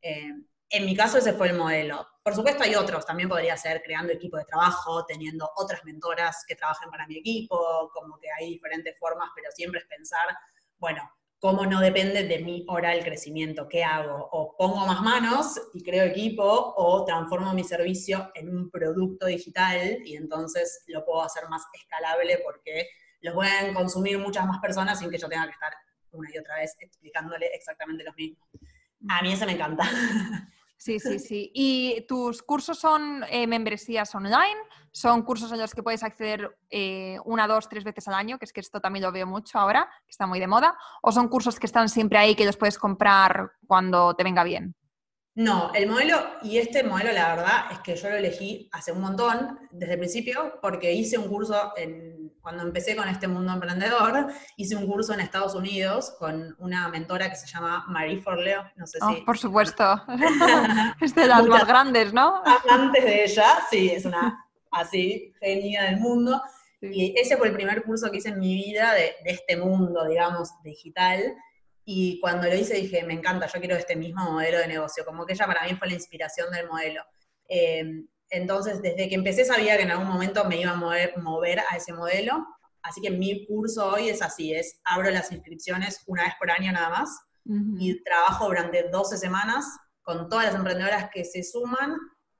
Eh, 0.00 0.32
en 0.70 0.86
mi 0.86 0.96
caso 0.96 1.18
ese 1.18 1.34
fue 1.34 1.48
el 1.48 1.56
modelo. 1.56 2.06
Por 2.22 2.34
supuesto 2.34 2.62
hay 2.62 2.74
otros, 2.74 3.04
también 3.04 3.28
podría 3.28 3.56
ser 3.58 3.82
creando 3.82 4.12
equipo 4.12 4.38
de 4.38 4.44
trabajo, 4.44 5.04
teniendo 5.04 5.50
otras 5.56 5.84
mentoras 5.84 6.44
que 6.48 6.56
trabajen 6.56 6.90
para 6.90 7.06
mi 7.06 7.18
equipo, 7.18 7.90
como 7.92 8.18
que 8.18 8.28
hay 8.30 8.50
diferentes 8.50 8.98
formas, 8.98 9.28
pero 9.34 9.50
siempre 9.52 9.80
es 9.80 9.86
pensar, 9.86 10.26
bueno, 10.78 11.02
cómo 11.38 11.66
no 11.66 11.80
depende 11.80 12.22
de 12.22 12.38
mi 12.38 12.64
hora 12.68 12.94
el 12.94 13.04
crecimiento, 13.04 13.68
¿qué 13.68 13.82
hago? 13.82 14.28
O 14.30 14.56
pongo 14.56 14.86
más 14.86 15.02
manos 15.02 15.60
y 15.74 15.82
creo 15.82 16.04
equipo, 16.04 16.44
o 16.76 17.04
transformo 17.04 17.52
mi 17.52 17.64
servicio 17.64 18.30
en 18.34 18.48
un 18.48 18.70
producto 18.70 19.26
digital 19.26 19.98
y 20.04 20.16
entonces 20.16 20.84
lo 20.86 21.04
puedo 21.04 21.22
hacer 21.22 21.48
más 21.48 21.64
escalable 21.74 22.40
porque 22.44 22.88
lo 23.22 23.34
pueden 23.34 23.72
consumir 23.72 24.18
muchas 24.18 24.46
más 24.46 24.60
personas 24.60 24.98
sin 24.98 25.10
que 25.10 25.18
yo 25.18 25.28
tenga 25.28 25.46
que 25.46 25.52
estar 25.52 25.72
una 26.10 26.28
y 26.32 26.38
otra 26.38 26.56
vez 26.56 26.76
explicándole 26.78 27.46
exactamente 27.54 28.04
lo 28.04 28.12
mismo. 28.12 28.44
A 29.08 29.22
mí 29.22 29.32
eso 29.32 29.46
me 29.46 29.52
encanta. 29.52 29.84
Sí, 30.82 30.98
sí, 30.98 31.20
sí. 31.20 31.48
¿Y 31.54 32.04
tus 32.08 32.42
cursos 32.42 32.76
son 32.76 33.24
eh, 33.28 33.46
membresías 33.46 34.12
online? 34.16 34.56
¿Son 34.90 35.22
cursos 35.22 35.52
en 35.52 35.60
los 35.60 35.72
que 35.74 35.82
puedes 35.84 36.02
acceder 36.02 36.58
eh, 36.70 37.18
una, 37.24 37.46
dos, 37.46 37.68
tres 37.68 37.84
veces 37.84 38.08
al 38.08 38.14
año? 38.14 38.36
Que 38.36 38.46
es 38.46 38.52
que 38.52 38.58
esto 38.58 38.80
también 38.80 39.04
lo 39.04 39.12
veo 39.12 39.24
mucho 39.24 39.60
ahora, 39.60 39.88
que 40.04 40.10
está 40.10 40.26
muy 40.26 40.40
de 40.40 40.48
moda. 40.48 40.76
¿O 41.00 41.12
son 41.12 41.28
cursos 41.28 41.60
que 41.60 41.66
están 41.66 41.88
siempre 41.88 42.18
ahí 42.18 42.34
que 42.34 42.44
los 42.44 42.56
puedes 42.56 42.78
comprar 42.78 43.52
cuando 43.68 44.16
te 44.16 44.24
venga 44.24 44.42
bien? 44.42 44.74
No, 45.34 45.72
el 45.74 45.88
modelo, 45.88 46.18
y 46.42 46.58
este 46.58 46.82
modelo 46.82 47.10
la 47.12 47.34
verdad 47.34 47.64
es 47.72 47.78
que 47.78 47.96
yo 47.96 48.10
lo 48.10 48.16
elegí 48.16 48.68
hace 48.70 48.92
un 48.92 49.00
montón, 49.00 49.60
desde 49.70 49.94
el 49.94 49.98
principio, 49.98 50.58
porque 50.60 50.92
hice 50.92 51.16
un 51.16 51.28
curso 51.28 51.72
en 51.76 52.32
cuando 52.42 52.64
empecé 52.64 52.96
con 52.96 53.08
este 53.08 53.28
mundo 53.28 53.52
emprendedor, 53.52 54.26
hice 54.56 54.76
un 54.76 54.86
curso 54.86 55.14
en 55.14 55.20
Estados 55.20 55.54
Unidos 55.54 56.14
con 56.18 56.54
una 56.58 56.88
mentora 56.88 57.30
que 57.30 57.36
se 57.36 57.46
llama 57.46 57.84
Marie 57.88 58.20
Forleo, 58.20 58.64
no 58.76 58.86
sé 58.86 58.98
oh, 59.00 59.24
Por 59.24 59.38
supuesto, 59.38 60.02
es 61.00 61.14
de 61.14 61.26
las 61.26 61.46
más 61.46 61.66
grandes, 61.66 62.12
¿no? 62.12 62.42
Antes 62.68 63.04
de 63.04 63.24
ella, 63.24 63.58
sí, 63.70 63.90
es 63.90 64.04
una 64.04 64.44
así 64.72 65.32
genia 65.40 65.84
del 65.84 66.00
mundo. 66.00 66.42
Y 66.80 67.14
ese 67.16 67.36
fue 67.36 67.48
el 67.48 67.54
primer 67.54 67.84
curso 67.84 68.10
que 68.10 68.18
hice 68.18 68.30
en 68.30 68.40
mi 68.40 68.54
vida 68.56 68.92
de, 68.94 69.14
este 69.24 69.56
mundo, 69.56 70.04
digamos, 70.06 70.50
digital. 70.64 71.22
Y 71.84 72.20
cuando 72.20 72.46
lo 72.46 72.54
hice 72.54 72.74
dije, 72.74 73.02
me 73.04 73.14
encanta, 73.14 73.46
yo 73.46 73.58
quiero 73.60 73.76
este 73.76 73.96
mismo 73.96 74.30
modelo 74.30 74.58
de 74.58 74.68
negocio. 74.68 75.04
Como 75.04 75.26
que 75.26 75.32
ella 75.32 75.46
para 75.46 75.64
mí 75.64 75.74
fue 75.74 75.88
la 75.88 75.94
inspiración 75.94 76.50
del 76.52 76.68
modelo. 76.68 77.02
Eh, 77.48 78.04
entonces, 78.30 78.80
desde 78.80 79.08
que 79.08 79.14
empecé 79.14 79.44
sabía 79.44 79.76
que 79.76 79.82
en 79.82 79.90
algún 79.90 80.08
momento 80.08 80.44
me 80.44 80.60
iba 80.60 80.70
a 80.70 80.76
mover, 80.76 81.18
mover 81.18 81.60
a 81.60 81.76
ese 81.76 81.92
modelo. 81.92 82.46
Así 82.82 83.00
que 83.00 83.10
mi 83.10 83.46
curso 83.46 83.88
hoy 83.88 84.08
es 84.08 84.22
así, 84.22 84.54
es 84.54 84.80
abro 84.84 85.10
las 85.10 85.30
inscripciones 85.30 86.02
una 86.06 86.24
vez 86.24 86.34
por 86.38 86.50
año 86.50 86.72
nada 86.72 86.88
más 86.88 87.10
y 87.44 88.02
trabajo 88.04 88.46
durante 88.46 88.88
12 88.88 89.18
semanas 89.18 89.66
con 90.02 90.28
todas 90.28 90.46
las 90.46 90.54
emprendedoras 90.54 91.10
que 91.12 91.24
se 91.24 91.42
suman, 91.42 91.96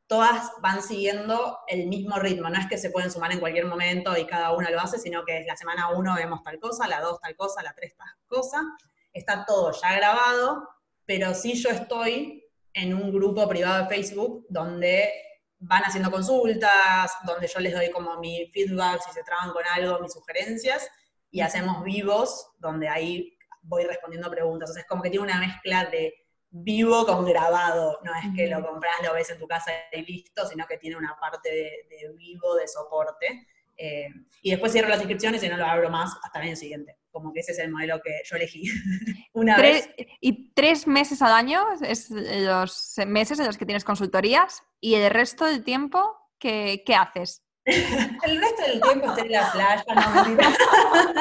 todas 0.07 0.51
van 0.61 0.83
siguiendo 0.83 1.59
el 1.69 1.87
mismo 1.87 2.19
ritmo, 2.19 2.49
no 2.49 2.59
es 2.59 2.67
que 2.67 2.79
se 2.79 2.91
pueden 2.91 3.11
sumar 3.11 3.33
en 3.33 3.41
cualquier 3.41 3.67
momento 3.67 4.17
y 4.17 4.27
cada 4.27 4.53
una 4.53 4.71
lo 4.71 4.81
hace, 4.81 4.99
sino 4.99 5.25
que 5.25 5.39
es 5.39 5.47
la 5.47 5.57
semana 5.57 5.91
1 5.91 6.15
vemos 6.17 6.43
tal 6.43 6.59
cosa, 6.59 6.87
la 6.89 7.01
2 7.01 7.21
tal 7.21 7.37
cosa, 7.37 7.63
la 7.63 7.73
3 7.73 7.97
tal 7.97 8.09
cosa, 8.27 8.63
está 9.13 9.45
todo 9.45 9.73
ya 9.73 9.97
grabado, 9.97 10.69
pero 11.07 11.35
sí 11.35 11.55
yo 11.55 11.71
estoy 11.71 12.45
en 12.75 12.95
un 12.95 13.13
grupo 13.13 13.49
privado 13.49 13.83
de 13.83 13.89
Facebook 13.89 14.47
donde 14.49 15.11
van 15.59 15.83
haciendo 15.83 16.11
consultas, 16.11 17.13
donde 17.25 17.47
yo 17.47 17.61
les 17.61 17.73
doy 17.73 17.91
como 17.91 18.19
mi 18.19 18.51
feedback, 18.53 19.01
si 19.03 19.13
se 19.13 19.23
traban 19.23 19.53
con 19.53 19.63
algo, 19.75 20.01
mis 20.01 20.13
sugerencias, 20.13 20.89
y 21.31 21.41
hacemos 21.41 21.85
vivos, 21.85 22.51
donde 22.59 22.89
ahí 22.89 23.37
voy 23.63 23.85
respondiendo 23.85 24.31
preguntas. 24.31 24.71
O 24.71 24.73
sea, 24.73 24.83
es 24.83 24.89
como 24.89 25.03
que 25.03 25.11
tiene 25.11 25.25
una 25.25 25.39
mezcla 25.39 25.85
de 25.87 26.15
vivo 26.51 27.07
con 27.07 27.25
grabado, 27.25 27.99
no 28.05 28.13
es 28.15 28.27
que 28.37 28.49
lo 28.49 28.63
compras, 28.67 28.97
lo 29.03 29.15
ves 29.15 29.31
en 29.31 29.39
tu 29.39 29.47
casa 29.47 29.71
y 29.93 30.03
listo, 30.03 30.47
sino 30.47 30.67
que 30.67 30.77
tiene 30.77 30.97
una 30.97 31.17
parte 31.19 31.51
de, 31.51 32.13
vivo, 32.17 32.55
de 32.57 32.69
soporte. 32.69 33.47
Eh, 33.77 34.09
y 34.43 34.51
después 34.51 34.73
cierro 34.73 34.89
las 34.89 34.99
inscripciones 34.99 35.43
y 35.43 35.49
no 35.49 35.57
lo 35.57 35.65
abro 35.65 35.89
más 35.89 36.15
hasta 36.23 36.41
el 36.41 36.49
año 36.49 36.57
siguiente. 36.57 36.97
Como 37.13 37.33
que 37.33 37.41
ese 37.41 37.53
es 37.53 37.59
el 37.59 37.71
modelo 37.71 38.01
que 38.03 38.23
yo 38.25 38.37
elegí. 38.37 38.65
una 39.33 39.59
vez. 39.59 39.91
¿Y 40.21 40.53
tres 40.55 40.87
meses 40.87 41.23
al 41.23 41.33
año 41.33 41.63
es 41.83 42.11
los 42.11 42.97
meses 43.07 43.39
en 43.39 43.47
los 43.47 43.59
que 43.59 43.67
tienes 43.67 43.85
consultorías? 43.85 44.63
¿Y 44.81 44.95
el 44.95 45.11
resto 45.11 45.45
del 45.45 45.63
tiempo 45.63 46.17
qué, 46.39 46.83
haces? 46.99 47.43
El 47.65 48.41
resto 48.41 48.63
del 48.63 48.81
tiempo 48.81 49.07
estoy 49.07 49.27
en 49.27 49.33
la 49.33 49.53
playa, 49.53 49.85
no 49.95 51.19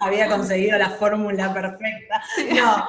Había 0.00 0.28
conseguido 0.28 0.76
la 0.76 0.90
fórmula 0.90 1.54
perfecta. 1.54 2.22
No. 2.54 2.86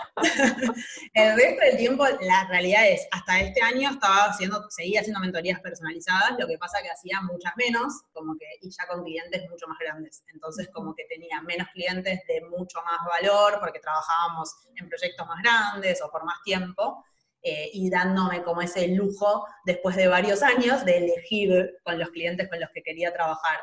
El 1.13 1.35
resto 1.37 1.61
del 1.65 1.77
tiempo, 1.77 2.05
la 2.21 2.45
realidad 2.49 2.85
es, 2.89 3.07
hasta 3.11 3.39
este 3.39 3.61
año 3.61 3.91
estaba 3.91 4.25
haciendo, 4.25 4.65
seguía 4.69 4.99
haciendo 4.99 5.21
mentorías 5.21 5.61
personalizadas, 5.61 6.33
lo 6.37 6.47
que 6.47 6.57
pasa 6.57 6.81
que 6.83 6.89
hacía 6.89 7.21
muchas 7.21 7.53
menos, 7.55 8.01
como 8.11 8.35
que, 8.37 8.45
y 8.61 8.69
ya 8.71 8.85
con 8.87 9.05
clientes 9.05 9.49
mucho 9.49 9.65
más 9.67 9.77
grandes. 9.79 10.23
Entonces, 10.33 10.69
como 10.73 10.93
que 10.95 11.05
tenía 11.05 11.41
menos 11.43 11.69
clientes 11.69 12.19
de 12.27 12.41
mucho 12.49 12.81
más 12.83 12.99
valor, 13.07 13.57
porque 13.61 13.79
trabajábamos 13.79 14.53
en 14.75 14.89
proyectos 14.89 15.25
más 15.27 15.41
grandes 15.41 16.01
o 16.01 16.11
por 16.11 16.25
más 16.25 16.41
tiempo. 16.43 17.05
Eh, 17.43 17.69
y 17.71 17.89
dándome 17.89 18.43
como 18.43 18.61
ese 18.61 18.87
lujo 18.89 19.45
después 19.63 19.95
de 19.95 20.07
varios 20.07 20.41
años 20.43 20.83
de 20.83 20.97
elegir 20.97 21.77
con 21.83 21.99
los 21.99 22.09
clientes 22.09 22.49
con 22.49 22.59
los 22.59 22.69
que 22.73 22.81
quería 22.81 23.13
trabajar. 23.13 23.59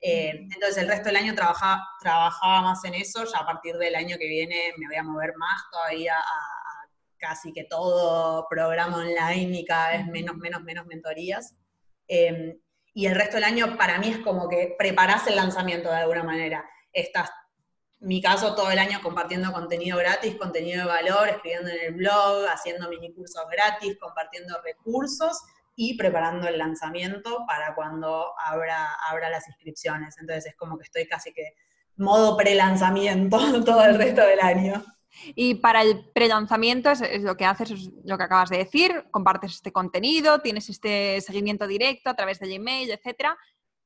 Eh, 0.00 0.30
entonces 0.30 0.78
el 0.78 0.88
resto 0.88 1.08
del 1.08 1.16
año 1.16 1.34
trabajaba, 1.34 1.86
trabajaba 2.00 2.62
más 2.62 2.84
en 2.84 2.94
eso, 2.94 3.24
ya 3.24 3.40
a 3.40 3.46
partir 3.46 3.76
del 3.76 3.94
año 3.96 4.16
que 4.18 4.26
viene 4.26 4.72
me 4.78 4.86
voy 4.86 4.96
a 4.96 5.02
mover 5.02 5.34
más 5.36 5.60
todavía 5.70 6.14
a, 6.16 6.88
casi 7.18 7.52
que 7.52 7.64
todo 7.64 8.46
programa 8.48 8.98
online 8.98 9.58
y 9.58 9.64
cada 9.64 9.90
vez 9.90 10.06
menos, 10.06 10.36
menos, 10.36 10.62
menos 10.62 10.86
mentorías. 10.86 11.54
Eh, 12.08 12.58
y 12.94 13.06
el 13.06 13.14
resto 13.14 13.36
del 13.36 13.44
año 13.44 13.76
para 13.76 13.98
mí 13.98 14.08
es 14.08 14.18
como 14.18 14.48
que 14.48 14.74
preparás 14.78 15.26
el 15.26 15.36
lanzamiento 15.36 15.90
de 15.90 15.96
alguna 15.96 16.24
manera. 16.24 16.68
Estás 16.92 17.30
mi 18.00 18.22
caso, 18.22 18.54
todo 18.54 18.70
el 18.70 18.78
año 18.78 19.00
compartiendo 19.02 19.52
contenido 19.52 19.98
gratis, 19.98 20.36
contenido 20.36 20.82
de 20.82 20.88
valor, 20.88 21.28
escribiendo 21.28 21.70
en 21.70 21.80
el 21.80 21.94
blog, 21.94 22.46
haciendo 22.48 22.88
mini 22.88 23.12
cursos 23.12 23.42
gratis, 23.50 23.96
compartiendo 23.98 24.56
recursos 24.62 25.40
y 25.74 25.96
preparando 25.96 26.46
el 26.48 26.58
lanzamiento 26.58 27.44
para 27.46 27.74
cuando 27.74 28.32
abra, 28.38 28.94
abra 29.08 29.30
las 29.30 29.48
inscripciones. 29.48 30.16
Entonces 30.18 30.46
es 30.46 30.56
como 30.56 30.78
que 30.78 30.84
estoy 30.84 31.06
casi 31.06 31.32
que 31.32 31.54
modo 31.96 32.36
pre-lanzamiento 32.36 33.38
todo 33.64 33.84
el 33.84 33.96
resto 33.96 34.22
del 34.22 34.40
año. 34.40 34.84
Y 35.34 35.56
para 35.56 35.82
el 35.82 36.10
pre-lanzamiento 36.12 36.90
es, 36.90 37.22
lo 37.22 37.36
que 37.36 37.44
haces, 37.44 37.70
es 37.70 37.90
lo 38.04 38.16
que 38.16 38.24
acabas 38.24 38.50
de 38.50 38.58
decir, 38.58 39.06
compartes 39.10 39.54
este 39.54 39.72
contenido, 39.72 40.40
tienes 40.40 40.68
este 40.68 41.20
seguimiento 41.20 41.66
directo 41.66 42.10
a 42.10 42.14
través 42.14 42.38
de 42.38 42.56
Gmail, 42.56 42.90
etcétera. 42.90 43.36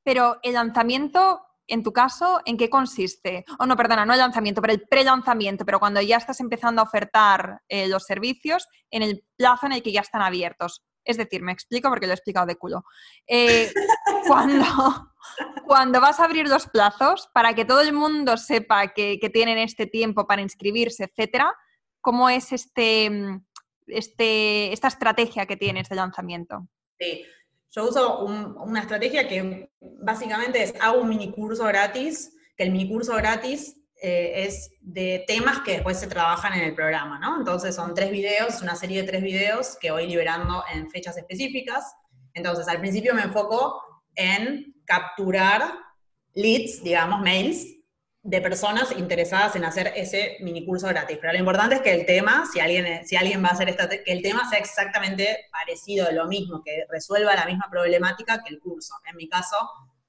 Pero 0.02 0.38
el 0.42 0.54
lanzamiento 0.54 1.42
en 1.66 1.82
tu 1.82 1.92
caso, 1.92 2.40
¿en 2.44 2.56
qué 2.56 2.68
consiste? 2.68 3.44
O 3.58 3.66
no, 3.66 3.76
perdona, 3.76 4.04
no 4.04 4.12
el 4.12 4.18
lanzamiento, 4.18 4.60
pero 4.60 4.72
el 4.72 4.82
pre-lanzamiento, 4.88 5.64
pero 5.64 5.78
cuando 5.78 6.00
ya 6.00 6.16
estás 6.16 6.40
empezando 6.40 6.80
a 6.80 6.84
ofertar 6.84 7.60
eh, 7.68 7.88
los 7.88 8.04
servicios 8.04 8.68
en 8.90 9.02
el 9.02 9.24
plazo 9.36 9.66
en 9.66 9.72
el 9.72 9.82
que 9.82 9.92
ya 9.92 10.00
están 10.00 10.22
abiertos. 10.22 10.82
Es 11.04 11.16
decir, 11.16 11.42
me 11.42 11.52
explico 11.52 11.88
porque 11.88 12.06
lo 12.06 12.12
he 12.12 12.14
explicado 12.14 12.46
de 12.46 12.56
culo. 12.56 12.84
Eh, 13.26 13.72
cuando, 14.26 15.12
cuando 15.66 16.00
vas 16.00 16.20
a 16.20 16.24
abrir 16.24 16.48
los 16.48 16.66
plazos, 16.66 17.28
para 17.32 17.54
que 17.54 17.64
todo 17.64 17.80
el 17.80 17.92
mundo 17.92 18.36
sepa 18.36 18.88
que, 18.88 19.18
que 19.20 19.30
tienen 19.30 19.58
este 19.58 19.86
tiempo 19.86 20.26
para 20.26 20.42
inscribirse, 20.42 21.04
etcétera, 21.04 21.54
¿cómo 22.00 22.28
es 22.28 22.52
este, 22.52 23.10
este, 23.86 24.72
esta 24.72 24.88
estrategia 24.88 25.46
que 25.46 25.56
tienes 25.56 25.88
de 25.88 25.96
lanzamiento? 25.96 26.68
Sí, 26.98 27.24
yo 27.74 27.88
uso 27.88 28.24
una 28.24 28.80
estrategia 28.80 29.26
que 29.26 29.70
básicamente 29.80 30.62
es, 30.62 30.74
hago 30.80 31.00
un 31.00 31.08
mini 31.08 31.32
curso 31.32 31.64
gratis, 31.64 32.36
que 32.56 32.64
el 32.64 32.70
mini 32.70 32.88
curso 32.88 33.14
gratis 33.14 33.76
eh, 34.02 34.44
es 34.46 34.70
de 34.80 35.24
temas 35.26 35.60
que 35.60 35.72
después 35.72 35.98
se 35.98 36.06
trabajan 36.06 36.52
en 36.52 36.64
el 36.64 36.74
programa, 36.74 37.18
¿no? 37.18 37.38
Entonces 37.38 37.74
son 37.74 37.94
tres 37.94 38.10
videos, 38.10 38.60
una 38.60 38.76
serie 38.76 39.00
de 39.00 39.08
tres 39.08 39.22
videos 39.22 39.78
que 39.80 39.90
voy 39.90 40.06
liberando 40.06 40.62
en 40.72 40.90
fechas 40.90 41.16
específicas. 41.16 41.94
Entonces 42.34 42.68
al 42.68 42.80
principio 42.80 43.14
me 43.14 43.22
enfoco 43.22 43.80
en 44.14 44.74
capturar 44.84 45.72
leads, 46.34 46.82
digamos, 46.82 47.20
mails, 47.20 47.66
de 48.24 48.40
personas 48.40 48.92
interesadas 48.96 49.56
en 49.56 49.64
hacer 49.64 49.92
ese 49.96 50.36
mini 50.40 50.64
curso 50.64 50.86
gratis. 50.86 51.18
Pero 51.20 51.32
lo 51.32 51.38
importante 51.40 51.76
es 51.76 51.80
que 51.80 51.92
el 51.92 52.06
tema, 52.06 52.44
si 52.52 52.60
alguien, 52.60 53.04
si 53.06 53.16
alguien 53.16 53.42
va 53.42 53.48
a 53.48 53.52
hacer 53.52 53.68
esta, 53.68 53.88
que 53.88 54.12
el 54.12 54.22
tema 54.22 54.48
sea 54.48 54.60
exactamente 54.60 55.46
parecido, 55.50 56.10
lo 56.12 56.26
mismo, 56.26 56.62
que 56.64 56.84
resuelva 56.88 57.34
la 57.34 57.46
misma 57.46 57.68
problemática 57.70 58.42
que 58.42 58.54
el 58.54 58.60
curso. 58.60 58.94
En 59.10 59.16
mi 59.16 59.28
caso, 59.28 59.56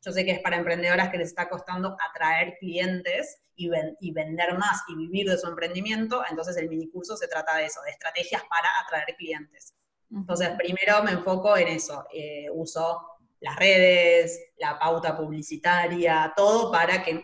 yo 0.05 0.11
sé 0.11 0.26
que 0.26 0.32
es 0.32 0.39
para 0.41 0.57
emprendedoras 0.57 1.09
que 1.09 1.18
les 1.18 1.30
está 1.30 1.49
costando 1.49 1.97
atraer 2.09 2.57
clientes 2.59 3.39
y, 3.55 3.72
y 3.99 4.11
vender 4.11 4.57
más 4.57 4.84
y 4.89 4.95
vivir 4.95 5.30
de 5.30 5.38
su 5.38 5.47
emprendimiento, 5.47 6.24
entonces 6.30 6.57
el 6.57 6.70
mini 6.70 6.89
curso 6.89 7.16
se 7.18 7.28
trata 7.28 7.55
de 7.57 7.66
eso, 7.66 7.82
de 7.84 7.91
estrategias 7.91 8.43
para 8.49 8.68
atraer 8.84 9.16
clientes. 9.18 9.74
Entonces, 10.11 10.49
primero 10.57 11.01
me 11.03 11.11
enfoco 11.11 11.57
en 11.57 11.70
eso, 11.70 12.05
eh, 12.14 12.47
uso 12.51 13.07
las 13.39 13.55
redes, 13.55 14.39
la 14.57 14.78
pauta 14.78 15.18
publicitaria, 15.18 16.32
todo 16.36 16.72
para 16.72 17.03
que 17.03 17.24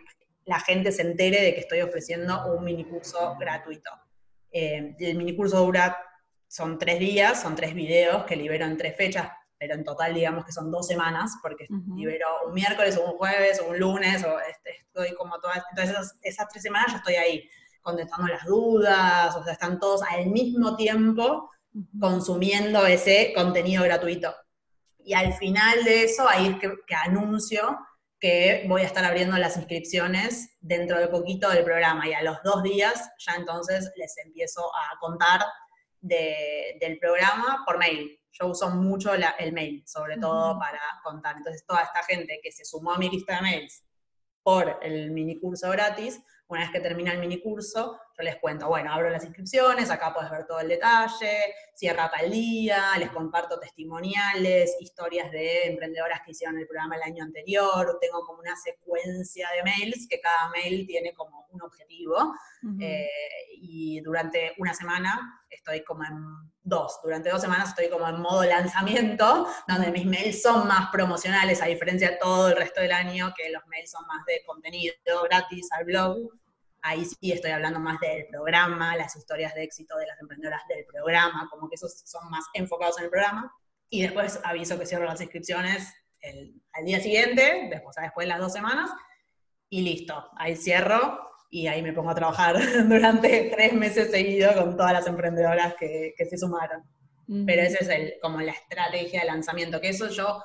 la 0.50 0.60
gente 0.60 0.92
se 0.92 1.04
entere 1.04 1.44
de 1.44 1.54
que 1.54 1.60
estoy 1.60 1.82
ofreciendo 1.82 2.52
un 2.52 2.64
minicurso 2.64 3.36
gratuito. 3.40 3.92
Eh, 4.52 4.96
el 4.98 5.16
minicurso 5.16 5.64
dura, 5.64 5.96
son 6.48 6.80
tres 6.80 6.98
días, 6.98 7.40
son 7.40 7.56
tres 7.56 7.76
videos 7.76 8.24
que 8.24 8.36
libero 8.36 8.66
en 8.66 8.76
tres 8.76 8.98
fechas, 8.98 9.30
pero 9.60 9.76
en 9.76 9.84
total 9.84 10.16
digamos 10.16 10.44
que 10.44 10.52
son 10.52 10.72
dos 10.72 10.88
semanas, 10.88 11.34
porque 11.44 11.68
libero 11.96 12.26
un 12.48 12.56
miércoles 12.56 12.98
o 12.98 13.12
un 13.12 13.18
jueves 13.20 13.62
o 13.62 13.70
un 13.70 13.78
lunes, 13.78 14.24
o 14.24 14.40
este, 14.40 14.78
estoy 14.78 15.14
como 15.14 15.40
todas, 15.40 15.62
entonces 15.70 16.18
esas, 16.24 16.48
tres 16.50 16.64
semanas 16.64 16.94
ya 16.94 16.98
estoy 16.98 17.14
ahí 17.14 17.50
contestando 17.84 18.28
las 18.28 18.44
dudas, 18.46 19.36
o 19.36 19.44
sea, 19.44 19.54
están 19.54 19.80
todos 19.80 20.02
al 20.02 20.26
mismo 20.32 20.76
tiempo 20.78 21.52
consumiendo 22.00 22.88
ese 22.88 23.34
contenido 23.36 23.84
gratuito. 23.84 24.34
Y 24.98 25.14
al 25.14 25.32
final 25.34 25.84
de 25.84 26.06
eso, 26.06 26.28
ahí 26.28 26.48
es 26.48 26.60
que, 26.60 26.74
que 26.88 26.96
anuncio 26.96 27.78
que 28.20 28.66
voy 28.68 28.82
a 28.82 28.86
estar 28.86 29.06
abriendo 29.06 29.38
las 29.38 29.56
inscripciones 29.56 30.58
dentro 30.60 31.00
de 31.00 31.08
poquito 31.08 31.50
del 31.50 31.64
programa 31.64 32.08
y 32.08 32.14
a 32.14 32.22
los 32.22 32.38
dos 32.44 32.64
días 32.64 33.12
ya 33.20 33.36
entonces 33.36 33.92
les 33.96 34.18
empiezo 34.18 34.70
a 34.76 35.00
contar 35.00 35.42
del 36.02 37.00
programa 37.00 37.64
por 37.66 37.78
mail. 37.78 38.20
Yo 38.32 38.48
uso 38.48 38.70
mucho 38.70 39.12
el 39.14 39.54
mail, 39.54 39.84
sobre 39.86 40.18
todo 40.18 40.58
para 40.60 40.80
contar. 41.04 41.38
Entonces 41.38 41.66
toda 41.66 41.82
esta 41.82 42.04
gente 42.04 42.40
que 42.42 42.52
se 42.52 42.64
sumó 42.64 42.94
a 42.94 42.98
mi 42.98 43.10
lista 43.10 43.36
de 43.36 43.42
mails 43.42 43.84
por 44.44 44.80
el 44.82 45.12
mini 45.12 45.40
curso 45.40 45.70
gratis, 45.70 46.22
una 46.48 46.62
vez 46.62 46.72
que 46.72 46.80
termina 46.80 47.12
el 47.12 47.20
mini 47.20 47.42
curso, 47.42 48.00
yo 48.20 48.24
les 48.26 48.36
cuento, 48.38 48.68
bueno, 48.68 48.92
abro 48.92 49.10
las 49.10 49.24
inscripciones, 49.24 49.90
acá 49.90 50.14
puedes 50.14 50.30
ver 50.30 50.46
todo 50.46 50.60
el 50.60 50.68
detalle, 50.68 51.54
cierra 51.74 52.12
tal 52.12 52.30
día, 52.30 52.98
les 52.98 53.10
comparto 53.12 53.58
testimoniales, 53.60 54.76
historias 54.82 55.32
de 55.32 55.68
emprendedoras 55.68 56.20
que 56.26 56.32
hicieron 56.32 56.58
el 56.58 56.68
programa 56.68 56.98
el 56.98 57.04
año 57.04 57.24
anterior, 57.24 57.98
tengo 58.02 58.26
como 58.26 58.40
una 58.40 58.58
secuencia 58.58 59.48
de 59.56 59.64
mails, 59.64 60.06
que 60.10 60.20
cada 60.20 60.50
mail 60.50 60.86
tiene 60.86 61.14
como 61.14 61.48
un 61.52 61.62
objetivo, 61.62 62.34
eh, 62.82 63.08
y 63.54 64.02
durante 64.02 64.54
una 64.58 64.74
semana 64.74 65.42
estoy 65.50 65.82
como 65.86 66.04
en 66.04 66.52
dos, 66.62 67.00
durante 67.02 67.30
dos 67.30 67.40
semanas 67.40 67.70
estoy 67.70 67.90
como 67.90 68.08
en 68.08 68.20
modo 68.20 68.44
lanzamiento, 68.44 69.48
donde 69.66 69.92
mis 69.92 70.06
mails 70.06 70.42
son 70.42 70.68
más 70.68 70.90
promocionales, 70.92 71.62
a 71.62 71.68
diferencia 71.68 72.12
de 72.12 72.18
todo 72.18 72.50
el 72.50 72.58
resto 72.58 72.82
del 72.82 72.92
año, 72.92 73.34
que 73.36 73.50
los 73.50 73.66
mails 73.68 73.92
son 73.92 74.06
más 74.08 74.26
de 74.26 74.44
contenido 74.46 74.94
gratis 75.24 75.70
al 75.72 75.86
blog, 75.86 76.18
ahí 76.82 77.06
sí 77.06 77.32
estoy 77.32 77.52
hablando 77.52 77.80
más 77.80 78.00
del 78.00 78.28
programa, 78.28 78.96
las 78.96 79.16
historias 79.16 79.54
de 79.56 79.64
éxito 79.64 79.98
de 79.98 80.08
las 80.08 80.20
emprendedoras 80.20 80.62
del 80.68 80.86
programa, 80.86 81.48
como 81.50 81.70
que 81.70 81.76
esos 81.76 82.02
son 82.06 82.30
más 82.30 82.46
enfocados 82.54 82.98
en 83.00 83.06
el 83.06 83.10
programa. 83.10 83.54
Y 83.90 84.04
después 84.04 84.40
aviso 84.44 84.78
que 84.78 84.86
cierro 84.86 85.06
las 85.06 85.22
inscripciones 85.22 85.94
al 86.74 86.86
día 86.86 87.00
siguiente, 87.00 87.68
después, 87.70 87.96
después 88.00 88.26
de 88.26 88.30
las 88.30 88.40
dos 88.40 88.54
semanas, 88.54 88.90
y 89.70 89.82
listo, 89.82 90.30
ahí 90.38 90.56
cierro 90.56 91.30
y 91.50 91.68
ahí 91.68 91.82
me 91.82 91.94
pongo 91.94 92.12
a 92.12 92.16
trabajar 92.16 92.56
durante 92.88 93.50
tres 93.50 93.74
meses 93.74 94.12
seguidos 94.12 94.56
con 94.56 94.78
todas 94.78 94.94
las 94.94 95.08
emprendedoras 95.08 95.76
que, 95.76 96.14
se 96.18 96.38
sumaron. 96.38 96.84
Pero 97.46 97.62
esa 97.62 97.78
es 97.80 97.90
el, 97.90 98.14
como 98.24 98.42
la 98.42 98.54
estrategia 98.54 99.22
de 99.22 99.28
lanzamiento, 99.28 99.80
que 99.80 99.90
eso 99.90 100.10
yo 100.10 100.42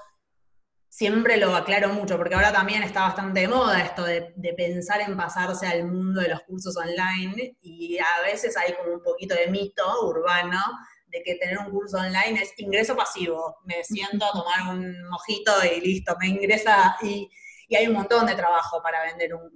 siempre 0.94 1.38
lo 1.38 1.56
aclaro 1.56 1.88
mucho, 1.88 2.16
porque 2.16 2.36
ahora 2.36 2.52
también 2.52 2.84
está 2.84 3.00
bastante 3.00 3.40
de 3.40 3.48
moda 3.48 3.82
esto 3.82 4.04
de, 4.04 4.32
pensar 4.56 5.00
en 5.00 5.16
pasarse 5.16 5.66
al 5.66 5.86
mundo 5.90 6.20
de 6.20 6.28
los 6.28 6.42
cursos 6.42 6.76
online 6.76 7.56
y 7.62 7.98
a 7.98 8.22
veces 8.24 8.56
hay 8.56 8.74
como 8.74 8.94
un 8.94 9.02
poquito 9.02 9.34
de 9.34 9.48
mito 9.48 9.82
urbano 10.06 10.60
de 11.08 11.20
que 11.24 11.34
tener 11.34 11.58
un 11.58 11.70
curso 11.72 11.96
online 11.96 12.40
es 12.40 12.54
ingreso 12.58 12.94
pasivo. 12.94 13.56
Me 13.64 13.82
siento 13.82 14.24
a 14.24 14.30
tomar 14.30 14.72
un 14.72 15.08
mojito 15.08 15.50
y 15.64 15.80
listo, 15.80 16.14
me 16.20 16.28
ingresa 16.28 16.96
y, 17.02 17.28
hay 17.76 17.88
un 17.88 17.94
montón 17.94 18.24
de 18.26 18.36
trabajo 18.36 18.80
para 18.80 19.02
vender 19.02 19.34
un, 19.34 19.50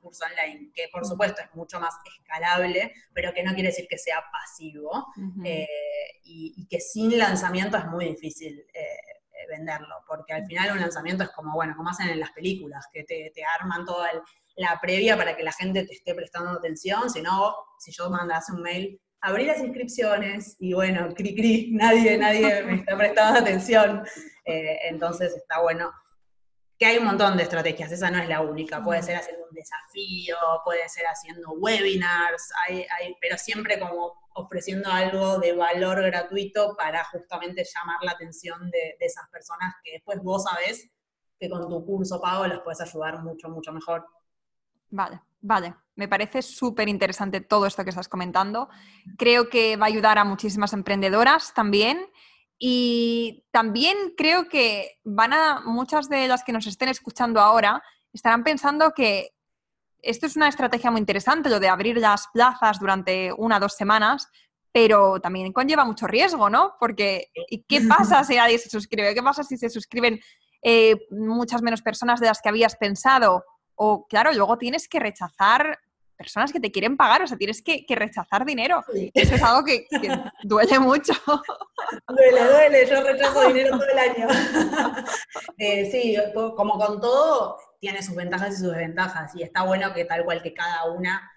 curso 0.00 0.24
online, 0.24 0.70
que 0.74 0.88
por 0.90 1.04
supuesto 1.04 1.42
es 1.42 1.54
mucho 1.54 1.78
más 1.78 1.94
escalable, 2.06 2.94
pero 3.12 3.34
que 3.34 3.42
no 3.42 3.52
quiere 3.52 3.68
decir 3.68 3.86
que 3.86 3.98
sea 3.98 4.24
pasivo 4.32 5.08
eh, 5.44 5.66
y, 6.24 6.66
que 6.70 6.80
sin 6.80 7.18
lanzamiento 7.18 7.76
es 7.76 7.84
muy 7.84 8.06
difícil. 8.06 8.64
Eh, 8.72 9.19
venderlo, 9.48 9.96
porque 10.06 10.32
al 10.32 10.46
final 10.46 10.72
un 10.72 10.80
lanzamiento 10.80 11.24
es 11.24 11.30
como, 11.30 11.54
bueno, 11.54 11.74
como 11.76 11.90
hacen 11.90 12.08
en 12.08 12.20
las 12.20 12.32
películas, 12.32 12.86
que 12.92 13.04
te, 13.04 13.32
arman 13.60 13.84
toda 13.84 14.08
la 14.56 14.78
previa 14.80 15.16
para 15.16 15.36
que 15.36 15.42
la 15.42 15.52
gente 15.52 15.84
te 15.84 15.94
esté 15.94 16.14
prestando 16.14 16.50
atención, 16.50 17.10
si 17.10 17.22
no, 17.22 17.54
si 17.78 17.92
yo 17.92 18.10
mandase 18.10 18.52
un 18.52 18.62
mail, 18.62 19.00
abrí 19.20 19.46
las 19.46 19.60
inscripciones 19.60 20.56
y 20.58 20.72
bueno, 20.72 21.08
cri 21.14 21.34
cri, 21.34 21.70
nadie, 21.72 22.16
nadie 22.18 22.62
me 22.62 22.76
está 22.76 22.96
prestando 22.96 23.40
atención, 23.40 24.04
eh, 24.44 24.78
entonces 24.84 25.34
está 25.36 25.60
bueno 25.60 25.92
que 26.80 26.86
hay 26.86 26.96
un 26.96 27.04
montón 27.04 27.36
de 27.36 27.42
estrategias, 27.42 27.92
esa 27.92 28.10
no 28.10 28.18
es 28.18 28.26
la 28.26 28.40
única, 28.40 28.82
puede 28.82 29.02
ser 29.02 29.16
haciendo 29.16 29.44
un 29.46 29.54
desafío, 29.54 30.36
puede 30.64 30.88
ser 30.88 31.04
haciendo 31.06 31.50
webinars, 31.52 32.50
hay, 32.66 32.86
pero 33.20 33.36
siempre 33.36 33.78
como 33.78 34.14
ofreciendo 34.40 34.90
algo 34.90 35.38
de 35.38 35.52
valor 35.52 36.02
gratuito 36.02 36.76
para 36.76 37.04
justamente 37.04 37.64
llamar 37.64 37.98
la 38.02 38.12
atención 38.12 38.70
de, 38.70 38.96
esas 39.00 39.28
personas 39.30 39.74
que 39.82 39.92
después 39.92 40.22
vos 40.22 40.44
sabés 40.44 40.90
que 41.38 41.48
con 41.48 41.68
tu 41.68 41.84
curso 41.84 42.20
pago 42.20 42.46
las 42.46 42.60
puedes 42.60 42.80
ayudar 42.80 43.22
mucho, 43.22 43.48
mucho 43.48 43.72
mejor. 43.72 44.04
Vale, 44.90 45.20
vale. 45.40 45.74
Me 45.94 46.08
parece 46.08 46.42
súper 46.42 46.88
interesante 46.88 47.40
todo 47.40 47.66
esto 47.66 47.84
que 47.84 47.90
estás 47.90 48.08
comentando. 48.08 48.68
Creo 49.16 49.48
que 49.48 49.76
va 49.76 49.86
a 49.86 49.88
ayudar 49.88 50.18
a 50.18 50.24
muchísimas 50.24 50.72
emprendedoras 50.72 51.54
también 51.54 52.06
y 52.58 53.46
también 53.50 53.96
creo 54.16 54.48
que 54.48 54.98
van 55.02 55.32
a, 55.32 55.62
muchas 55.64 56.10
de 56.10 56.28
las 56.28 56.44
que 56.44 56.52
nos 56.52 56.66
estén 56.66 56.90
escuchando 56.90 57.40
ahora, 57.40 57.82
estarán 58.12 58.44
pensando 58.44 58.92
que 58.92 59.30
esto 60.02 60.26
es 60.26 60.36
una 60.36 60.48
estrategia 60.48 60.90
muy 60.90 61.00
interesante, 61.00 61.48
lo 61.48 61.60
de 61.60 61.68
abrir 61.68 61.98
las 61.98 62.26
plazas 62.32 62.78
durante 62.78 63.32
una 63.36 63.56
o 63.56 63.60
dos 63.60 63.74
semanas, 63.74 64.28
pero 64.72 65.20
también 65.20 65.52
conlleva 65.52 65.84
mucho 65.84 66.06
riesgo, 66.06 66.48
¿no? 66.48 66.74
Porque 66.78 67.30
¿y 67.48 67.62
qué 67.64 67.80
pasa 67.88 68.24
si 68.24 68.36
nadie 68.36 68.58
se 68.58 68.70
suscribe? 68.70 69.14
¿Qué 69.14 69.22
pasa 69.22 69.42
si 69.42 69.56
se 69.56 69.70
suscriben 69.70 70.20
eh, 70.62 70.96
muchas 71.10 71.62
menos 71.62 71.82
personas 71.82 72.20
de 72.20 72.26
las 72.26 72.40
que 72.40 72.48
habías 72.48 72.76
pensado? 72.76 73.44
O, 73.74 74.06
claro, 74.06 74.32
luego 74.32 74.58
tienes 74.58 74.88
que 74.88 75.00
rechazar 75.00 75.78
personas 76.20 76.52
que 76.52 76.60
te 76.60 76.70
quieren 76.70 76.98
pagar, 76.98 77.22
o 77.22 77.26
sea, 77.26 77.38
tienes 77.38 77.62
que, 77.62 77.82
rechazar 77.88 78.44
dinero. 78.44 78.84
Eso 79.14 79.34
es 79.36 79.42
algo 79.42 79.64
que, 79.64 79.86
duele 80.42 80.78
mucho. 80.78 81.14
Duele, 82.08 82.44
duele, 82.44 82.86
yo 82.86 83.02
rechazo 83.02 83.48
dinero 83.48 83.70
todo 83.78 83.88
el 83.88 83.98
año. 83.98 84.28
Eh, 85.56 85.90
sí, 85.90 86.16
como 86.34 86.78
con 86.78 87.00
todo, 87.00 87.58
tiene 87.80 88.02
sus 88.02 88.14
ventajas 88.14 88.54
y 88.54 88.56
sus 88.56 88.70
desventajas, 88.70 89.34
y 89.34 89.42
está 89.42 89.62
bueno 89.62 89.92
que 89.92 90.04
tal 90.04 90.24
cual 90.24 90.42
que 90.42 90.54
cada 90.54 90.90
una 90.90 91.30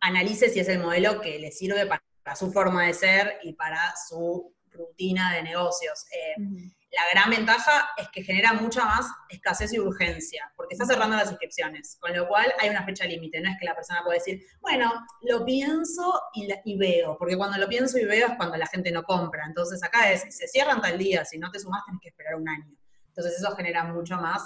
analice 0.00 0.48
si 0.48 0.60
es 0.60 0.68
el 0.68 0.80
modelo 0.80 1.20
que 1.20 1.38
le 1.38 1.52
sirve 1.52 1.86
para, 1.86 2.02
su 2.36 2.52
forma 2.52 2.86
de 2.86 2.94
ser 2.94 3.38
y 3.42 3.52
para 3.54 3.94
su 4.08 4.54
rutina 4.70 5.34
de 5.34 5.42
negocios. 5.42 6.06
Eh, 6.12 6.70
la 6.90 7.02
gran 7.12 7.30
ventaja 7.30 7.90
es 7.96 8.08
que 8.08 8.22
genera 8.22 8.52
mucha 8.52 8.84
más 8.84 9.06
escasez 9.28 9.72
y 9.72 9.78
urgencia, 9.78 10.52
porque 10.56 10.74
está 10.74 10.86
cerrando 10.86 11.16
las 11.16 11.30
inscripciones, 11.30 11.96
con 12.00 12.16
lo 12.16 12.26
cual 12.26 12.52
hay 12.58 12.68
una 12.68 12.84
fecha 12.84 13.04
límite, 13.04 13.40
no 13.40 13.50
es 13.50 13.56
que 13.58 13.66
la 13.66 13.74
persona 13.74 14.02
puede 14.04 14.18
decir, 14.18 14.42
bueno, 14.60 14.92
lo 15.22 15.44
pienso 15.44 16.20
y, 16.34 16.76
veo, 16.76 17.16
porque 17.16 17.36
cuando 17.36 17.58
lo 17.58 17.68
pienso 17.68 17.98
y 17.98 18.04
veo 18.04 18.28
es 18.28 18.36
cuando 18.36 18.56
la 18.56 18.66
gente 18.66 18.90
no 18.90 19.04
compra, 19.04 19.44
entonces 19.46 19.82
acá 19.84 20.10
es, 20.10 20.22
se 20.36 20.48
cierran 20.48 20.80
tal 20.80 20.98
día, 20.98 21.24
si 21.24 21.38
no 21.38 21.50
te 21.50 21.60
sumas 21.60 21.84
tenés 21.86 22.00
que 22.00 22.08
esperar 22.08 22.34
un 22.34 22.48
año. 22.48 22.76
Entonces 23.08 23.38
eso 23.38 23.54
genera 23.54 23.84
mucho 23.84 24.16
más 24.16 24.42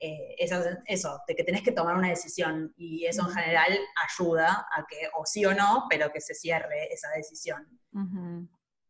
eh, 0.00 0.36
eso, 0.38 1.20
de 1.26 1.34
que 1.34 1.42
tenés 1.42 1.62
que 1.62 1.72
tomar 1.72 1.96
una 1.96 2.08
decisión 2.08 2.72
y 2.76 3.04
eso 3.06 3.26
en 3.26 3.34
general 3.34 3.76
ayuda 4.08 4.68
a 4.70 4.86
que 4.88 5.08
o 5.14 5.26
sí 5.26 5.44
o 5.44 5.54
no, 5.54 5.86
pero 5.90 6.12
que 6.12 6.20
se 6.20 6.34
cierre 6.34 6.92
esa 6.92 7.08
decisión. 7.16 7.66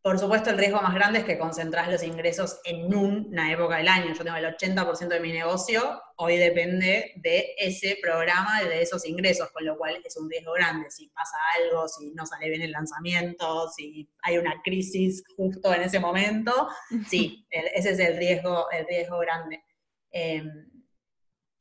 Por 0.01 0.19
supuesto, 0.19 0.51
el 0.51 0.59
riesgo 0.59 0.81
más 0.81 0.95
grande 0.95 1.19
es 1.19 1.25
que 1.25 1.39
concentrás 1.39 1.91
los 1.91 2.03
ingresos 2.03 2.61
en 2.65 2.95
una 2.95 3.53
época 3.53 3.79
del 3.79 3.89
año. 3.89 4.15
Yo 4.15 4.25
tengo 4.25 4.37
el 4.37 4.45
80% 4.45 5.09
de 5.09 5.21
mi 5.21 5.33
negocio, 5.33 6.01
hoy 6.17 6.37
depende 6.37 7.13
de 7.17 7.55
ese 7.59 7.99
programa 8.01 8.63
y 8.63 8.69
de 8.69 8.83
esos 8.83 9.05
ingresos, 9.07 9.51
con 9.51 9.65
lo 9.65 9.77
cual 9.77 10.01
es 10.05 10.17
un 10.17 10.31
riesgo 10.31 10.53
grande. 10.53 10.89
Si 10.91 11.09
pasa 11.09 11.37
algo, 11.57 11.89
si 11.89 12.13
no 12.13 12.25
sale 12.27 12.49
bien 12.49 12.63
el 12.63 12.71
lanzamiento, 12.71 13.69
si 13.71 14.09
hay 14.23 14.39
una 14.39 14.63
crisis 14.63 15.25
justo 15.37 15.75
en 15.75 15.83
ese 15.83 15.99
momento, 15.99 16.69
sí, 17.09 17.47
ese 17.51 17.91
es 17.91 17.99
el 17.99 18.17
riesgo, 18.17 18.71
el 18.71 18.87
riesgo 18.87 19.19
grande. 19.19 19.65
Em, 20.13 20.78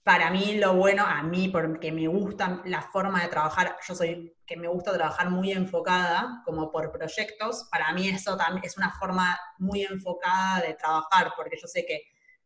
para 0.08 0.32
mí 0.32 0.54
lo 0.54 0.74
bueno, 0.74 1.04
a 1.06 1.22
mí 1.22 1.50
porque 1.50 1.92
me 1.92 2.08
gusta 2.08 2.62
la 2.64 2.82
forma 2.82 3.22
de 3.24 3.28
trabajar, 3.28 3.76
yo 3.86 3.94
soy 3.94 4.38
que 4.46 4.56
me 4.56 4.70
gusta 4.70 4.94
trabajar 4.94 5.30
muy 5.30 5.52
enfocada, 5.52 6.42
como 6.46 6.72
por 6.72 6.94
proyectos, 6.94 7.68
para 7.70 7.92
mí 7.92 8.08
eso 8.08 8.38
también 8.38 8.64
es 8.64 8.78
una 8.78 8.94
forma 8.98 9.38
muy 9.58 9.84
enfocada 9.84 10.62
de 10.62 10.76
trabajar, 10.76 11.34
porque 11.36 11.58
yo 11.62 11.68
sé 11.68 11.86
que 11.86 12.04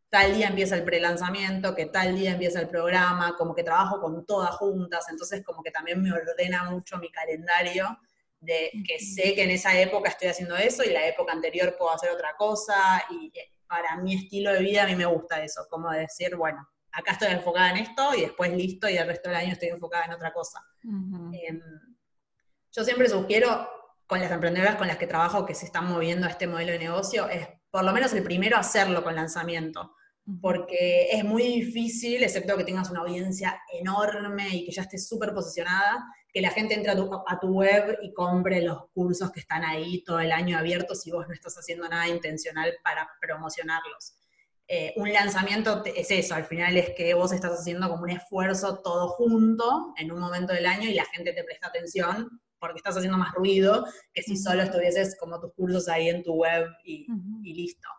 tal 0.09 0.33
día 0.33 0.47
empieza 0.47 0.73
el 0.73 0.83
prelanzamiento, 0.83 1.75
que 1.75 1.85
tal 1.85 2.15
día 2.15 2.31
empieza 2.31 2.59
el 2.59 2.67
programa, 2.67 3.35
como 3.37 3.53
que 3.53 3.61
trabajo 3.61 4.01
con 4.01 4.25
todas 4.25 4.55
juntas, 4.55 5.05
entonces 5.11 5.43
como 5.45 5.61
que 5.61 5.69
también 5.69 6.01
me 6.01 6.11
ordena 6.11 6.63
mucho 6.63 6.97
mi 6.97 7.11
calendario 7.11 7.95
de 8.39 8.71
que 8.87 8.97
sé 8.97 9.35
que 9.35 9.43
en 9.43 9.51
esa 9.51 9.79
época 9.79 10.09
estoy 10.09 10.29
haciendo 10.29 10.57
eso 10.57 10.83
y 10.83 10.89
la 10.89 11.05
época 11.05 11.31
anterior 11.31 11.75
puedo 11.77 11.91
hacer 11.91 12.09
otra 12.09 12.35
cosa 12.35 13.03
y 13.11 13.31
eh, 13.37 13.51
para 13.67 13.97
mi 13.97 14.15
estilo 14.15 14.51
de 14.51 14.61
vida 14.61 14.81
a 14.81 14.87
mí 14.87 14.95
me 14.95 15.05
gusta 15.05 15.43
eso, 15.43 15.67
como 15.69 15.91
decir, 15.91 16.35
bueno, 16.35 16.67
acá 16.93 17.13
estoy 17.13 17.29
enfocada 17.29 17.71
en 17.71 17.77
esto 17.77 18.13
y 18.15 18.21
después 18.21 18.51
listo 18.53 18.89
y 18.89 18.97
el 18.97 19.07
resto 19.07 19.29
del 19.29 19.37
año 19.37 19.53
estoy 19.53 19.69
enfocada 19.69 20.05
en 20.05 20.13
otra 20.13 20.33
cosa. 20.33 20.63
Em, 20.83 21.61
yo 22.71 22.83
siempre 22.83 23.09
sugiero 23.09 23.69
con 24.07 24.19
las 24.19 24.31
emprendedoras 24.31 24.75
con 24.75 24.87
las 24.87 24.97
que 24.97 25.07
trabajo 25.07 25.45
que 25.45 25.55
se 25.55 25.65
están 25.65 25.87
moviendo 25.87 26.27
a 26.27 26.29
este 26.29 26.47
modelo 26.47 26.73
de 26.73 26.79
negocio, 26.79 27.29
es 27.29 27.47
por 27.69 27.85
lo 27.85 27.93
menos 27.93 28.11
el 28.11 28.23
primero 28.23 28.57
hacerlo 28.57 29.03
con 29.03 29.15
lanzamiento, 29.15 29.95
porque 30.41 31.07
es 31.11 31.23
muy 31.23 31.43
difícil, 31.43 32.21
excepto 32.21 32.57
que 32.57 32.65
tengas 32.65 32.89
una 32.89 32.99
audiencia 32.99 33.61
enorme 33.71 34.49
y 34.49 34.65
que 34.65 34.71
ya 34.71 34.81
estés 34.81 35.07
súper 35.07 35.33
posicionada, 35.33 36.05
que 36.33 36.41
la 36.41 36.49
gente 36.49 36.73
entre 36.73 36.91
a 36.91 36.95
tu, 36.95 37.09
a 37.25 37.39
tu, 37.39 37.47
web 37.47 37.99
y 38.01 38.13
compre 38.13 38.61
los 38.61 38.89
cursos 38.93 39.31
que 39.31 39.39
están 39.39 39.63
ahí 39.63 40.03
todo 40.03 40.19
el 40.19 40.31
año 40.31 40.57
abiertos 40.57 41.01
si 41.01 41.11
vos 41.11 41.25
no 41.27 41.33
estás 41.33 41.55
haciendo 41.57 41.87
nada 41.87 42.07
intencional 42.07 42.73
para 42.83 43.09
promocionarlos. 43.21 44.15
Eh, 44.73 44.93
un 44.95 45.11
lanzamiento 45.11 45.83
es 45.83 46.09
eso, 46.11 46.33
al 46.33 46.45
final 46.45 46.77
es 46.77 46.91
que 46.91 47.13
vos 47.13 47.33
estás 47.33 47.59
haciendo 47.59 47.89
como 47.89 48.03
un 48.03 48.11
esfuerzo 48.11 48.79
todo 48.81 49.09
junto 49.09 49.93
en 49.97 50.13
un 50.13 50.19
momento 50.21 50.53
del 50.53 50.65
año 50.65 50.87
y 50.87 50.93
la 50.93 51.03
gente 51.03 51.33
te 51.33 51.43
presta 51.43 51.67
atención 51.67 52.41
porque 52.57 52.77
estás 52.77 52.95
haciendo 52.95 53.17
más 53.17 53.33
ruido 53.33 53.85
que 54.13 54.23
si 54.23 54.37
solo 54.37 54.63
estuvieses 54.63 55.17
como 55.19 55.41
tus 55.41 55.51
cursos 55.55 55.89
ahí 55.89 56.07
en 56.07 56.23
tu 56.23 56.35
web 56.35 56.69
y, 56.85 57.05
listo. 57.43 57.89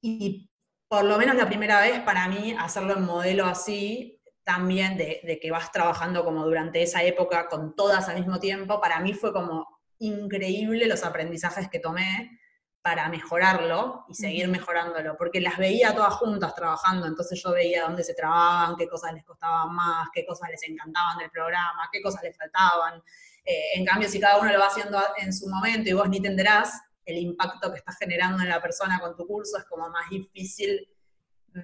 Y 0.00 0.48
por 0.86 1.02
lo 1.02 1.18
menos 1.18 1.34
la 1.34 1.48
primera 1.48 1.80
vez 1.80 1.98
para 2.02 2.28
mí 2.28 2.54
hacerlo 2.56 2.96
en 2.96 3.02
modelo 3.02 3.46
así, 3.46 4.22
también 4.44 4.96
de, 4.96 5.20
de 5.24 5.40
que 5.40 5.50
vas 5.50 5.72
trabajando 5.72 6.24
como 6.24 6.44
durante 6.44 6.82
esa 6.82 7.02
época 7.02 7.48
con 7.48 7.74
todas 7.74 8.08
al 8.08 8.16
mismo 8.16 8.38
tiempo, 8.38 8.80
para 8.80 9.00
mí 9.00 9.12
fue 9.12 9.32
como 9.32 9.66
increíble 9.98 10.86
los 10.86 11.02
aprendizajes 11.02 11.68
que 11.68 11.80
tomé 11.80 12.38
para 12.82 13.08
mejorarlo 13.08 14.06
y 14.08 14.14
seguir 14.14 14.48
mejorándolo, 14.48 15.16
porque 15.18 15.40
las 15.40 15.58
veía 15.58 15.94
todas 15.94 16.14
juntas 16.14 16.54
trabajando, 16.54 17.06
entonces 17.06 17.42
yo 17.42 17.52
veía 17.52 17.82
dónde 17.82 18.02
se 18.02 18.14
trababan, 18.14 18.76
qué 18.76 18.88
cosas 18.88 19.12
les 19.12 19.24
costaban 19.24 19.74
más, 19.74 20.08
qué 20.14 20.24
cosas 20.24 20.48
les 20.50 20.62
encantaban 20.66 21.18
del 21.18 21.30
programa, 21.30 21.88
qué 21.92 22.00
cosas 22.00 22.22
les 22.22 22.36
faltaban. 22.36 23.02
Eh, 23.44 23.74
en 23.74 23.84
cambio, 23.84 24.08
si 24.08 24.18
cada 24.18 24.38
uno 24.38 24.50
lo 24.50 24.58
va 24.58 24.68
haciendo 24.68 24.98
en 25.18 25.32
su 25.32 25.48
momento 25.48 25.90
y 25.90 25.92
vos 25.92 26.08
ni 26.08 26.22
tendrás 26.22 26.80
el 27.04 27.18
impacto 27.18 27.70
que 27.70 27.78
estás 27.78 27.96
generando 27.98 28.42
en 28.42 28.48
la 28.48 28.62
persona 28.62 28.98
con 28.98 29.14
tu 29.14 29.26
curso, 29.26 29.58
es 29.58 29.64
como 29.64 29.88
más 29.90 30.08
difícil 30.08 30.88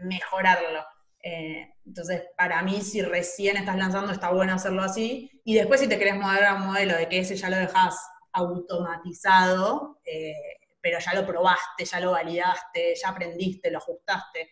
mejorarlo. 0.03 0.85
Eh, 1.23 1.75
entonces, 1.87 2.25
para 2.37 2.63
mí, 2.63 2.83
si 2.83 3.01
recién 3.03 3.57
estás 3.57 3.77
lanzando, 3.77 4.13
está 4.13 4.31
bueno 4.31 4.55
hacerlo 4.55 4.83
así. 4.83 5.41
Y 5.45 5.55
después, 5.55 5.81
si 5.81 5.89
te 5.89 5.99
querés 5.99 6.17
mover 6.17 6.45
a 6.45 6.55
un 6.55 6.67
modelo 6.67 6.97
de 6.97 7.09
que 7.09 7.21
ese 7.21 7.37
ya 7.37 7.49
lo 7.49 7.57
dejas 7.57 7.97
automatizado, 8.33 9.99
eh, 10.05 10.35
pero 10.87 11.01
ya 11.01 11.15
lo 11.15 11.27
probaste, 11.27 11.85
ya 11.85 11.99
lo 11.99 12.13
validaste, 12.13 12.95
ya 12.95 13.09
aprendiste, 13.09 13.73
lo 13.73 13.79
ajustaste. 13.79 14.49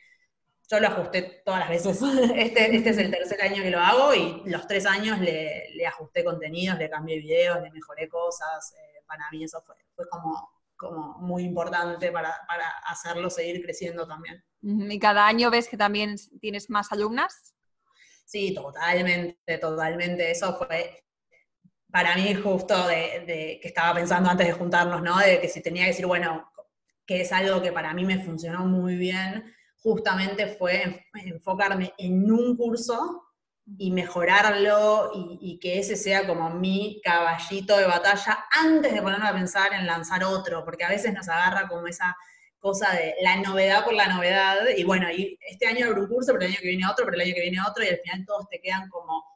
Yo 0.68 0.80
lo 0.80 0.88
ajusté 0.88 1.42
todas 1.44 1.60
las 1.60 1.68
veces. 1.68 2.00
Este, 2.34 2.74
este 2.74 2.90
es 2.90 2.98
el 2.98 3.12
tercer 3.12 3.40
año 3.40 3.62
que 3.62 3.70
lo 3.70 3.78
hago 3.78 4.12
y 4.12 4.42
los 4.46 4.66
tres 4.66 4.84
años 4.84 5.20
le, 5.20 5.70
le 5.76 5.86
ajusté 5.86 6.24
contenidos, 6.24 6.76
le 6.76 6.90
cambié 6.90 7.20
videos, 7.20 7.62
le 7.62 7.70
mejoré 7.70 8.08
cosas. 8.08 8.74
Eh, 8.76 9.04
para 9.06 9.30
mí 9.30 9.44
eso 9.44 9.62
fue, 9.62 9.76
fue 9.94 10.08
como, 10.08 10.50
como 10.74 11.18
muy 11.20 11.44
importante 11.44 12.10
para, 12.10 12.36
para 12.48 12.68
hacerlo 12.88 13.30
seguir 13.30 13.62
creciendo 13.62 14.04
también. 14.08 14.44
¿Y 14.60 14.98
cada 14.98 15.28
año 15.28 15.52
ves 15.52 15.68
que 15.68 15.76
también 15.76 16.16
tienes 16.40 16.68
más 16.68 16.90
alumnas? 16.90 17.54
Sí, 18.24 18.52
totalmente, 18.52 19.58
totalmente. 19.58 20.32
Eso 20.32 20.56
fue 20.56 21.03
para 21.94 22.16
mí 22.16 22.34
justo 22.34 22.88
de, 22.88 23.60
que 23.62 23.68
estaba 23.68 23.94
pensando 23.94 24.28
antes 24.28 24.48
de 24.48 24.52
juntarnos, 24.52 25.00
¿no? 25.00 25.16
De 25.16 25.40
que 25.40 25.48
si 25.48 25.62
tenía 25.62 25.84
que 25.84 25.90
decir, 25.90 26.06
bueno, 26.06 26.50
que 27.06 27.20
es 27.20 27.30
algo 27.30 27.62
que 27.62 27.70
para 27.70 27.94
mí 27.94 28.04
me 28.04 28.18
funcionó 28.18 28.66
muy 28.66 28.96
bien, 28.96 29.54
justamente 29.76 30.48
fue 30.48 31.04
enfocarme 31.14 31.94
en 31.96 32.32
un 32.32 32.56
curso 32.56 33.22
y 33.78 33.92
mejorarlo 33.92 35.12
y, 35.14 35.60
que 35.60 35.78
ese 35.78 35.94
sea 35.94 36.26
como 36.26 36.50
mi 36.50 37.00
caballito 37.04 37.76
de 37.76 37.86
batalla 37.86 38.44
antes 38.50 38.92
de 38.92 39.00
ponerme 39.00 39.28
a 39.28 39.32
pensar 39.32 39.72
en 39.72 39.86
lanzar 39.86 40.24
otro, 40.24 40.64
porque 40.64 40.82
a 40.82 40.88
veces 40.88 41.14
nos 41.14 41.28
agarra 41.28 41.68
como 41.68 41.86
esa 41.86 42.16
cosa 42.58 42.92
de 42.92 43.14
la 43.22 43.36
novedad 43.36 43.84
por 43.84 43.94
la 43.94 44.08
novedad, 44.08 44.56
y 44.76 44.82
bueno, 44.82 45.06
este 45.48 45.68
año 45.68 45.86
abro 45.86 46.02
un 46.02 46.08
curso, 46.08 46.32
pero 46.32 46.44
el 46.44 46.50
año 46.50 46.60
que 46.60 46.70
viene 46.70 46.88
otro, 46.88 47.04
pero 47.04 47.14
el 47.14 47.20
año 47.20 47.34
que 47.36 47.42
viene 47.42 47.58
otro, 47.64 47.84
y 47.84 47.88
al 47.88 48.00
final 48.02 48.26
todos 48.26 48.48
te 48.48 48.60
quedan 48.60 48.88
como 48.88 49.33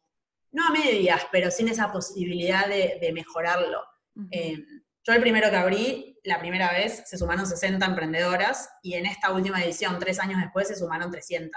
no 0.53 0.67
a 0.67 0.71
medias, 0.71 1.27
pero 1.31 1.51
sin 1.51 1.69
esa 1.69 1.93
posibilidad 1.93 2.67
de, 2.67 3.11
mejorarlo. 3.13 3.83
Eh, 4.31 4.59
yo 5.05 5.13
el 5.13 5.21
primero 5.21 5.51
que 5.51 5.57
abrí, 5.57 6.19
la 6.25 6.39
primera 6.39 6.73
vez, 6.73 7.03
se 7.07 7.17
sumaron 7.17 7.47
60 7.47 7.85
emprendedoras 7.85 8.69
y 8.83 8.95
en 8.95 9.07
esta 9.07 9.33
última 9.33 9.63
edición, 9.63 9.99
tres 9.99 10.19
años 10.19 10.41
después, 10.41 10.69
se 10.69 10.77
sumaron 10.77 11.11
300. 11.11 11.51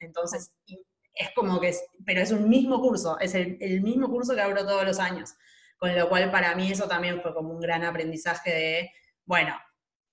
Entonces, 0.00 0.52
es 1.14 1.30
como 1.34 1.60
que, 1.60 1.68
es, 1.68 1.82
pero 2.04 2.20
es 2.20 2.30
un 2.30 2.48
mismo 2.48 2.80
curso, 2.80 3.18
es 3.20 3.34
el, 3.34 3.58
el 3.60 3.82
mismo 3.82 4.08
curso 4.08 4.34
que 4.34 4.40
abro 4.40 4.66
todos 4.66 4.84
los 4.84 4.98
años. 4.98 5.34
Con 5.78 5.96
lo 5.96 6.08
cual, 6.08 6.30
para 6.30 6.54
mí 6.54 6.70
eso 6.70 6.86
también 6.88 7.22
fue 7.22 7.32
como 7.32 7.54
un 7.54 7.60
gran 7.60 7.84
aprendizaje 7.84 8.50
de, 8.50 8.92
bueno, 9.24 9.54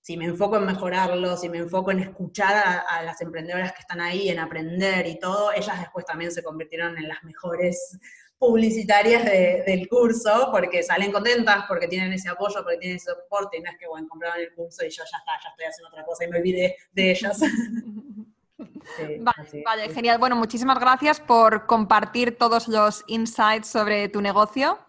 si 0.07 0.15
me 0.15 0.23
enfoco 0.23 0.55
en 0.55 0.65
mejorarlo, 0.65 1.35
si 1.35 1.49
me 1.49 1.57
enfoco 1.57 1.91
en 1.91 1.99
escuchar 1.99 2.85
a, 2.87 3.03
las 3.03 3.19
emprendedoras 3.19 3.73
que 3.73 3.81
están 3.81 3.99
ahí, 3.99 4.29
en 4.29 4.39
aprender 4.39 5.05
y 5.05 5.19
todo, 5.19 5.51
ellas 5.51 5.81
después 5.81 6.05
también 6.05 6.31
se 6.31 6.41
convirtieron 6.41 6.97
en 6.97 7.09
las 7.09 7.21
mejores 7.25 7.99
publicitarias 8.37 9.25
del 9.25 9.85
curso, 9.89 10.47
porque 10.49 10.81
salen 10.81 11.11
contentas, 11.11 11.65
porque 11.67 11.89
tienen 11.89 12.13
ese 12.13 12.29
apoyo, 12.29 12.63
porque 12.63 12.77
tienen 12.77 12.95
ese 12.95 13.11
soporte, 13.11 13.57
y 13.57 13.61
no 13.61 13.69
es 13.69 13.77
que, 13.77 13.85
bueno, 13.85 14.07
compraron 14.07 14.39
el 14.39 14.53
curso 14.53 14.85
y 14.85 14.89
yo 14.89 15.03
ya 15.03 15.17
está, 15.17 15.31
ya 15.43 15.49
estoy 15.49 15.65
haciendo 15.65 15.89
otra 15.89 16.05
cosa 16.05 16.23
y 16.23 16.29
me 16.29 16.37
olvidé 16.37 16.77
de 16.93 17.11
ellas. 17.11 17.41
vale, 19.65 19.93
genial. 19.93 20.19
Bueno, 20.19 20.37
muchísimas 20.37 20.79
gracias 20.79 21.19
por 21.19 21.65
compartir 21.65 22.37
todos 22.37 22.69
los 22.69 23.03
insights 23.07 23.67
sobre 23.67 24.07
tu 24.07 24.21
negocio. 24.21 24.79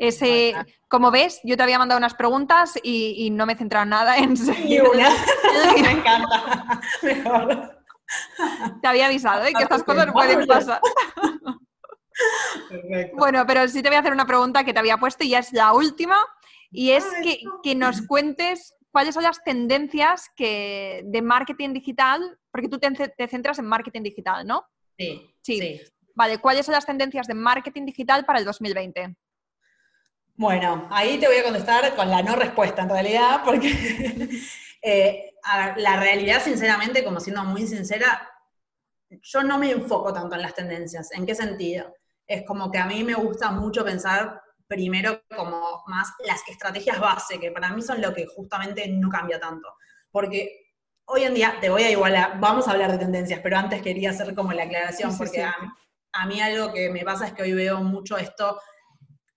Ese, 0.00 0.54
como 0.88 1.10
ves, 1.10 1.40
yo 1.44 1.58
te 1.58 1.62
había 1.62 1.78
mandado 1.78 1.98
unas 1.98 2.14
preguntas 2.14 2.72
y, 2.82 3.28
no 3.32 3.44
me 3.44 3.52
he 3.52 3.56
centrado 3.56 3.84
nada 3.84 4.16
en... 4.16 4.32
Ni 4.64 4.80
una. 4.80 5.10
me 5.82 5.90
encanta. 5.90 6.80
Mejor. 7.02 7.84
Te 8.80 8.88
había 8.88 9.06
avisado 9.06 9.44
¿eh? 9.44 9.52
que 9.54 9.62
estas 9.62 9.82
cosas 9.82 10.06
pueden 10.12 10.46
pasar. 10.46 10.80
Perfecto. 12.70 13.16
Bueno, 13.18 13.44
pero 13.46 13.68
sí 13.68 13.82
te 13.82 13.90
voy 13.90 13.96
a 13.96 14.00
hacer 14.00 14.12
una 14.12 14.26
pregunta 14.26 14.64
que 14.64 14.72
te 14.72 14.78
había 14.78 14.96
puesto 14.96 15.22
y 15.22 15.30
ya 15.30 15.40
es 15.40 15.52
la 15.52 15.74
última. 15.74 16.16
Y 16.70 16.92
es 16.92 17.04
que, 17.22 17.40
que 17.62 17.74
nos 17.74 18.00
cuentes 18.06 18.74
cuáles 18.90 19.14
son 19.14 19.24
las 19.24 19.44
tendencias 19.44 20.30
que, 20.34 21.02
de 21.04 21.20
marketing 21.20 21.74
digital, 21.74 22.38
porque 22.50 22.68
tú 22.68 22.78
te, 22.78 22.90
te, 22.90 23.28
centras 23.28 23.58
en 23.58 23.66
marketing 23.66 24.02
digital, 24.02 24.46
¿no? 24.46 24.64
Sí, 24.96 25.34
sí. 25.42 25.58
sí. 25.58 25.80
Vale, 26.14 26.38
¿cuáles 26.38 26.64
son 26.64 26.72
las 26.72 26.86
tendencias 26.86 27.26
de 27.26 27.34
marketing 27.34 27.84
digital 27.84 28.24
para 28.24 28.38
el 28.38 28.46
2020? 28.46 29.14
Bueno, 30.40 30.88
ahí 30.90 31.20
te 31.20 31.26
voy 31.26 31.36
a 31.36 31.44
contestar 31.44 31.94
con 31.94 32.08
la 32.08 32.22
no 32.22 32.34
respuesta 32.34 32.80
en 32.80 32.88
realidad, 32.88 33.42
porque 33.44 33.68
eh, 34.82 35.34
la 35.76 36.00
realidad, 36.00 36.42
sinceramente, 36.42 37.04
como 37.04 37.20
siendo 37.20 37.44
muy 37.44 37.66
sincera, 37.66 38.26
yo 39.10 39.42
no 39.42 39.58
me 39.58 39.70
enfoco 39.70 40.14
tanto 40.14 40.36
en 40.36 40.40
las 40.40 40.54
tendencias. 40.54 41.12
¿En 41.12 41.26
qué 41.26 41.34
sentido? 41.34 41.94
Es 42.26 42.46
como 42.46 42.70
que 42.70 42.78
a 42.78 42.86
mí 42.86 43.04
me 43.04 43.12
gusta 43.12 43.50
mucho 43.50 43.84
pensar 43.84 44.40
primero 44.66 45.20
como 45.36 45.82
más 45.88 46.08
las 46.20 46.40
estrategias 46.48 46.98
base, 46.98 47.38
que 47.38 47.50
para 47.50 47.74
mí 47.74 47.82
son 47.82 48.00
lo 48.00 48.14
que 48.14 48.24
justamente 48.24 48.88
no 48.88 49.10
cambia 49.10 49.38
tanto. 49.38 49.68
Porque 50.10 50.72
hoy 51.04 51.24
en 51.24 51.34
día, 51.34 51.58
te 51.60 51.68
voy 51.68 51.82
a 51.82 51.90
igualar, 51.90 52.40
vamos 52.40 52.66
a 52.66 52.70
hablar 52.70 52.92
de 52.92 52.96
tendencias, 52.96 53.40
pero 53.42 53.58
antes 53.58 53.82
quería 53.82 54.08
hacer 54.08 54.34
como 54.34 54.54
la 54.54 54.62
aclaración, 54.62 55.18
porque 55.18 55.42
a 55.42 56.26
mí 56.26 56.40
algo 56.40 56.72
que 56.72 56.88
me 56.88 57.04
pasa 57.04 57.26
es 57.26 57.34
que 57.34 57.42
hoy 57.42 57.52
veo 57.52 57.82
mucho 57.82 58.16
esto 58.16 58.58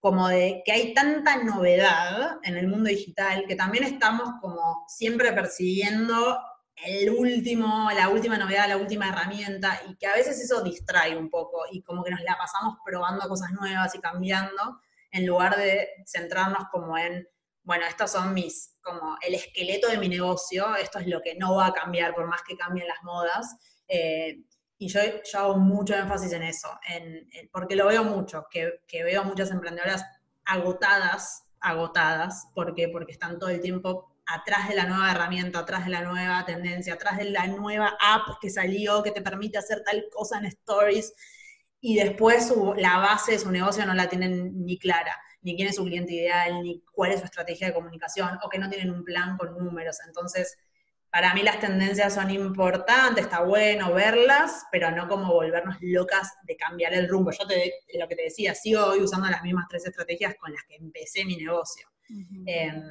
como 0.03 0.27
de 0.27 0.63
que 0.65 0.73
hay 0.73 0.93
tanta 0.93 1.37
novedad 1.37 2.37
en 2.43 2.57
el 2.57 2.67
mundo 2.67 2.89
digital 2.89 3.45
que 3.47 3.55
también 3.55 3.85
estamos 3.85 4.31
como 4.41 4.83
siempre 4.85 5.31
persiguiendo 5.31 6.41
el 6.75 7.09
último, 7.09 7.89
la 7.95 8.09
última 8.09 8.37
novedad, 8.37 8.67
la 8.67 8.75
última 8.75 9.07
herramienta, 9.07 9.81
y 9.87 9.95
que 9.95 10.07
a 10.07 10.15
veces 10.15 10.41
eso 10.41 10.61
distrae 10.61 11.15
un 11.15 11.29
poco 11.29 11.61
y 11.71 11.81
como 11.83 12.03
que 12.03 12.11
nos 12.11 12.19
la 12.19 12.37
pasamos 12.37 12.79
probando 12.83 13.29
cosas 13.29 13.51
nuevas 13.53 13.95
y 13.95 14.01
cambiando, 14.01 14.81
en 15.09 15.25
lugar 15.25 15.55
de 15.55 15.87
centrarnos 16.05 16.65
como 16.69 16.97
en, 16.97 17.25
bueno, 17.61 17.85
estos 17.85 18.11
son 18.11 18.33
mis, 18.33 18.75
como 18.81 19.15
el 19.25 19.35
esqueleto 19.35 19.87
de 19.87 19.99
mi 19.99 20.09
negocio, 20.09 20.75
esto 20.75 20.99
es 20.99 21.07
lo 21.07 21.21
que 21.21 21.35
no 21.35 21.55
va 21.55 21.67
a 21.67 21.73
cambiar 21.73 22.13
por 22.13 22.27
más 22.27 22.41
que 22.45 22.57
cambien 22.57 22.89
las 22.89 23.01
modas. 23.03 23.55
Eh, 23.87 24.41
y 24.83 24.89
yo, 24.89 24.99
yo, 25.31 25.39
hago 25.39 25.57
mucho 25.57 25.95
énfasis 25.95 26.33
en 26.33 26.43
eso, 26.43 26.67
en, 26.89 27.29
porque 27.53 27.75
lo 27.75 27.87
veo 27.87 28.03
mucho, 28.03 28.47
que, 28.51 28.81
que, 28.85 29.03
veo 29.03 29.23
muchas 29.23 29.49
emprendedoras 29.49 30.03
agotadas, 30.43 31.45
agotadas, 31.61 32.49
¿por 32.53 32.75
qué? 32.75 32.89
Porque 32.89 33.13
están 33.13 33.39
todo 33.39 33.49
el 33.49 33.61
tiempo 33.61 34.13
atrás 34.25 34.67
de 34.67 34.75
la 34.75 34.85
nueva 34.85 35.11
herramienta, 35.11 35.59
atrás 35.59 35.85
de 35.85 35.91
la 35.91 36.01
nueva 36.01 36.45
tendencia, 36.45 36.95
atrás 36.95 37.17
de 37.17 37.29
la 37.29 37.47
nueva 37.47 37.97
app 38.01 38.39
que 38.41 38.49
salió, 38.49 39.01
que 39.03 39.11
te 39.11 39.21
permite 39.21 39.57
hacer 39.57 39.83
tal 39.85 40.03
cosa 40.11 40.37
en 40.37 40.45
stories, 40.47 41.13
y 41.79 41.95
después 41.95 42.49
su, 42.49 42.73
la 42.75 42.97
base 42.97 43.33
de 43.33 43.39
su 43.39 43.51
negocio 43.51 43.85
no 43.85 43.93
la 43.93 44.09
tienen 44.09 44.65
ni 44.65 44.77
clara, 44.77 45.17
ni 45.43 45.55
quién 45.55 45.69
es 45.69 45.77
su 45.77 45.85
cliente 45.85 46.13
ideal, 46.13 46.61
ni 46.61 46.83
cuál 46.91 47.13
es 47.13 47.19
su 47.19 47.25
estrategia 47.25 47.67
de 47.67 47.73
comunicación, 47.73 48.37
o 48.43 48.49
que 48.49 48.59
no 48.59 48.69
tienen 48.69 48.91
un 48.91 49.05
plan 49.05 49.37
con 49.37 49.57
números. 49.57 49.99
Entonces, 50.05 50.57
para 51.13 51.31
mí 51.35 51.43
las 51.43 51.59
tendencias 51.59 52.15
son 52.15 52.31
importantes, 52.31 53.25
está 53.25 53.43
bueno 53.43 53.93
verlas, 53.93 54.65
pero 54.71 54.89
no 54.89 55.07
como 55.07 55.31
volvernos 55.31 55.77
locas 55.79 56.33
de 56.41 56.57
cambiar 56.57 56.95
el 56.95 57.07
rumbo. 57.07 57.29
Yo 57.29 57.45
te, 57.45 57.71
lo 57.99 58.07
que 58.07 58.15
te 58.15 58.23
decía, 58.23 58.55
sigo 58.55 58.83
hoy 58.83 59.01
usando 59.01 59.29
las 59.29 59.43
mismas 59.43 59.67
tres 59.69 59.85
estrategias 59.85 60.33
con 60.39 60.51
las 60.51 60.63
que 60.63 60.75
empecé 60.75 61.23
mi 61.23 61.37
negocio. 61.37 61.87
Em, 62.47 62.81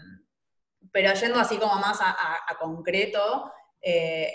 pero 0.92 1.12
yendo 1.14 1.40
así 1.40 1.56
como 1.56 1.74
más 1.80 1.98
a, 2.00 2.56
concreto, 2.60 3.50
eh, 3.80 4.32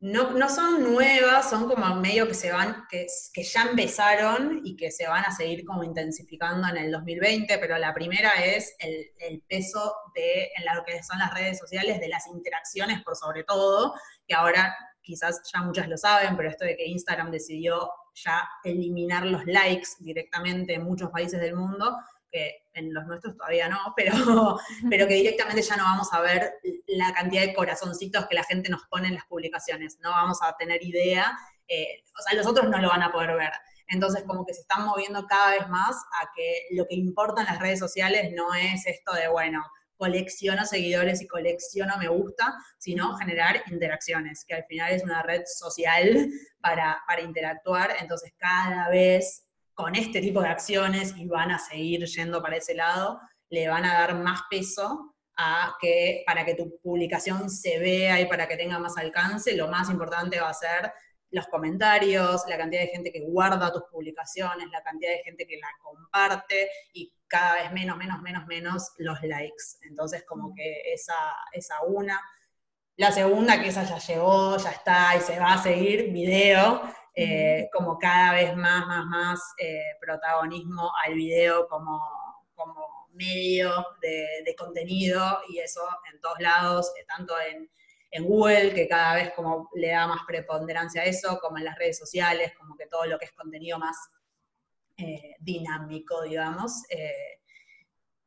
no, 0.00 0.48
son 0.48 0.82
nuevas, 0.82 1.48
son 1.48 1.68
como 1.68 1.94
medio 1.96 2.28
que 2.28 2.34
se 2.34 2.52
van, 2.52 2.84
que, 2.90 3.06
que 3.32 3.42
ya 3.42 3.62
empezaron 3.62 4.60
y 4.62 4.76
que 4.76 4.90
se 4.90 5.06
van 5.06 5.24
a 5.24 5.32
seguir 5.32 5.64
como 5.64 5.82
intensificando 5.82 6.68
en 6.68 6.76
el 6.76 6.92
2020, 6.92 7.56
pero 7.58 7.78
la 7.78 7.94
primera 7.94 8.30
es 8.44 8.76
el, 8.80 9.42
peso 9.48 9.94
de, 10.14 10.50
en 10.56 10.74
lo 10.74 10.84
que 10.84 11.02
son 11.02 11.18
las 11.18 11.32
redes 11.32 11.58
sociales, 11.58 12.00
de 12.00 12.08
las 12.08 12.26
interacciones 12.26 13.02
por 13.02 13.16
sobre 13.16 13.44
todo, 13.44 13.94
que 14.26 14.34
ahora 14.34 14.76
quizás 15.00 15.40
ya 15.52 15.62
muchas 15.62 15.88
lo 15.88 15.96
saben, 15.96 16.36
pero 16.36 16.50
esto 16.50 16.64
de 16.64 16.76
que 16.76 16.86
Instagram 16.86 17.30
decidió 17.30 17.90
ya 18.14 18.48
eliminar 18.62 19.26
los 19.26 19.44
likes 19.46 19.88
directamente 20.00 20.74
en 20.74 20.84
muchos 20.84 21.10
países 21.10 21.40
del 21.40 21.54
mundo, 21.54 21.96
que 22.34 22.64
en 22.72 22.92
los 22.92 23.06
nuestros 23.06 23.36
todavía 23.36 23.68
no, 23.68 23.94
pero, 23.96 24.12
pero 24.90 25.06
que 25.06 25.14
directamente 25.14 25.62
ya 25.62 25.76
no 25.76 25.84
vamos 25.84 26.12
a 26.12 26.20
ver 26.20 26.54
la 26.88 27.14
cantidad 27.14 27.42
de 27.42 27.54
corazoncitos 27.54 28.26
que 28.26 28.34
la 28.34 28.42
gente 28.42 28.68
nos 28.68 28.82
pone 28.86 29.06
en 29.06 29.14
las 29.14 29.24
publicaciones, 29.26 29.98
no 30.00 30.10
vamos 30.10 30.38
a 30.42 30.56
tener 30.56 30.82
idea, 30.84 31.38
eh, 31.68 32.02
o 32.18 32.22
sea, 32.22 32.36
los 32.36 32.46
otros 32.46 32.68
no 32.68 32.78
lo 32.78 32.88
van 32.88 33.02
a 33.02 33.12
poder 33.12 33.36
ver. 33.36 33.52
Entonces, 33.86 34.24
como 34.26 34.44
que 34.44 34.54
se 34.54 34.62
están 34.62 34.84
moviendo 34.84 35.26
cada 35.26 35.52
vez 35.52 35.68
más 35.68 35.94
a 36.20 36.30
que 36.34 36.66
lo 36.72 36.86
que 36.86 36.96
importa 36.96 37.42
en 37.42 37.46
las 37.46 37.60
redes 37.60 37.78
sociales 37.78 38.32
no 38.34 38.52
es 38.54 38.84
esto 38.86 39.12
de, 39.12 39.28
bueno, 39.28 39.62
colecciono 39.96 40.64
seguidores 40.64 41.22
y 41.22 41.28
colecciono 41.28 41.96
me 41.98 42.08
gusta, 42.08 42.54
sino 42.78 43.16
generar 43.16 43.62
interacciones, 43.70 44.44
que 44.44 44.54
al 44.54 44.64
final 44.64 44.92
es 44.92 45.04
una 45.04 45.22
red 45.22 45.42
social 45.46 46.28
para, 46.60 47.00
para 47.06 47.22
interactuar. 47.22 47.94
Entonces, 48.00 48.32
cada 48.38 48.88
vez 48.88 49.43
con 49.74 49.94
este 49.96 50.20
tipo 50.20 50.40
de 50.40 50.48
acciones 50.48 51.14
y 51.16 51.26
van 51.26 51.50
a 51.50 51.58
seguir 51.58 52.04
yendo 52.04 52.40
para 52.40 52.56
ese 52.56 52.74
lado, 52.74 53.20
le 53.50 53.68
van 53.68 53.84
a 53.84 53.94
dar 53.94 54.14
más 54.14 54.42
peso 54.48 55.14
a 55.36 55.74
que 55.80 56.22
para 56.26 56.44
que 56.44 56.54
tu 56.54 56.78
publicación 56.80 57.50
se 57.50 57.78
vea 57.78 58.20
y 58.20 58.26
para 58.26 58.46
que 58.46 58.56
tenga 58.56 58.78
más 58.78 58.96
alcance, 58.96 59.56
lo 59.56 59.68
más 59.68 59.90
importante 59.90 60.40
va 60.40 60.48
a 60.48 60.54
ser 60.54 60.92
los 61.30 61.48
comentarios, 61.48 62.44
la 62.48 62.56
cantidad 62.56 62.82
de 62.82 62.88
gente 62.88 63.10
que 63.10 63.20
guarda 63.20 63.72
tus 63.72 63.82
publicaciones, 63.90 64.70
la 64.70 64.82
cantidad 64.82 65.10
de 65.10 65.22
gente 65.24 65.46
que 65.46 65.56
la 65.56 65.68
comparte 65.82 66.70
y 66.92 67.12
cada 67.26 67.54
vez 67.54 67.72
menos, 67.72 67.96
menos, 67.96 68.22
menos, 68.22 68.46
menos 68.46 68.92
los 68.98 69.20
likes. 69.22 69.64
Entonces, 69.82 70.24
como 70.24 70.54
que 70.54 70.92
esa, 70.92 71.16
esa 71.52 71.82
una. 71.82 72.20
La 72.96 73.10
segunda, 73.10 73.60
que 73.60 73.68
esa 73.68 73.82
ya 73.82 73.98
llegó, 73.98 74.56
ya 74.56 74.70
está 74.70 75.16
y 75.16 75.20
se 75.20 75.40
va 75.40 75.54
a 75.54 75.62
seguir, 75.62 76.12
video. 76.12 76.82
Eh, 77.16 77.68
como 77.72 77.96
cada 77.96 78.32
vez 78.32 78.56
más, 78.56 78.86
más, 78.88 79.06
más 79.06 79.40
eh, 79.58 79.96
protagonismo 80.00 80.90
al 81.04 81.14
video 81.14 81.68
como, 81.68 82.00
como 82.56 83.08
medio 83.12 83.86
de, 84.00 84.52
contenido 84.58 85.22
y 85.48 85.58
eso 85.58 85.80
en 86.12 86.20
todos 86.20 86.40
lados, 86.40 86.92
eh, 86.98 87.04
tanto 87.06 87.34
en, 87.40 87.70
en, 88.10 88.24
Google, 88.24 88.74
que 88.74 88.88
cada 88.88 89.14
vez 89.14 89.32
como 89.34 89.70
le 89.74 89.88
da 89.90 90.08
más 90.08 90.22
preponderancia 90.26 91.02
a 91.02 91.04
eso, 91.04 91.38
como 91.40 91.58
en 91.58 91.64
las 91.64 91.78
redes 91.78 91.98
sociales, 91.98 92.52
como 92.58 92.76
que 92.76 92.86
todo 92.86 93.06
lo 93.06 93.16
que 93.18 93.26
es 93.26 93.32
contenido 93.32 93.78
más 93.78 93.96
dinámico, 95.40 96.22
digamos. 96.22 96.84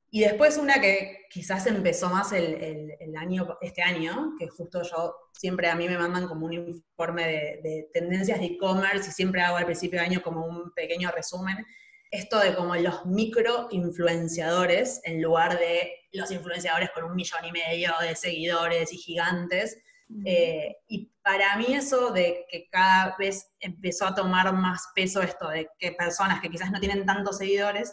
Y 0.10 0.22
después 0.22 0.58
una 0.58 0.80
que 0.80 1.26
quizás 1.30 1.68
empezó 1.68 2.10
más 2.10 2.32
el, 2.32 2.98
año, 3.18 3.58
este 3.62 3.82
año, 3.82 4.36
que 4.40 4.48
justo 4.48 4.82
yo 4.84 5.16
siempre 5.34 5.70
a 5.70 5.76
mí 5.76 5.88
me 5.88 5.98
mandan 5.98 6.28
como 6.28 6.46
un 6.46 6.54
informe 6.54 7.60
de, 7.62 7.90
tendencias 7.94 8.40
de 8.40 8.46
e-commerce 8.46 9.10
y 9.10 9.14
siempre 9.14 9.42
hago 9.42 9.58
al 9.58 9.66
principio 9.66 10.00
de 10.00 10.06
año 10.06 10.22
como 10.22 10.46
un 10.46 10.72
pequeño 10.72 11.12
resumen. 11.12 11.66
Esto 12.10 12.40
de 12.40 12.56
como 12.56 12.74
los 12.76 13.06
micro 13.06 13.68
influenciadores 13.72 15.02
en 15.04 15.22
lugar 15.22 15.60
de 15.60 15.92
los 16.14 16.32
influenciadores 16.32 16.90
con 16.92 17.04
un 17.04 17.16
millón 17.16 17.44
y 17.44 17.52
medio 17.52 17.92
de 18.02 18.16
seguidores 18.16 18.94
y 18.94 18.98
gigantes. 18.98 19.78
Eh, 20.24 20.78
y 20.88 21.12
para 21.22 21.58
mí 21.58 21.66
eso 21.74 22.12
de 22.12 22.46
que 22.50 22.70
cada 22.70 23.14
vez 23.20 23.52
empezó 23.60 24.08
a 24.08 24.16
tomar 24.16 24.54
más 24.54 24.88
peso 24.96 25.22
esto 25.22 25.50
de 25.50 25.68
que 25.78 25.92
personas 25.92 26.40
que 26.40 26.50
quizás 26.50 26.72
no 26.72 26.80
tienen 26.80 27.06
tantos 27.06 27.40
seguidores 27.40 27.92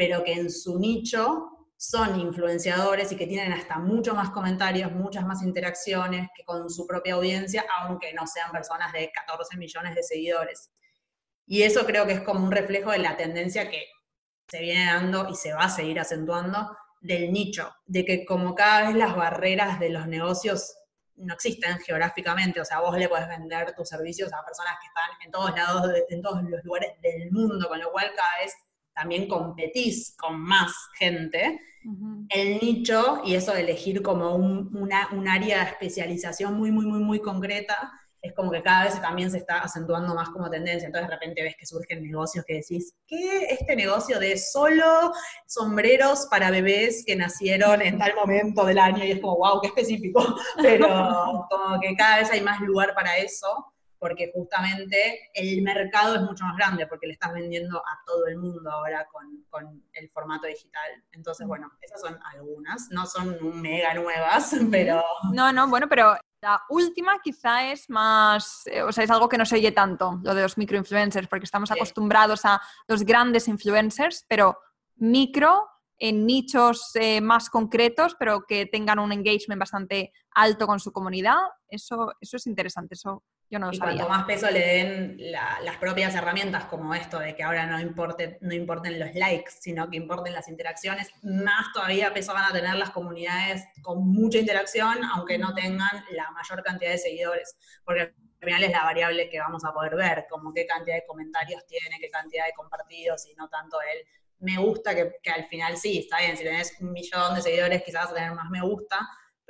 pero 0.00 0.24
que 0.24 0.32
en 0.32 0.50
su 0.50 0.78
nicho 0.78 1.68
son 1.76 2.18
influenciadores 2.18 3.12
y 3.12 3.16
que 3.16 3.26
tienen 3.26 3.52
hasta 3.52 3.78
mucho 3.78 4.14
más 4.14 4.30
comentarios, 4.30 4.90
muchas 4.92 5.26
más 5.26 5.42
interacciones 5.42 6.30
que 6.34 6.42
con 6.42 6.70
su 6.70 6.86
propia 6.86 7.16
audiencia, 7.16 7.66
aunque 7.82 8.14
no 8.14 8.26
sean 8.26 8.50
personas 8.50 8.94
de 8.94 9.12
14 9.12 9.58
millones 9.58 9.94
de 9.94 10.02
seguidores. 10.02 10.70
Y 11.46 11.64
eso 11.64 11.84
creo 11.84 12.06
que 12.06 12.14
es 12.14 12.22
como 12.22 12.42
un 12.42 12.50
reflejo 12.50 12.92
de 12.92 13.00
la 13.00 13.18
tendencia 13.18 13.68
que 13.68 13.84
se 14.48 14.60
viene 14.62 14.86
dando 14.86 15.28
y 15.28 15.34
se 15.34 15.52
va 15.52 15.64
a 15.64 15.68
seguir 15.68 16.00
acentuando 16.00 16.74
del 17.02 17.30
nicho, 17.30 17.70
de 17.84 18.06
que 18.06 18.24
como 18.24 18.54
cada 18.54 18.88
vez 18.88 18.96
las 18.96 19.14
barreras 19.14 19.78
de 19.80 19.90
los 19.90 20.06
negocios 20.06 20.76
no 21.16 21.34
existen 21.34 21.78
geográficamente, 21.80 22.58
o 22.58 22.64
sea, 22.64 22.80
vos 22.80 22.96
le 22.96 23.10
podés 23.10 23.28
vender 23.28 23.74
tus 23.74 23.90
servicios 23.90 24.32
a 24.32 24.42
personas 24.46 24.76
que 24.80 24.86
están 24.86 25.26
en 25.26 25.30
todos 25.30 25.54
lados, 25.54 25.92
en 26.08 26.22
todos 26.22 26.42
los 26.44 26.64
lugares 26.64 26.98
del 27.02 27.30
mundo, 27.30 27.68
con 27.68 27.78
lo 27.78 27.92
cual 27.92 28.10
cada 28.16 28.38
vez 28.42 28.54
también 29.00 29.26
competís 29.26 30.14
con 30.16 30.38
más 30.38 30.72
gente. 30.98 31.60
El 32.28 32.58
nicho, 32.60 33.22
y 33.24 33.34
eso 33.34 33.54
de 33.54 33.62
elegir 33.62 34.02
como 34.02 34.36
un, 34.36 34.76
una, 34.76 35.08
un 35.12 35.26
área 35.26 35.64
de 35.64 35.70
especialización 35.70 36.52
muy, 36.52 36.70
muy, 36.70 36.84
muy, 36.84 37.00
muy 37.00 37.20
concreta, 37.20 37.90
es 38.20 38.34
como 38.34 38.50
que 38.50 38.62
cada 38.62 38.84
vez 38.84 39.00
también 39.00 39.30
se 39.30 39.38
está 39.38 39.60
acentuando 39.60 40.14
más 40.14 40.28
como 40.28 40.50
tendencia. 40.50 40.86
Entonces 40.86 41.08
de 41.08 41.14
repente 41.14 41.42
ves 41.42 41.56
que 41.58 41.64
surgen 41.64 42.02
negocios 42.02 42.44
que 42.46 42.56
decís, 42.56 42.94
¿qué? 43.06 43.46
Este 43.48 43.74
negocio 43.74 44.18
de 44.18 44.36
solo 44.36 45.12
sombreros 45.46 46.26
para 46.30 46.50
bebés 46.50 47.02
que 47.06 47.16
nacieron 47.16 47.80
en 47.80 47.96
tal 47.98 48.14
momento 48.14 48.66
del 48.66 48.78
año 48.78 49.02
y 49.02 49.12
es 49.12 49.20
como, 49.20 49.38
wow, 49.38 49.62
qué 49.62 49.68
específico. 49.68 50.22
Pero 50.60 51.46
como 51.48 51.80
que 51.80 51.96
cada 51.96 52.18
vez 52.18 52.30
hay 52.30 52.42
más 52.42 52.60
lugar 52.60 52.94
para 52.94 53.16
eso 53.16 53.72
porque 54.00 54.32
justamente 54.34 55.30
el 55.34 55.60
mercado 55.60 56.16
es 56.16 56.22
mucho 56.22 56.44
más 56.44 56.56
grande, 56.56 56.86
porque 56.86 57.06
le 57.06 57.12
estás 57.12 57.34
vendiendo 57.34 57.78
a 57.78 58.00
todo 58.06 58.26
el 58.26 58.38
mundo 58.38 58.70
ahora 58.70 59.06
con, 59.12 59.44
con 59.50 59.84
el 59.92 60.08
formato 60.08 60.46
digital. 60.46 61.04
Entonces, 61.12 61.46
bueno, 61.46 61.70
esas 61.82 62.00
son 62.00 62.18
algunas, 62.24 62.88
no 62.90 63.04
son 63.06 63.60
mega 63.60 63.92
nuevas, 63.92 64.56
pero... 64.70 65.04
No, 65.32 65.52
no, 65.52 65.68
bueno, 65.68 65.86
pero 65.86 66.16
la 66.40 66.62
última 66.70 67.20
quizá 67.22 67.70
es 67.70 67.90
más, 67.90 68.62
eh, 68.66 68.82
o 68.82 68.90
sea, 68.90 69.04
es 69.04 69.10
algo 69.10 69.28
que 69.28 69.36
no 69.36 69.44
se 69.44 69.56
oye 69.56 69.70
tanto, 69.70 70.18
lo 70.22 70.34
de 70.34 70.42
los 70.42 70.56
microinfluencers, 70.56 71.28
porque 71.28 71.44
estamos 71.44 71.70
acostumbrados 71.70 72.46
a 72.46 72.60
los 72.88 73.04
grandes 73.04 73.48
influencers, 73.48 74.24
pero 74.26 74.58
micro 74.96 75.68
en 75.98 76.24
nichos 76.24 76.92
eh, 76.94 77.20
más 77.20 77.50
concretos, 77.50 78.16
pero 78.18 78.46
que 78.46 78.64
tengan 78.64 78.98
un 78.98 79.12
engagement 79.12 79.60
bastante 79.60 80.14
alto 80.30 80.66
con 80.66 80.80
su 80.80 80.90
comunidad, 80.90 81.36
eso, 81.68 82.14
eso 82.18 82.38
es 82.38 82.46
interesante, 82.46 82.94
eso 82.94 83.22
yo 83.50 83.58
no 83.58 83.66
lo 83.66 83.72
y 83.72 83.76
sabía. 83.76 83.96
cuanto 83.96 84.08
más 84.08 84.24
peso 84.26 84.48
le 84.50 84.60
den 84.60 85.16
las 85.18 85.76
propias 85.78 86.14
herramientas, 86.14 86.66
como 86.66 86.94
esto 86.94 87.18
de 87.18 87.34
que 87.34 87.42
ahora 87.42 87.66
no, 87.66 87.80
importe, 87.80 88.38
no 88.40 88.54
importen 88.54 88.98
los 89.00 89.12
likes, 89.14 89.50
sino 89.58 89.90
que 89.90 89.96
importen 89.96 90.32
las 90.32 90.48
interacciones, 90.48 91.10
más 91.22 91.72
todavía 91.72 92.14
peso 92.14 92.32
van 92.32 92.44
a 92.44 92.52
tener 92.52 92.74
las 92.76 92.90
comunidades 92.90 93.64
con 93.82 94.06
mucha 94.06 94.38
interacción, 94.38 95.04
aunque 95.16 95.36
no 95.36 95.52
tengan 95.52 96.04
la 96.12 96.30
mayor 96.30 96.62
cantidad 96.62 96.92
de 96.92 96.98
seguidores. 96.98 97.56
Porque 97.84 98.02
al 98.02 98.14
final 98.40 98.62
es 98.62 98.70
la 98.70 98.84
variable 98.84 99.28
que 99.28 99.40
vamos 99.40 99.64
a 99.64 99.72
poder 99.72 99.96
ver, 99.96 100.26
como 100.30 100.54
qué 100.54 100.64
cantidad 100.64 100.94
de 100.94 101.04
comentarios 101.04 101.66
tiene, 101.66 101.98
qué 102.00 102.08
cantidad 102.08 102.46
de 102.46 102.52
compartidos 102.54 103.26
y 103.26 103.34
no 103.34 103.48
tanto 103.48 103.78
el 103.80 104.06
me 104.38 104.56
gusta, 104.56 104.94
que, 104.94 105.16
que 105.22 105.30
al 105.30 105.46
final 105.48 105.76
sí, 105.76 105.98
está 105.98 106.18
bien, 106.20 106.34
si 106.34 106.44
tenés 106.44 106.74
un 106.80 106.92
millón 106.92 107.34
de 107.34 107.42
seguidores 107.42 107.82
quizás 107.82 108.04
vas 108.04 108.12
a 108.12 108.14
tener 108.14 108.32
más 108.32 108.48
me 108.48 108.62
gusta, 108.62 108.98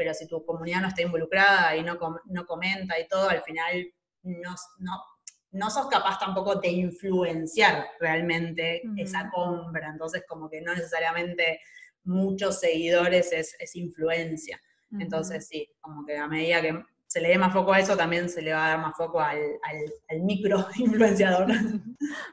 pero 0.01 0.15
si 0.15 0.27
tu 0.27 0.43
comunidad 0.47 0.81
no 0.81 0.89
está 0.89 1.03
involucrada 1.03 1.77
y 1.77 1.83
no, 1.83 1.99
no 2.25 2.47
comenta 2.47 2.99
y 2.99 3.07
todo, 3.07 3.29
al 3.29 3.43
final 3.43 3.87
no, 4.23 4.55
no, 4.79 4.93
no 5.51 5.71
sos 5.71 5.89
capaz 5.89 6.19
tampoco 6.19 6.55
de 6.55 6.69
influenciar 6.69 7.87
realmente 8.01 8.81
esa 8.97 9.29
compra. 9.29 9.91
Entonces, 9.91 10.25
como 10.27 10.49
que 10.49 10.63
no 10.63 10.75
necesariamente 10.75 11.61
muchos 12.05 12.61
seguidores 12.61 13.31
es, 13.31 13.55
es 13.59 13.77
influencia. 13.77 14.59
Entonces, 14.99 15.47
sí, 15.47 15.71
como 15.83 16.07
que 16.07 16.17
a 16.17 16.27
medida 16.27 16.63
que 16.63 16.83
se 17.07 17.21
le 17.21 17.29
dé 17.29 17.37
más 17.37 17.53
foco 17.53 17.75
a 17.75 17.81
eso, 17.81 17.95
también 17.95 18.31
se 18.31 18.41
le 18.41 18.55
va 18.55 18.65
a 18.65 18.69
dar 18.71 18.79
más 18.79 18.97
foco 18.97 19.21
al, 19.21 19.37
al, 19.37 19.93
al 20.09 20.21
micro 20.21 20.67
influenciador. 20.79 21.49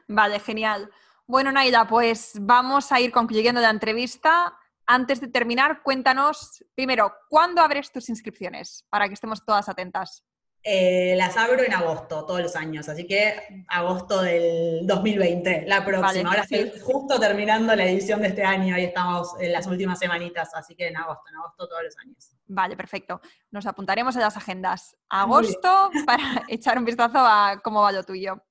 Vale, 0.06 0.40
genial. 0.40 0.90
Bueno, 1.26 1.52
Naila, 1.52 1.86
pues 1.86 2.32
vamos 2.40 2.90
a 2.92 2.98
ir 2.98 3.12
concluyendo 3.12 3.60
la 3.60 3.68
entrevista 3.68 4.57
antes 4.88 5.20
de 5.20 5.28
terminar, 5.28 5.82
cuéntanos 5.82 6.64
primero, 6.74 7.12
¿cuándo 7.28 7.60
abres 7.60 7.92
tus 7.92 8.08
inscripciones? 8.08 8.86
Para 8.88 9.06
que 9.06 9.14
estemos 9.14 9.44
todas 9.44 9.68
atentas. 9.68 10.24
Eh, 10.64 11.14
las 11.16 11.36
abro 11.36 11.62
en 11.62 11.72
agosto, 11.72 12.24
todos 12.24 12.40
los 12.40 12.56
años, 12.56 12.88
así 12.88 13.06
que 13.06 13.64
agosto 13.68 14.22
del 14.22 14.86
2020, 14.86 15.66
la 15.66 15.84
próxima. 15.84 16.30
Ahora 16.30 16.42
estoy 16.42 16.72
justo 16.80 17.20
terminando 17.20 17.76
la 17.76 17.84
edición 17.84 18.22
de 18.22 18.28
este 18.28 18.42
año 18.42 18.76
y 18.76 18.84
estamos 18.84 19.34
en 19.38 19.52
las 19.52 19.66
últimas 19.66 19.98
semanitas, 19.98 20.54
así 20.54 20.74
que 20.74 20.88
en 20.88 20.96
agosto, 20.96 21.22
en 21.28 21.36
agosto 21.36 21.68
todos 21.68 21.84
los 21.84 21.96
años. 21.98 22.30
Vale, 22.46 22.76
perfecto. 22.76 23.20
Nos 23.50 23.66
apuntaremos 23.66 24.16
en 24.16 24.22
las 24.22 24.36
agendas. 24.36 24.96
Agosto 25.10 25.90
para 26.06 26.44
echar 26.48 26.78
un 26.78 26.86
vistazo 26.86 27.18
a 27.18 27.60
cómo 27.62 27.82
va 27.82 27.92
lo 27.92 28.04
tuyo. 28.04 28.42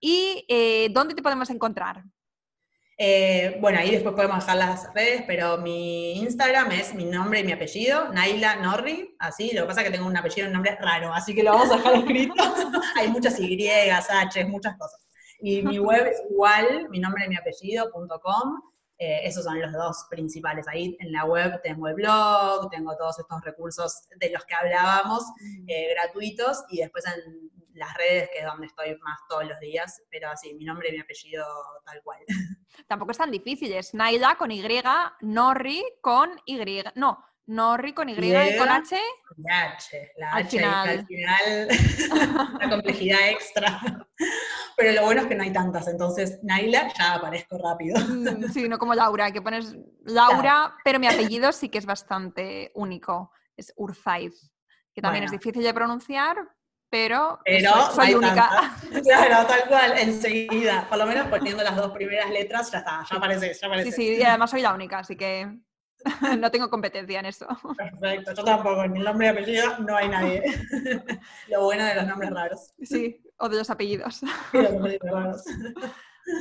¿Y 0.00 0.44
eh, 0.48 0.88
dónde 0.90 1.14
te 1.14 1.22
podemos 1.22 1.48
encontrar? 1.50 2.02
Eh, 2.98 3.56
bueno, 3.60 3.78
ahí 3.78 3.90
después 3.90 4.14
podemos 4.14 4.38
dejar 4.38 4.56
las 4.58 4.92
redes, 4.94 5.24
pero 5.26 5.58
mi 5.58 6.12
Instagram 6.20 6.70
es 6.72 6.94
mi 6.94 7.04
nombre 7.04 7.40
y 7.40 7.44
mi 7.44 7.52
apellido, 7.52 8.12
Naila 8.12 8.56
Norri, 8.56 9.16
así, 9.18 9.52
lo 9.52 9.62
que 9.62 9.68
pasa 9.68 9.80
es 9.80 9.86
que 9.86 9.92
tengo 9.92 10.06
un 10.06 10.16
apellido 10.16 10.46
y 10.46 10.48
un 10.48 10.52
nombre 10.52 10.76
raro, 10.80 11.12
así 11.12 11.34
que 11.34 11.42
lo 11.42 11.52
vamos 11.52 11.70
a 11.70 11.76
dejar 11.76 11.94
escrito. 11.96 12.34
Hay 12.96 13.08
muchas 13.08 13.38
Y, 13.40 13.58
H, 13.90 14.44
muchas 14.44 14.76
cosas. 14.76 15.00
Y 15.40 15.62
mi 15.62 15.78
web 15.78 16.06
es 16.06 16.22
igual, 16.30 16.88
mi 16.90 17.00
nombre 17.00 17.24
y 17.24 17.28
mi 17.28 17.36
apellido.com. 17.36 18.60
Eh, 18.98 19.22
esos 19.24 19.42
son 19.42 19.60
los 19.60 19.72
dos 19.72 20.06
principales. 20.08 20.68
Ahí 20.68 20.96
en 21.00 21.10
la 21.10 21.24
web 21.24 21.60
tengo 21.64 21.88
el 21.88 21.94
blog, 21.94 22.70
tengo 22.70 22.96
todos 22.96 23.18
estos 23.18 23.40
recursos 23.42 24.02
de 24.16 24.30
los 24.30 24.44
que 24.44 24.54
hablábamos, 24.54 25.24
mm. 25.40 25.64
eh, 25.66 25.94
gratuitos, 25.96 26.62
y 26.70 26.82
después 26.82 27.04
en 27.06 27.50
las 27.74 27.94
redes, 27.94 28.30
que 28.32 28.40
es 28.40 28.44
donde 28.44 28.66
estoy 28.66 28.96
más 28.98 29.18
todos 29.28 29.44
los 29.46 29.58
días, 29.60 30.02
pero 30.10 30.30
así, 30.30 30.54
mi 30.54 30.64
nombre 30.64 30.88
y 30.88 30.92
mi 30.92 31.00
apellido 31.00 31.44
tal 31.84 32.02
cual. 32.02 32.20
Tampoco 32.86 33.12
es 33.12 33.18
tan 33.18 33.30
difícil, 33.30 33.72
es 33.72 33.94
Naila 33.94 34.36
con 34.36 34.50
Y, 34.50 34.62
Norri 35.20 35.82
con 36.00 36.30
Y, 36.46 36.82
no, 36.94 37.24
Norri 37.46 37.92
con 37.92 38.08
Y, 38.08 38.12
y 38.12 38.58
con 38.58 38.68
H. 38.68 38.96
H, 39.48 40.12
la 40.16 40.34
H 40.34 40.48
final. 40.48 40.88
al 40.88 41.06
final, 41.06 41.68
la 42.60 42.70
complejidad 42.70 43.30
extra. 43.30 43.80
Pero 44.76 44.92
lo 44.92 45.04
bueno 45.06 45.22
es 45.22 45.26
que 45.26 45.34
no 45.34 45.42
hay 45.42 45.52
tantas, 45.52 45.88
entonces 45.88 46.38
Naila 46.42 46.92
ya 46.96 47.14
aparezco 47.14 47.58
rápido. 47.58 47.98
Mm, 48.00 48.44
sí, 48.52 48.68
no 48.68 48.78
como 48.78 48.94
Laura, 48.94 49.32
que 49.32 49.42
pones 49.42 49.76
Laura, 50.04 50.74
pero 50.84 50.98
mi 50.98 51.08
apellido 51.08 51.52
sí 51.52 51.68
que 51.68 51.78
es 51.78 51.86
bastante 51.86 52.70
único, 52.74 53.32
es 53.56 53.72
Urzaiz, 53.76 54.52
que 54.94 55.02
también 55.02 55.24
es 55.24 55.30
difícil 55.30 55.62
de 55.62 55.74
pronunciar, 55.74 56.36
pero, 56.92 57.40
soy, 57.94 58.12
única. 58.12 58.76
Claro, 59.02 59.46
tal 59.46 59.66
cual, 59.66 59.96
enseguida. 59.96 60.86
Por 60.90 60.98
lo 60.98 61.06
menos 61.06 61.26
poniendo 61.28 61.62
las 61.64 61.74
dos 61.74 61.90
primeras 61.92 62.28
letras, 62.28 62.70
ya 62.70 62.80
está, 62.80 63.02
ya 63.10 63.16
aparece, 63.16 63.54
ya 63.58 63.66
aparece. 63.66 63.92
Sí, 63.92 63.96
sí, 63.96 64.20
y 64.20 64.22
además 64.22 64.50
soy 64.50 64.60
la 64.60 64.74
única, 64.74 64.98
así 64.98 65.16
que 65.16 65.56
no 66.38 66.50
tengo 66.50 66.68
competencia 66.68 67.20
en 67.20 67.24
eso. 67.24 67.48
Perfecto, 67.78 68.34
yo 68.34 68.44
tampoco, 68.44 68.84
en 68.84 68.94
el 68.98 69.04
nombre 69.04 69.26
y 69.26 69.30
apellido 69.30 69.78
no 69.78 69.96
hay 69.96 70.10
nadie. 70.10 70.42
Lo 71.48 71.64
bueno 71.64 71.82
de 71.86 71.94
los 71.94 72.06
nombres 72.06 72.30
raros. 72.30 72.74
Sí, 72.82 73.22
o 73.38 73.48
de 73.48 73.56
los 73.56 73.70
apellidos. 73.70 74.20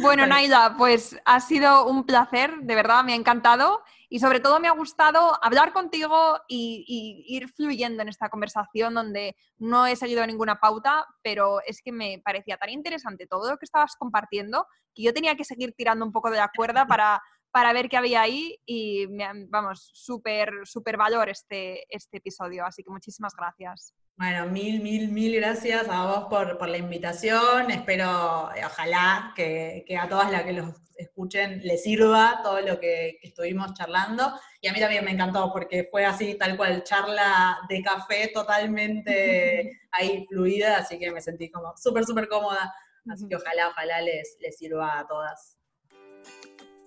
Bueno, 0.02 0.28
Naila, 0.28 0.76
pues 0.78 1.18
ha 1.24 1.40
sido 1.40 1.86
un 1.86 2.06
placer, 2.06 2.56
de 2.62 2.76
verdad, 2.76 3.06
me 3.06 3.14
ha 3.14 3.16
encantado 3.16 3.84
y 4.14 4.20
sobre 4.20 4.42
todo 4.42 4.60
me 4.60 4.68
ha 4.68 4.74
gustado 4.74 5.42
hablar 5.42 5.72
contigo 5.72 6.38
y, 6.50 7.24
ir 7.30 7.48
fluyendo 7.48 8.02
en 8.02 8.10
esta 8.10 8.28
conversación 8.28 8.94
donde 8.94 9.38
no 9.58 9.86
he 9.86 9.96
seguido 9.96 10.28
ninguna 10.28 10.60
pauta, 10.60 11.06
pero 11.24 11.62
es 11.66 11.82
que 11.82 11.94
me 11.94 12.22
parecía 12.24 12.58
tan 12.58 12.72
interesante 12.72 13.26
todo 13.26 13.50
lo 13.50 13.58
que 13.58 13.64
estabas 13.64 13.96
compartiendo 13.96 14.68
que 14.94 15.04
yo 15.04 15.14
tenía 15.14 15.38
que 15.38 15.46
seguir 15.46 15.74
tirando 15.78 16.06
un 16.06 16.12
poco 16.12 16.30
de 16.30 16.40
la 16.40 16.52
cuerda 16.54 16.86
para, 16.86 17.22
para 17.52 17.74
ver 17.74 17.90
qué 17.90 17.98
había 17.98 18.22
ahí 18.22 18.58
y 18.66 19.08
vamos, 19.50 19.92
súper, 19.94 20.52
súper 20.64 20.98
valor 20.98 21.30
este, 21.30 21.86
este 21.90 22.18
episodio, 22.18 22.66
así 22.66 22.84
que 22.84 22.90
muchísimas 22.90 23.34
gracias. 23.36 23.94
Bueno, 24.18 24.46
mil, 24.48 24.82
mil, 24.82 25.12
mil 25.12 25.36
gracias 25.38 25.90
a 25.90 26.06
vos 26.06 26.28
por, 26.30 26.70
la 26.70 26.78
invitación. 26.78 27.72
Espero, 27.72 28.52
eh, 28.56 28.62
ojalá 28.66 29.34
que, 29.36 29.84
a 30.00 30.08
todas 30.08 30.32
las 30.32 30.44
que 30.44 30.54
los 30.54 30.76
escuchen 30.96 31.62
les 31.64 31.82
sirva 31.82 32.40
todo 32.44 32.62
lo 32.62 32.80
que, 32.80 33.18
estuvimos 33.24 33.74
charlando. 33.74 34.32
Y 34.62 34.68
a 34.68 34.74
mí 34.74 34.80
también 34.80 35.04
me 35.04 35.12
encantó 35.12 35.52
porque 35.52 35.88
fue 35.90 36.06
así, 36.06 36.36
tal 36.36 36.56
cual, 36.56 36.84
charla 36.84 37.58
de 37.68 37.82
café 37.82 38.30
totalmente 38.32 39.82
ahí 39.92 40.26
fluida, 40.30 40.78
así 40.78 41.00
que 41.00 41.10
me 41.12 41.22
sentí 41.22 41.50
como 41.50 41.76
súper, 41.76 42.06
súper 42.06 42.28
cómoda. 42.28 42.72
Así 43.10 43.28
que 43.28 43.36
ojalá, 43.36 43.70
ojalá 43.70 44.02
les, 44.02 44.38
les 44.40 44.56
sirva 44.56 45.00
a 45.00 45.08
todas. 45.08 45.51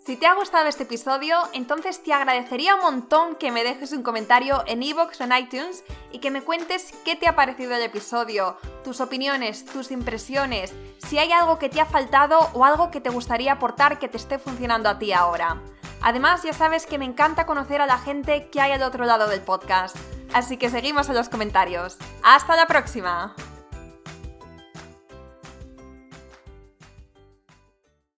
Si 0.05 0.17
te 0.17 0.27
ha 0.27 0.35
gustado 0.35 0.69
este 0.69 0.83
episodio, 0.83 1.39
entonces 1.55 2.03
te 2.03 2.13
agradecería 2.13 2.75
un 2.75 2.83
montón 2.83 3.37
que 3.37 3.51
me 3.51 3.65
dejes 3.65 3.93
un 3.93 4.03
comentario 4.03 4.63
en 4.67 4.83
iVoox 4.83 5.19
o 5.19 5.25
en 5.25 5.33
iTunes 5.33 5.83
y 6.13 6.19
que 6.19 6.31
me 6.31 6.43
cuentes 6.43 6.93
qué 7.07 7.17
te 7.17 7.27
ha 7.27 7.35
parecido 7.35 7.75
el 7.75 7.83
episodio, 7.83 8.59
tus 8.85 9.01
opiniones, 9.01 9.65
tus 9.65 9.91
impresiones, 9.91 10.75
si 10.99 11.17
hay 11.17 11.33
algo 11.33 11.59
que 11.59 11.71
te 11.71 11.81
ha 11.81 11.87
faltado 11.87 12.51
o 12.53 12.67
algo 12.67 12.91
que 12.91 13.01
te 13.01 13.09
gustaría 13.09 13.53
aportar 13.53 13.99
que 13.99 14.09
te 14.09 14.19
esté 14.19 14.39
funcionando 14.39 14.91
a 14.91 14.99
ti 14.99 15.15
ahora. 15.15 15.63
Además, 16.03 16.43
ya 16.43 16.53
sabes 16.53 16.85
que 16.85 16.99
me 16.99 17.07
encanta 17.07 17.47
conocer 17.47 17.81
a 17.81 17.87
la 17.87 17.97
gente 17.97 18.51
que 18.51 18.61
hay 18.61 18.73
al 18.73 18.83
otro 18.83 19.07
lado 19.07 19.27
del 19.27 19.41
podcast. 19.41 19.97
Así 20.35 20.59
que 20.59 20.69
seguimos 20.69 21.09
en 21.09 21.15
los 21.15 21.31
comentarios. 21.31 21.97
¡Hasta 22.23 22.57
la 22.57 22.67
próxima! 22.67 23.35